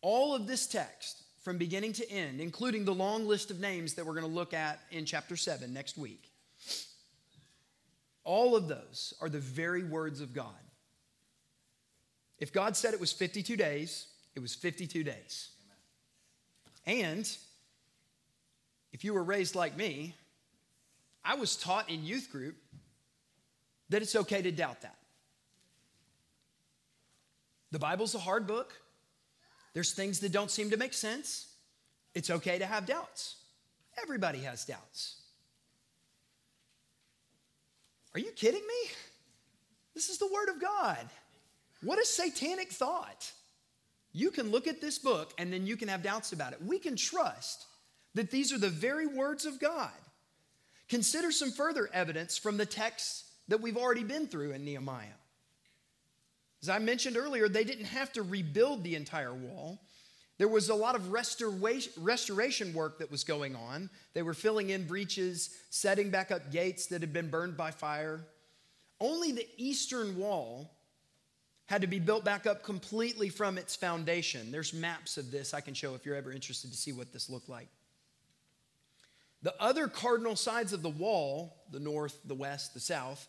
all 0.01 0.35
of 0.35 0.47
this 0.47 0.67
text, 0.67 1.23
from 1.45 1.57
beginning 1.57 1.93
to 1.93 2.11
end, 2.11 2.41
including 2.41 2.83
the 2.83 2.93
long 2.93 3.25
list 3.25 3.49
of 3.49 3.61
names 3.61 3.93
that 3.93 4.05
we're 4.05 4.15
going 4.15 4.27
to 4.27 4.29
look 4.29 4.53
at 4.53 4.81
in 4.91 5.05
chapter 5.05 5.37
7 5.37 5.73
next 5.73 5.97
week. 5.97 6.29
All 8.25 8.57
of 8.57 8.67
those 8.67 9.13
are 9.21 9.29
the 9.29 9.39
very 9.39 9.85
words 9.85 10.19
of 10.19 10.33
God. 10.33 10.59
If 12.37 12.51
God 12.51 12.75
said 12.75 12.93
it 12.93 12.99
was 12.99 13.13
52 13.13 13.55
days, 13.55 14.07
it 14.35 14.41
was 14.41 14.53
52 14.55 15.05
days. 15.05 15.51
And 16.85 17.29
if 18.91 19.03
you 19.03 19.13
were 19.13 19.23
raised 19.23 19.55
like 19.55 19.77
me, 19.77 20.15
I 21.23 21.35
was 21.35 21.55
taught 21.55 21.89
in 21.89 22.03
youth 22.03 22.29
group 22.31 22.55
that 23.89 24.01
it's 24.01 24.15
okay 24.15 24.41
to 24.41 24.51
doubt 24.51 24.81
that. 24.81 24.97
The 27.71 27.79
Bible's 27.79 28.13
a 28.13 28.19
hard 28.19 28.45
book. 28.45 28.73
There's 29.73 29.93
things 29.93 30.19
that 30.19 30.31
don't 30.31 30.51
seem 30.51 30.69
to 30.71 30.77
make 30.77 30.93
sense. 30.93 31.47
It's 32.13 32.29
okay 32.29 32.59
to 32.59 32.65
have 32.65 32.85
doubts. 32.85 33.37
Everybody 34.01 34.39
has 34.39 34.65
doubts. 34.65 35.21
Are 38.13 38.19
you 38.19 38.31
kidding 38.31 38.61
me? 38.61 38.91
This 39.95 40.09
is 40.09 40.17
the 40.17 40.27
Word 40.27 40.49
of 40.49 40.61
God. 40.61 41.09
What 41.81 41.99
a 41.99 42.05
satanic 42.05 42.71
thought. 42.71 43.31
You 44.13 44.31
can 44.31 44.51
look 44.51 44.67
at 44.67 44.79
this 44.79 44.99
book 44.99 45.33
and 45.37 45.51
then 45.51 45.65
you 45.65 45.75
can 45.75 45.87
have 45.87 46.03
doubts 46.03 46.31
about 46.31 46.53
it. 46.53 46.61
We 46.63 46.79
can 46.79 46.95
trust 46.95 47.65
that 48.13 48.29
these 48.29 48.53
are 48.53 48.59
the 48.59 48.69
very 48.69 49.07
words 49.07 49.45
of 49.45 49.59
God. 49.59 49.91
Consider 50.87 51.31
some 51.31 51.51
further 51.51 51.89
evidence 51.91 52.37
from 52.37 52.57
the 52.57 52.65
text 52.65 53.25
that 53.47 53.59
we've 53.59 53.77
already 53.77 54.03
been 54.03 54.27
through 54.27 54.51
in 54.51 54.63
Nehemiah. 54.63 55.07
As 56.61 56.69
I 56.69 56.79
mentioned 56.79 57.17
earlier, 57.17 57.49
they 57.49 57.63
didn't 57.63 57.85
have 57.85 58.13
to 58.13 58.21
rebuild 58.21 58.83
the 58.83 58.95
entire 58.95 59.33
wall. 59.33 59.81
There 60.37 60.47
was 60.47 60.69
a 60.69 60.75
lot 60.75 60.95
of 60.95 61.11
restoration 61.11 62.73
work 62.73 62.99
that 62.99 63.11
was 63.11 63.23
going 63.23 63.55
on. 63.55 63.89
They 64.13 64.21
were 64.21 64.33
filling 64.33 64.69
in 64.69 64.85
breaches, 64.85 65.49
setting 65.69 66.09
back 66.09 66.31
up 66.31 66.51
gates 66.51 66.87
that 66.87 67.01
had 67.01 67.13
been 67.13 67.29
burned 67.29 67.57
by 67.57 67.71
fire. 67.71 68.25
Only 68.99 69.31
the 69.31 69.47
eastern 69.57 70.17
wall 70.17 70.71
had 71.67 71.81
to 71.81 71.87
be 71.87 71.99
built 71.99 72.25
back 72.25 72.45
up 72.45 72.63
completely 72.63 73.29
from 73.29 73.57
its 73.57 73.75
foundation. 73.75 74.51
There's 74.51 74.73
maps 74.73 75.17
of 75.17 75.31
this 75.31 75.53
I 75.53 75.61
can 75.61 75.73
show 75.73 75.95
if 75.95 76.05
you're 76.05 76.15
ever 76.15 76.31
interested 76.31 76.71
to 76.71 76.77
see 76.77 76.91
what 76.91 77.13
this 77.13 77.29
looked 77.29 77.49
like. 77.49 77.67
The 79.41 79.53
other 79.61 79.87
cardinal 79.87 80.35
sides 80.35 80.73
of 80.73 80.81
the 80.81 80.89
wall, 80.89 81.53
the 81.71 81.79
north, 81.79 82.17
the 82.25 82.35
west, 82.35 82.73
the 82.73 82.79
south, 82.79 83.27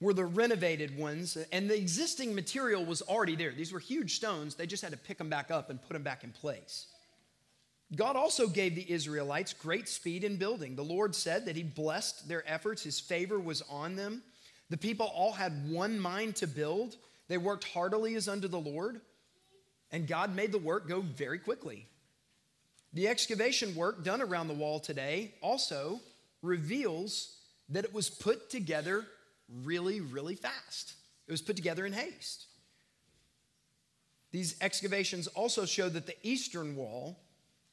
were 0.00 0.12
the 0.12 0.24
renovated 0.24 0.98
ones, 0.98 1.36
and 1.52 1.70
the 1.70 1.76
existing 1.76 2.34
material 2.34 2.84
was 2.84 3.00
already 3.00 3.36
there. 3.36 3.52
These 3.52 3.72
were 3.72 3.78
huge 3.78 4.16
stones, 4.16 4.54
they 4.54 4.66
just 4.66 4.82
had 4.82 4.92
to 4.92 4.98
pick 4.98 5.18
them 5.18 5.30
back 5.30 5.50
up 5.50 5.70
and 5.70 5.80
put 5.80 5.92
them 5.92 6.02
back 6.02 6.24
in 6.24 6.30
place. 6.30 6.86
God 7.94 8.16
also 8.16 8.48
gave 8.48 8.74
the 8.74 8.90
Israelites 8.90 9.52
great 9.52 9.88
speed 9.88 10.24
in 10.24 10.36
building. 10.36 10.74
The 10.74 10.82
Lord 10.82 11.14
said 11.14 11.46
that 11.46 11.56
He 11.56 11.62
blessed 11.62 12.28
their 12.28 12.42
efforts, 12.50 12.82
His 12.82 12.98
favor 12.98 13.38
was 13.38 13.62
on 13.62 13.96
them. 13.96 14.22
The 14.70 14.76
people 14.76 15.06
all 15.14 15.32
had 15.32 15.70
one 15.70 15.98
mind 15.98 16.36
to 16.36 16.46
build. 16.46 16.96
They 17.28 17.38
worked 17.38 17.64
heartily 17.64 18.14
as 18.14 18.28
unto 18.28 18.48
the 18.48 18.60
Lord, 18.60 19.00
and 19.90 20.06
God 20.06 20.34
made 20.34 20.52
the 20.52 20.58
work 20.58 20.88
go 20.88 21.00
very 21.00 21.38
quickly. 21.38 21.86
The 22.92 23.08
excavation 23.08 23.74
work 23.74 24.04
done 24.04 24.22
around 24.22 24.48
the 24.48 24.54
wall 24.54 24.78
today 24.78 25.34
also 25.40 26.00
reveals 26.42 27.36
that 27.70 27.84
it 27.84 27.94
was 27.94 28.10
put 28.10 28.50
together 28.50 29.04
really, 29.62 30.00
really 30.00 30.36
fast. 30.36 30.94
It 31.26 31.32
was 31.32 31.42
put 31.42 31.56
together 31.56 31.86
in 31.86 31.92
haste. 31.92 32.46
These 34.30 34.56
excavations 34.60 35.26
also 35.28 35.64
show 35.64 35.88
that 35.88 36.06
the 36.06 36.16
eastern 36.22 36.76
wall 36.76 37.20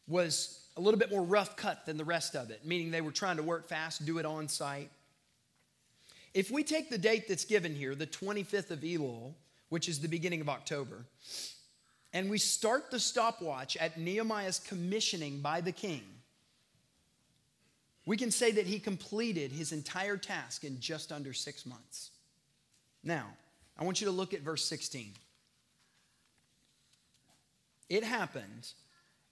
was 0.08 0.62
a 0.78 0.82
little 0.82 1.00
bit 1.00 1.12
more 1.12 1.24
rough 1.24 1.56
cut 1.56 1.86
than 1.86 1.98
the 1.98 2.06
rest 2.06 2.36
of 2.36 2.50
it, 2.52 2.66
meaning 2.66 2.92
they 2.92 3.02
were 3.02 3.12
trying 3.12 3.38
to 3.38 3.44
work 3.44 3.68
fast, 3.68 4.06
do 4.06 4.18
it 4.20 4.26
on 4.26 4.48
site. 4.48 4.90
If 6.34 6.50
we 6.50 6.64
take 6.64 6.90
the 6.90 6.98
date 6.98 7.28
that's 7.28 7.46
given 7.46 7.76
here, 7.76 7.94
the 7.96 8.08
25th 8.08 8.72
of 8.72 8.80
Elul, 8.80 9.34
which 9.70 9.90
is 9.90 10.00
the 10.00 10.08
beginning 10.08 10.42
of 10.42 10.50
October, 10.50 11.06
and 12.14 12.30
we 12.30 12.38
start 12.38 12.92
the 12.92 13.00
stopwatch 13.00 13.78
at 13.78 13.98
Nehemiah's 13.98 14.60
commissioning 14.60 15.42
by 15.42 15.62
the 15.62 15.72
king, 15.72 16.04
we 18.06 18.18
can 18.18 18.32
say 18.32 18.52
that 18.52 18.66
he 18.66 18.80
completed 18.80 19.52
his 19.52 19.72
entire 19.72 20.18
task 20.18 20.64
in 20.64 20.80
just 20.80 21.12
under 21.12 21.34
six 21.34 21.66
months. 21.66 22.12
Now, 23.04 23.28
I 23.78 23.84
want 23.84 24.02
you 24.02 24.06
to 24.06 24.12
look 24.12 24.34
at 24.34 24.42
verse 24.42 24.66
16. 24.66 25.14
It 27.90 28.04
happened 28.04 28.72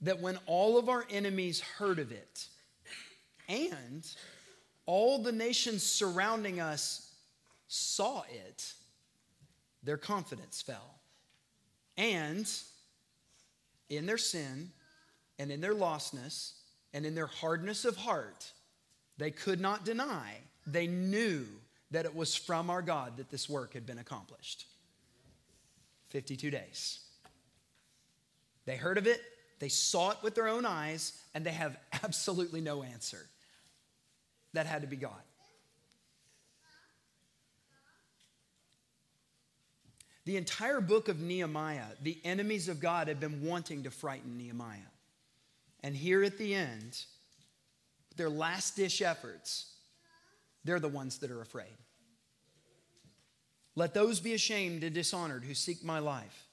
that 0.01 0.21
when 0.21 0.37
all 0.45 0.77
of 0.77 0.89
our 0.89 1.05
enemies 1.09 1.61
heard 1.61 1.99
of 1.99 2.11
it, 2.11 2.47
and 3.47 4.05
all 4.89 5.19
the 5.19 5.31
nations 5.31 5.83
surrounding 5.83 6.59
us 6.59 7.11
saw 7.67 8.23
it, 8.31 8.73
their 9.83 9.97
confidence 9.97 10.63
fell. 10.63 10.95
And 11.95 12.51
in 13.87 14.07
their 14.07 14.17
sin 14.17 14.71
and 15.37 15.51
in 15.51 15.61
their 15.61 15.75
lostness 15.75 16.53
and 16.91 17.05
in 17.05 17.13
their 17.13 17.27
hardness 17.27 17.85
of 17.85 17.97
heart, 17.97 18.51
they 19.19 19.29
could 19.29 19.61
not 19.61 19.85
deny. 19.85 20.37
They 20.65 20.87
knew 20.87 21.45
that 21.91 22.05
it 22.05 22.15
was 22.15 22.35
from 22.35 22.71
our 22.71 22.81
God 22.81 23.17
that 23.17 23.29
this 23.29 23.47
work 23.47 23.75
had 23.75 23.85
been 23.85 23.99
accomplished. 23.99 24.65
52 26.07 26.49
days. 26.49 27.01
They 28.65 28.75
heard 28.75 28.97
of 28.97 29.05
it, 29.05 29.21
they 29.59 29.69
saw 29.69 30.09
it 30.09 30.17
with 30.23 30.33
their 30.33 30.47
own 30.47 30.65
eyes, 30.65 31.13
and 31.35 31.45
they 31.45 31.51
have 31.51 31.77
absolutely 32.03 32.59
no 32.61 32.81
answer. 32.81 33.27
That 34.53 34.65
had 34.65 34.81
to 34.81 34.87
be 34.87 34.95
God. 34.95 35.21
The 40.25 40.37
entire 40.37 40.81
book 40.81 41.07
of 41.07 41.19
Nehemiah, 41.19 41.85
the 42.03 42.19
enemies 42.23 42.69
of 42.69 42.79
God 42.79 43.07
have 43.07 43.19
been 43.19 43.43
wanting 43.43 43.83
to 43.83 43.89
frighten 43.89 44.37
Nehemiah. 44.37 44.77
And 45.81 45.95
here 45.95 46.23
at 46.23 46.37
the 46.37 46.53
end, 46.53 47.03
their 48.15 48.29
last 48.29 48.75
dish 48.75 49.01
efforts, 49.01 49.73
they're 50.63 50.79
the 50.79 50.87
ones 50.87 51.17
that 51.19 51.31
are 51.31 51.41
afraid. 51.41 51.77
Let 53.75 53.93
those 53.93 54.19
be 54.19 54.33
ashamed 54.33 54.83
and 54.83 54.93
dishonored 54.93 55.45
who 55.45 55.53
seek 55.53 55.83
my 55.83 55.99
life. 55.99 56.47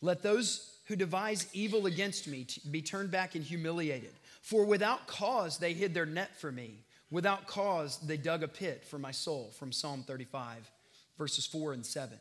Let 0.00 0.22
those 0.22 0.78
who 0.86 0.96
devise 0.96 1.46
evil 1.52 1.86
against 1.86 2.26
me 2.26 2.46
be 2.70 2.80
turned 2.80 3.10
back 3.10 3.34
and 3.34 3.44
humiliated. 3.44 4.12
For 4.40 4.64
without 4.64 5.06
cause 5.06 5.58
they 5.58 5.72
hid 5.72 5.92
their 5.92 6.06
net 6.06 6.40
for 6.40 6.50
me. 6.50 6.84
Without 7.10 7.46
cause 7.46 7.98
they 7.98 8.16
dug 8.16 8.42
a 8.42 8.48
pit 8.48 8.84
for 8.84 8.98
my 8.98 9.10
soul. 9.10 9.50
From 9.58 9.72
Psalm 9.72 10.04
35, 10.06 10.70
verses 11.18 11.46
4 11.46 11.72
and 11.72 11.84
7. 11.84 12.16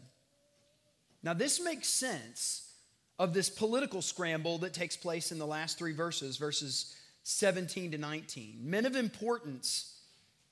Now, 1.21 1.33
this 1.33 1.61
makes 1.61 1.87
sense 1.87 2.69
of 3.19 3.33
this 3.33 3.49
political 3.49 4.01
scramble 4.01 4.57
that 4.59 4.73
takes 4.73 4.95
place 4.95 5.31
in 5.31 5.37
the 5.37 5.45
last 5.45 5.77
three 5.77 5.93
verses, 5.93 6.37
verses 6.37 6.95
17 7.23 7.91
to 7.91 7.97
19. 7.97 8.57
Men 8.61 8.85
of 8.85 8.95
importance 8.95 9.99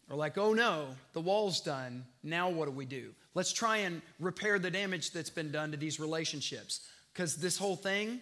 are 0.10 0.18
like, 0.18 0.38
oh 0.38 0.54
no, 0.54 0.88
the 1.14 1.22
wall's 1.22 1.62
done. 1.62 2.06
Now 2.24 2.50
what 2.50 2.66
do 2.66 2.72
we 2.72 2.86
do? 2.86 3.14
Let's 3.34 3.54
try 3.54 3.78
and 3.78 4.02
repair 4.20 4.60
the 4.60 4.72
damage 4.72 5.12
that's 5.12 5.30
been 5.30 5.52
done 5.52 5.72
to 5.72 5.78
these 5.78 6.00
relationships. 6.00 6.82
Because 7.14 7.36
this 7.36 7.58
whole 7.58 7.76
thing, 7.76 8.22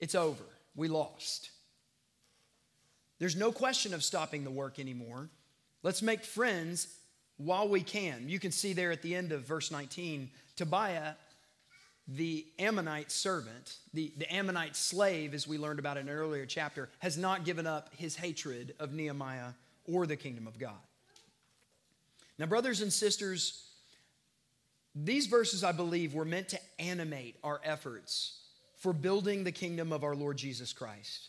it's 0.00 0.14
over. 0.14 0.44
We 0.76 0.88
lost. 0.88 1.50
There's 3.22 3.36
no 3.36 3.52
question 3.52 3.94
of 3.94 4.02
stopping 4.02 4.42
the 4.42 4.50
work 4.50 4.80
anymore. 4.80 5.28
Let's 5.84 6.02
make 6.02 6.24
friends 6.24 6.88
while 7.36 7.68
we 7.68 7.80
can. 7.80 8.28
You 8.28 8.40
can 8.40 8.50
see 8.50 8.72
there 8.72 8.90
at 8.90 9.00
the 9.00 9.14
end 9.14 9.30
of 9.30 9.42
verse 9.44 9.70
19, 9.70 10.28
Tobiah 10.56 11.12
the 12.08 12.44
Ammonite 12.58 13.12
servant, 13.12 13.76
the, 13.94 14.12
the 14.16 14.34
Ammonite 14.34 14.74
slave, 14.74 15.34
as 15.34 15.46
we 15.46 15.56
learned 15.56 15.78
about 15.78 15.98
in 15.98 16.08
an 16.08 16.14
earlier 16.16 16.46
chapter, 16.46 16.88
has 16.98 17.16
not 17.16 17.44
given 17.44 17.64
up 17.64 17.90
his 17.96 18.16
hatred 18.16 18.74
of 18.80 18.92
Nehemiah 18.92 19.52
or 19.86 20.04
the 20.04 20.16
kingdom 20.16 20.48
of 20.48 20.58
God. 20.58 20.72
Now, 22.40 22.46
brothers 22.46 22.80
and 22.80 22.92
sisters, 22.92 23.68
these 24.96 25.26
verses, 25.26 25.62
I 25.62 25.70
believe, 25.70 26.12
were 26.12 26.24
meant 26.24 26.48
to 26.48 26.60
animate 26.80 27.36
our 27.44 27.60
efforts 27.62 28.40
for 28.78 28.92
building 28.92 29.44
the 29.44 29.52
kingdom 29.52 29.92
of 29.92 30.02
our 30.02 30.16
Lord 30.16 30.38
Jesus 30.38 30.72
Christ. 30.72 31.28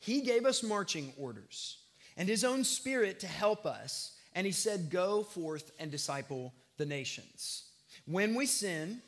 He 0.00 0.22
gave 0.22 0.46
us 0.46 0.62
marching 0.62 1.12
orders 1.16 1.76
and 2.16 2.28
his 2.28 2.44
own 2.44 2.64
spirit 2.64 3.20
to 3.20 3.26
help 3.26 3.64
us, 3.64 4.16
and 4.34 4.46
he 4.46 4.52
said, 4.52 4.90
Go 4.90 5.22
forth 5.22 5.70
and 5.78 5.90
disciple 5.90 6.52
the 6.76 6.86
nations. 6.86 7.64
When 8.06 8.34
we 8.34 8.46
sin, 8.46 9.00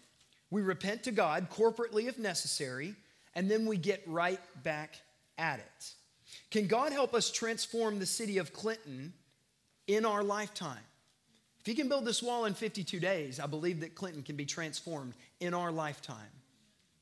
we 0.50 0.62
repent 0.62 1.04
to 1.04 1.10
God 1.10 1.48
corporately 1.50 2.08
if 2.08 2.18
necessary, 2.18 2.94
and 3.34 3.50
then 3.50 3.66
we 3.66 3.76
get 3.76 4.02
right 4.06 4.40
back 4.62 5.00
at 5.38 5.58
it. 5.58 5.92
Can 6.50 6.66
God 6.66 6.92
help 6.92 7.14
us 7.14 7.30
transform 7.30 7.98
the 7.98 8.06
city 8.06 8.38
of 8.38 8.52
Clinton 8.52 9.14
in 9.86 10.04
our 10.04 10.22
lifetime? 10.22 10.84
If 11.60 11.66
He 11.66 11.74
can 11.74 11.88
build 11.88 12.04
this 12.04 12.22
wall 12.22 12.44
in 12.44 12.54
52 12.54 13.00
days, 13.00 13.40
I 13.40 13.46
believe 13.46 13.80
that 13.80 13.94
Clinton 13.94 14.22
can 14.22 14.36
be 14.36 14.44
transformed 14.44 15.14
in 15.40 15.54
our 15.54 15.72
lifetime. 15.72 16.16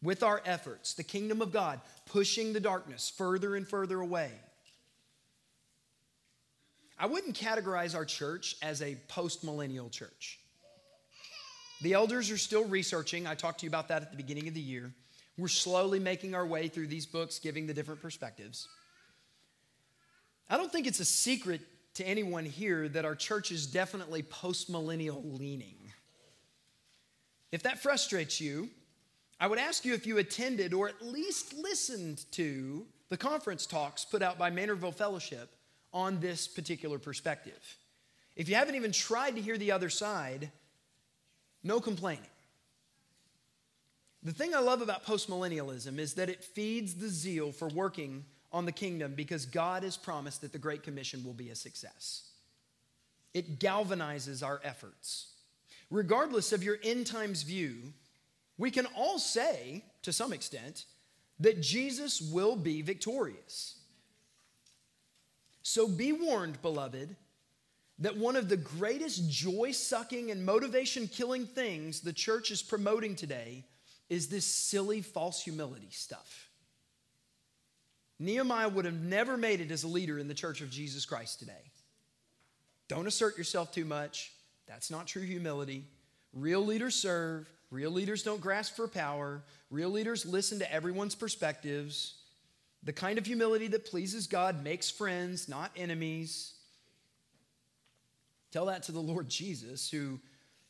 With 0.03 0.23
our 0.23 0.41
efforts, 0.47 0.95
the 0.95 1.05
kingdom 1.05 1.43
of 1.43 1.53
God 1.53 1.81
pushing 2.07 2.53
the 2.53 2.61
darkness 2.61 3.13
further 3.15 3.55
and 3.55 3.69
further 3.69 4.01
away. 4.01 4.31
I 6.99 7.07
wouldn't 7.07 7.37
categorize 7.37 7.95
our 7.95 8.05
church 8.05 8.57
as 8.63 8.83
a 8.83 8.97
post 9.09 9.45
millennial 9.45 9.89
church. 9.89 10.39
The 11.83 11.95
elders 11.95 12.31
are 12.31 12.39
still 12.39 12.65
researching. 12.65 13.27
I 13.27 13.35
talked 13.35 13.61
to 13.61 13.67
you 13.67 13.71
about 13.71 13.89
that 13.89 14.03
at 14.03 14.11
the 14.11 14.17
beginning 14.17 14.49
of 14.49 14.55
the 14.55 14.61
year. 14.61 14.93
We're 15.39 15.49
slowly 15.49 15.99
making 15.99 16.35
our 16.35 16.47
way 16.47 16.69
through 16.69 16.89
these 16.89 17.07
books, 17.07 17.39
giving 17.39 17.67
the 17.67 17.73
different 17.73 18.03
perspectives. 18.03 18.69
I 20.51 20.59
don't 20.59 20.71
think 20.71 20.87
it's 20.87 21.01
a 21.01 21.05
secret 21.05 21.63
to 21.95 22.07
anyone 22.07 22.45
here 22.45 22.89
that 22.89 23.07
our 23.07 23.15
church 23.15 23.51
is 23.51 23.67
definitely 23.67 24.23
post-millennial 24.23 25.23
leaning. 25.25 25.77
If 27.51 27.63
that 27.63 27.83
frustrates 27.83 28.41
you, 28.41 28.69
I 29.41 29.47
would 29.47 29.59
ask 29.59 29.87
you 29.87 29.95
if 29.95 30.07
you 30.07 30.19
attended 30.19 30.75
or 30.75 30.87
at 30.89 31.01
least 31.01 31.55
listened 31.55 32.25
to 32.33 32.85
the 33.09 33.17
conference 33.17 33.65
talks 33.65 34.05
put 34.05 34.23
out 34.23 34.39
by 34.39 34.51
Maynardville 34.51 34.95
Fellowship 34.95 35.57
on 35.95 36.21
this 36.21 36.47
particular 36.47 36.99
perspective. 36.99 37.59
If 38.37 38.51
you 38.51 38.55
haven't 38.55 38.75
even 38.75 38.93
tried 38.93 39.37
to 39.37 39.41
hear 39.41 39.57
the 39.57 39.73
other 39.73 39.89
side, 39.89 40.51
no 41.65 41.81
complaining. 41.81 42.23
The 44.23 44.33
thing 44.33 44.55
I 44.55 44.61
love 44.61 44.83
about 44.83 45.07
postmillennialism 45.07 45.99
is 45.99 46.15
that 46.15 46.29
it 46.29 46.45
feeds 46.45 46.95
the 46.95 47.09
zeal 47.09 47.51
for 47.51 47.69
working 47.69 48.27
on 48.53 48.67
the 48.67 48.73
kingdom 48.73 49.15
because 49.15 49.47
God 49.47 49.83
has 49.83 49.97
promised 49.97 50.43
that 50.43 50.53
the 50.53 50.59
Great 50.59 50.83
Commission 50.83 51.25
will 51.25 51.33
be 51.33 51.49
a 51.49 51.55
success. 51.55 52.29
It 53.33 53.59
galvanizes 53.59 54.45
our 54.45 54.61
efforts. 54.63 55.33
Regardless 55.91 56.53
of 56.53 56.63
your 56.63 56.79
end 56.83 57.07
times 57.07 57.43
view, 57.43 57.95
we 58.61 58.71
can 58.71 58.85
all 58.95 59.19
say, 59.19 59.83
to 60.03 60.13
some 60.13 60.35
extent, 60.35 60.85
that 61.41 61.63
Jesus 61.63 62.21
will 62.21 62.57
be 62.57 62.83
victorious. 62.83 63.79
So 65.63 65.89
be 65.89 66.13
warned, 66.13 66.61
beloved, 66.61 67.17
that 68.01 68.19
one 68.19 68.37
of 68.37 68.51
the 68.51 68.59
greatest 68.59 69.31
joy 69.31 69.71
sucking 69.73 70.31
and 70.31 70.45
motivation 70.45 71.09
killing 71.09 71.47
things 71.47 72.03
the 72.03 72.13
church 72.13 72.51
is 72.51 72.63
promoting 72.63 73.17
today 73.17 73.65
is 74.11 74.29
this 74.29 74.45
silly 74.45 75.01
false 75.01 75.43
humility 75.43 75.89
stuff. 75.91 76.51
Nehemiah 78.19 78.69
would 78.69 78.85
have 78.85 79.01
never 79.01 79.39
made 79.39 79.63
it 79.63 79.71
as 79.71 79.85
a 79.85 79.89
leader 79.89 80.19
in 80.19 80.29
the 80.29 80.35
church 80.35 80.61
of 80.61 80.69
Jesus 80.69 81.07
Christ 81.07 81.39
today. 81.39 81.71
Don't 82.89 83.07
assert 83.07 83.39
yourself 83.39 83.73
too 83.73 83.87
much. 83.87 84.33
That's 84.67 84.91
not 84.91 85.07
true 85.07 85.23
humility. 85.23 85.87
Real 86.35 86.63
leaders 86.63 86.95
serve, 86.95 87.49
real 87.71 87.91
leaders 87.91 88.23
don't 88.23 88.41
grasp 88.41 88.77
for 88.77 88.89
power, 88.89 89.43
real 89.71 89.91
leaders 89.91 90.27
listen 90.27 90.59
to 90.59 90.73
everyone's 90.73 91.15
perspectives. 91.15 92.15
The 92.83 92.93
kind 92.93 93.19
of 93.19 93.27
humility 93.27 93.69
that 93.69 93.85
pleases 93.85 94.27
God 94.27 94.65
makes 94.65 94.91
friends, 94.91 95.49
not 95.49 95.71
enemies. 95.77 96.55
Tell 98.53 98.67
that 98.67 98.85
to 98.85 98.93
the 98.93 99.01
Lord 99.01 99.29
Jesus, 99.29 99.91
who, 99.91 100.19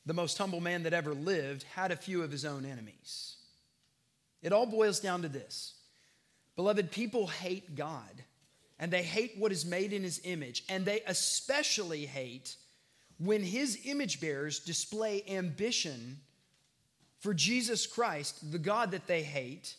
the 0.05 0.13
most 0.13 0.37
humble 0.37 0.61
man 0.61 0.83
that 0.83 0.93
ever 0.93 1.15
lived, 1.15 1.63
had 1.75 1.93
a 1.93 1.97
few 1.97 2.23
of 2.23 2.31
his 2.31 2.45
own 2.45 2.65
enemies. 2.65 3.37
It 4.43 4.53
all 4.53 4.67
boils 4.67 5.01
down 5.01 5.23
to 5.23 5.29
this 5.29 5.75
Beloved, 6.57 6.91
people 6.91 7.27
hate 7.27 7.75
God, 7.75 8.23
and 8.79 8.93
they 8.93 9.03
hate 9.03 9.39
what 9.39 9.53
is 9.53 9.65
made 9.65 9.93
in 9.93 10.03
his 10.03 10.21
image, 10.25 10.65
and 10.69 10.85
they 10.85 11.01
especially 11.07 12.07
hate 12.07 12.57
when 13.19 13.43
his 13.43 13.79
image 13.85 14.21
bearers 14.21 14.59
display 14.61 15.23
ambition 15.29 16.19
for 17.21 17.33
Jesus 17.35 17.87
Christ, 17.87 18.51
the 18.51 18.59
God 18.59 18.91
that 18.91 19.07
they 19.07 19.23
hate, 19.23 19.77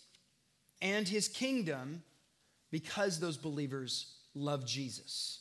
and 0.81 1.07
his 1.07 1.27
kingdom 1.27 2.03
because 2.71 3.19
those 3.19 3.37
believers 3.37 4.13
love 4.33 4.65
Jesus. 4.65 5.39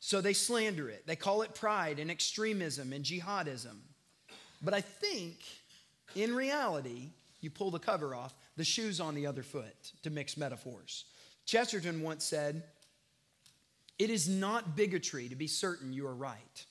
So 0.00 0.20
they 0.20 0.32
slander 0.32 0.88
it. 0.88 1.06
They 1.06 1.16
call 1.16 1.42
it 1.42 1.54
pride 1.54 1.98
and 1.98 2.10
extremism 2.10 2.92
and 2.92 3.04
jihadism. 3.04 3.76
But 4.62 4.74
I 4.74 4.80
think 4.80 5.38
in 6.14 6.34
reality, 6.34 7.10
you 7.40 7.50
pull 7.50 7.70
the 7.70 7.78
cover 7.78 8.14
off, 8.14 8.34
the 8.56 8.64
shoe's 8.64 9.00
on 9.00 9.14
the 9.14 9.26
other 9.26 9.42
foot, 9.42 9.92
to 10.02 10.10
mix 10.10 10.36
metaphors. 10.36 11.04
Chesterton 11.44 12.02
once 12.02 12.24
said, 12.24 12.62
It 13.98 14.10
is 14.10 14.28
not 14.28 14.76
bigotry 14.76 15.28
to 15.28 15.36
be 15.36 15.46
certain 15.46 15.92
you 15.92 16.06
are 16.06 16.14
right. 16.14 16.64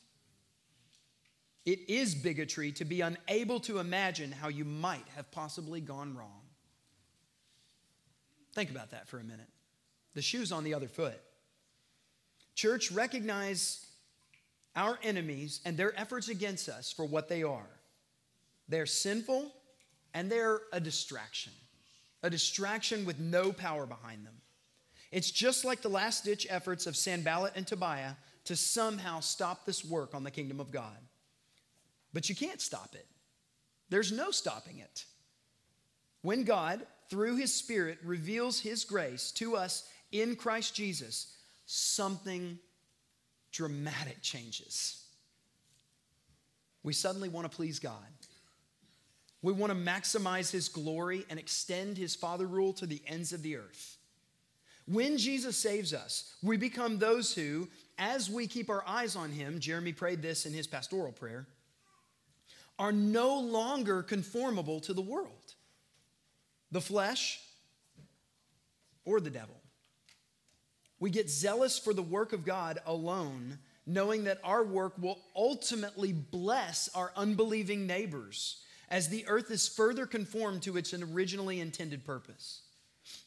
It 1.65 1.89
is 1.89 2.13
bigotry 2.13 2.71
to 2.73 2.85
be 2.85 3.01
unable 3.01 3.59
to 3.61 3.79
imagine 3.79 4.31
how 4.31 4.49
you 4.49 4.65
might 4.65 5.05
have 5.15 5.31
possibly 5.31 5.81
gone 5.81 6.15
wrong. 6.15 6.41
Think 8.53 8.69
about 8.69 8.91
that 8.91 9.07
for 9.07 9.19
a 9.19 9.23
minute. 9.23 9.49
The 10.13 10.21
shoe's 10.21 10.51
on 10.51 10.63
the 10.63 10.73
other 10.73 10.87
foot. 10.87 11.19
Church, 12.53 12.91
recognize 12.91 13.85
our 14.75 14.99
enemies 15.03 15.59
and 15.65 15.75
their 15.75 15.97
efforts 15.99 16.29
against 16.29 16.69
us 16.69 16.91
for 16.91 17.05
what 17.05 17.27
they 17.27 17.43
are. 17.43 17.67
They're 18.69 18.85
sinful 18.85 19.51
and 20.13 20.31
they're 20.31 20.61
a 20.71 20.79
distraction, 20.79 21.51
a 22.23 22.29
distraction 22.29 23.05
with 23.05 23.19
no 23.19 23.51
power 23.51 23.85
behind 23.85 24.25
them. 24.25 24.35
It's 25.11 25.31
just 25.31 25.65
like 25.65 25.81
the 25.81 25.89
last 25.89 26.25
ditch 26.25 26.47
efforts 26.49 26.87
of 26.87 26.95
Sanballat 26.95 27.53
and 27.55 27.65
Tobiah 27.65 28.13
to 28.45 28.55
somehow 28.55 29.19
stop 29.19 29.65
this 29.65 29.83
work 29.83 30.13
on 30.13 30.23
the 30.23 30.31
kingdom 30.31 30.59
of 30.59 30.71
God. 30.71 30.97
But 32.15 32.29
you 32.29 32.35
can't 32.35 32.61
stop 32.61 32.95
it, 32.95 33.05
there's 33.89 34.11
no 34.11 34.31
stopping 34.31 34.79
it. 34.79 35.03
When 36.21 36.45
God, 36.45 36.81
through 37.09 37.35
his 37.35 37.53
Spirit, 37.53 37.99
reveals 38.03 38.59
his 38.59 38.85
grace 38.85 39.31
to 39.33 39.57
us 39.57 39.87
in 40.13 40.37
Christ 40.37 40.73
Jesus, 40.73 41.35
something 41.65 42.57
dramatic 43.51 44.21
changes. 44.21 45.03
We 46.83 46.93
suddenly 46.93 47.27
want 47.27 47.51
to 47.51 47.55
please 47.55 47.79
God. 47.79 47.93
We 49.41 49.51
want 49.51 49.73
to 49.73 49.77
maximize 49.77 50.49
his 50.49 50.69
glory 50.69 51.25
and 51.29 51.37
extend 51.37 51.97
his 51.97 52.15
father 52.15 52.47
rule 52.47 52.71
to 52.73 52.85
the 52.85 53.01
ends 53.07 53.33
of 53.33 53.43
the 53.43 53.57
earth. 53.57 53.97
When 54.87 55.17
Jesus 55.17 55.57
saves 55.57 55.93
us, 55.93 56.33
we 56.41 56.55
become 56.55 56.97
those 56.97 57.33
who, 57.33 57.67
as 57.97 58.29
we 58.29 58.47
keep 58.47 58.69
our 58.69 58.87
eyes 58.87 59.17
on 59.17 59.31
him, 59.31 59.59
Jeremy 59.59 59.91
prayed 59.91 60.21
this 60.21 60.45
in 60.45 60.53
his 60.53 60.65
pastoral 60.65 61.11
prayer, 61.11 61.45
are 62.77 62.91
no 62.91 63.39
longer 63.39 64.03
conformable 64.03 64.79
to 64.81 64.93
the 64.93 65.01
world, 65.01 65.55
the 66.71 66.81
flesh, 66.81 67.39
or 69.05 69.19
the 69.19 69.29
devil. 69.29 69.55
We 70.99 71.09
get 71.09 71.29
zealous 71.29 71.77
for 71.77 71.93
the 71.93 72.01
work 72.01 72.33
of 72.33 72.45
God 72.45 72.79
alone, 72.85 73.59
knowing 73.85 74.25
that 74.25 74.39
our 74.43 74.63
work 74.63 74.93
will 74.97 75.19
ultimately 75.35 76.11
bless 76.13 76.89
our 76.95 77.11
unbelieving 77.15 77.85
neighbors 77.85 78.61
as 78.89 79.09
the 79.09 79.27
earth 79.27 79.51
is 79.51 79.67
further 79.67 80.05
conformed 80.05 80.63
to 80.63 80.77
its 80.77 80.93
originally 80.93 81.59
intended 81.59 82.05
purpose. 82.05 82.61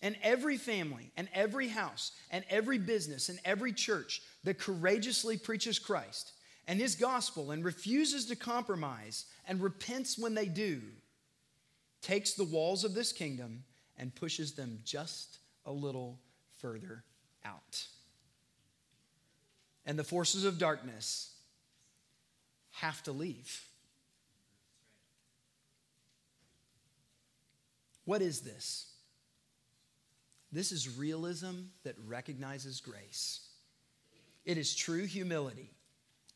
And 0.03 0.17
every 0.23 0.57
family, 0.57 1.13
and 1.17 1.29
every 1.33 1.69
house, 1.69 2.13
and 2.31 2.45
every 2.51 2.79
business, 2.79 3.29
and 3.29 3.39
every 3.45 3.73
church 3.73 4.23
that 4.45 4.59
courageously 4.59 5.39
preaches 5.39 5.79
Christ 5.79 6.33
and 6.69 6.79
his 6.79 6.95
gospel 6.95 7.51
and 7.51 7.65
refuses 7.65 8.27
to 8.27 8.37
compromise 8.37 9.25
and 9.49 9.61
repents 9.61 10.19
when 10.19 10.35
they 10.35 10.45
do 10.45 10.83
takes 12.03 12.35
the 12.35 12.45
walls 12.45 12.85
of 12.85 12.95
this 12.95 13.11
kingdom 13.11 13.65
and 13.97 14.15
pushes 14.15 14.53
them 14.53 14.79
just 14.85 15.39
a 15.65 15.73
little 15.73 16.21
further 16.59 17.03
out. 17.45 17.87
And 19.87 19.99
the 19.99 20.05
forces 20.05 20.45
of 20.45 20.59
darkness 20.59 21.33
have 22.73 23.03
to 23.05 23.13
leave. 23.13 23.65
What 28.05 28.21
is 28.21 28.41
this? 28.41 28.93
This 30.53 30.71
is 30.71 30.99
realism 30.99 31.63
that 31.85 31.95
recognizes 32.07 32.81
grace. 32.81 33.49
It 34.45 34.59
is 34.59 34.75
true 34.75 35.05
humility. 35.05 35.71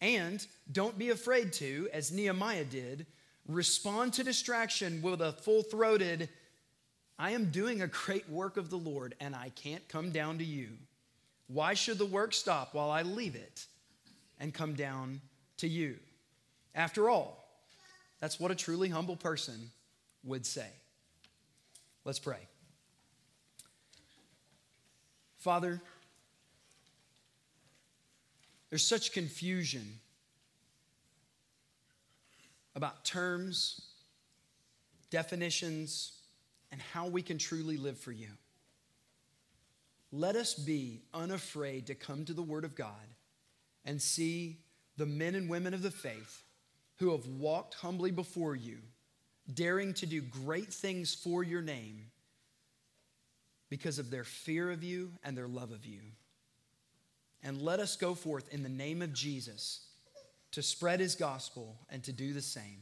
And 0.03 0.45
don't 0.73 0.99
be 0.99 1.11
afraid 1.11 1.53
to, 1.55 1.89
as 1.93 2.11
Nehemiah 2.11 2.65
did, 2.65 3.07
respond 3.47 4.13
to 4.15 4.25
distraction 4.25 5.01
with 5.01 5.21
a 5.21 5.33
full 5.33 5.63
throated, 5.63 6.29
I 7.21 7.31
am 7.31 7.51
doing 7.51 7.81
a 7.81 7.87
great 7.87 8.29
work 8.29 8.57
of 8.57 8.69
the 8.69 8.77
Lord 8.77 9.15
and 9.21 9.35
I 9.35 9.51
can't 9.55 9.87
come 9.89 10.11
down 10.11 10.39
to 10.39 10.45
you. 10.45 10.71
Why 11.47 11.75
should 11.75 11.99
the 11.99 12.07
work 12.07 12.35
stop 12.35 12.75
while 12.75 12.91
I 12.91 13.03
leave 13.03 13.37
it 13.37 13.65
and 14.41 14.53
come 14.53 14.75
down 14.75 15.21
to 15.59 15.69
you? 15.69 15.99
After 16.75 17.09
all, 17.09 17.45
that's 18.19 18.41
what 18.41 18.51
a 18.51 18.57
truly 18.57 18.89
humble 18.89 19.17
person 19.17 19.71
would 20.25 20.45
say. 20.45 20.69
Let's 22.05 22.19
pray. 22.19 22.49
Father, 25.39 25.81
there's 28.73 28.83
such 28.83 29.13
confusion 29.13 30.01
about 32.75 33.05
terms, 33.05 33.83
definitions, 35.11 36.13
and 36.71 36.81
how 36.81 37.07
we 37.07 37.21
can 37.21 37.37
truly 37.37 37.77
live 37.77 37.99
for 37.99 38.13
you. 38.13 38.31
Let 40.11 40.37
us 40.37 40.55
be 40.55 41.03
unafraid 41.13 41.89
to 41.89 41.95
come 41.95 42.25
to 42.25 42.33
the 42.33 42.41
Word 42.41 42.65
of 42.65 42.75
God 42.75 42.89
and 43.85 44.01
see 44.01 44.57
the 44.97 45.05
men 45.05 45.35
and 45.35 45.51
women 45.51 45.75
of 45.75 45.83
the 45.83 45.91
faith 45.91 46.43
who 46.97 47.11
have 47.11 47.27
walked 47.27 47.75
humbly 47.75 48.11
before 48.11 48.57
you, 48.57 48.79
daring 49.53 49.93
to 49.93 50.07
do 50.07 50.23
great 50.23 50.73
things 50.73 51.15
for 51.15 51.45
your 51.45 51.61
name 51.61 52.07
because 53.69 53.99
of 53.99 54.11
their 54.11 54.25
fear 54.25 54.71
of 54.71 54.83
you 54.83 55.13
and 55.23 55.37
their 55.37 55.47
love 55.47 55.73
of 55.73 55.85
you. 55.85 56.01
And 57.43 57.61
let 57.61 57.81
us 57.81 57.97
go 57.97 58.15
forth 58.15 58.53
in 58.53 58.63
the 58.63 58.69
name 58.69 59.03
of 59.03 59.13
Jesus 59.13 59.87
to 60.53 60.63
spread 60.63 61.01
his 61.01 61.15
gospel 61.15 61.77
and 61.91 62.03
to 62.05 62.13
do 62.13 62.33
the 62.33 62.43
same. 62.43 62.79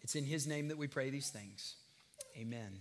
It's 0.00 0.16
in 0.16 0.24
his 0.24 0.46
name 0.46 0.68
that 0.68 0.78
we 0.78 0.86
pray 0.86 1.10
these 1.10 1.30
things. 1.30 1.76
Amen. 2.36 2.80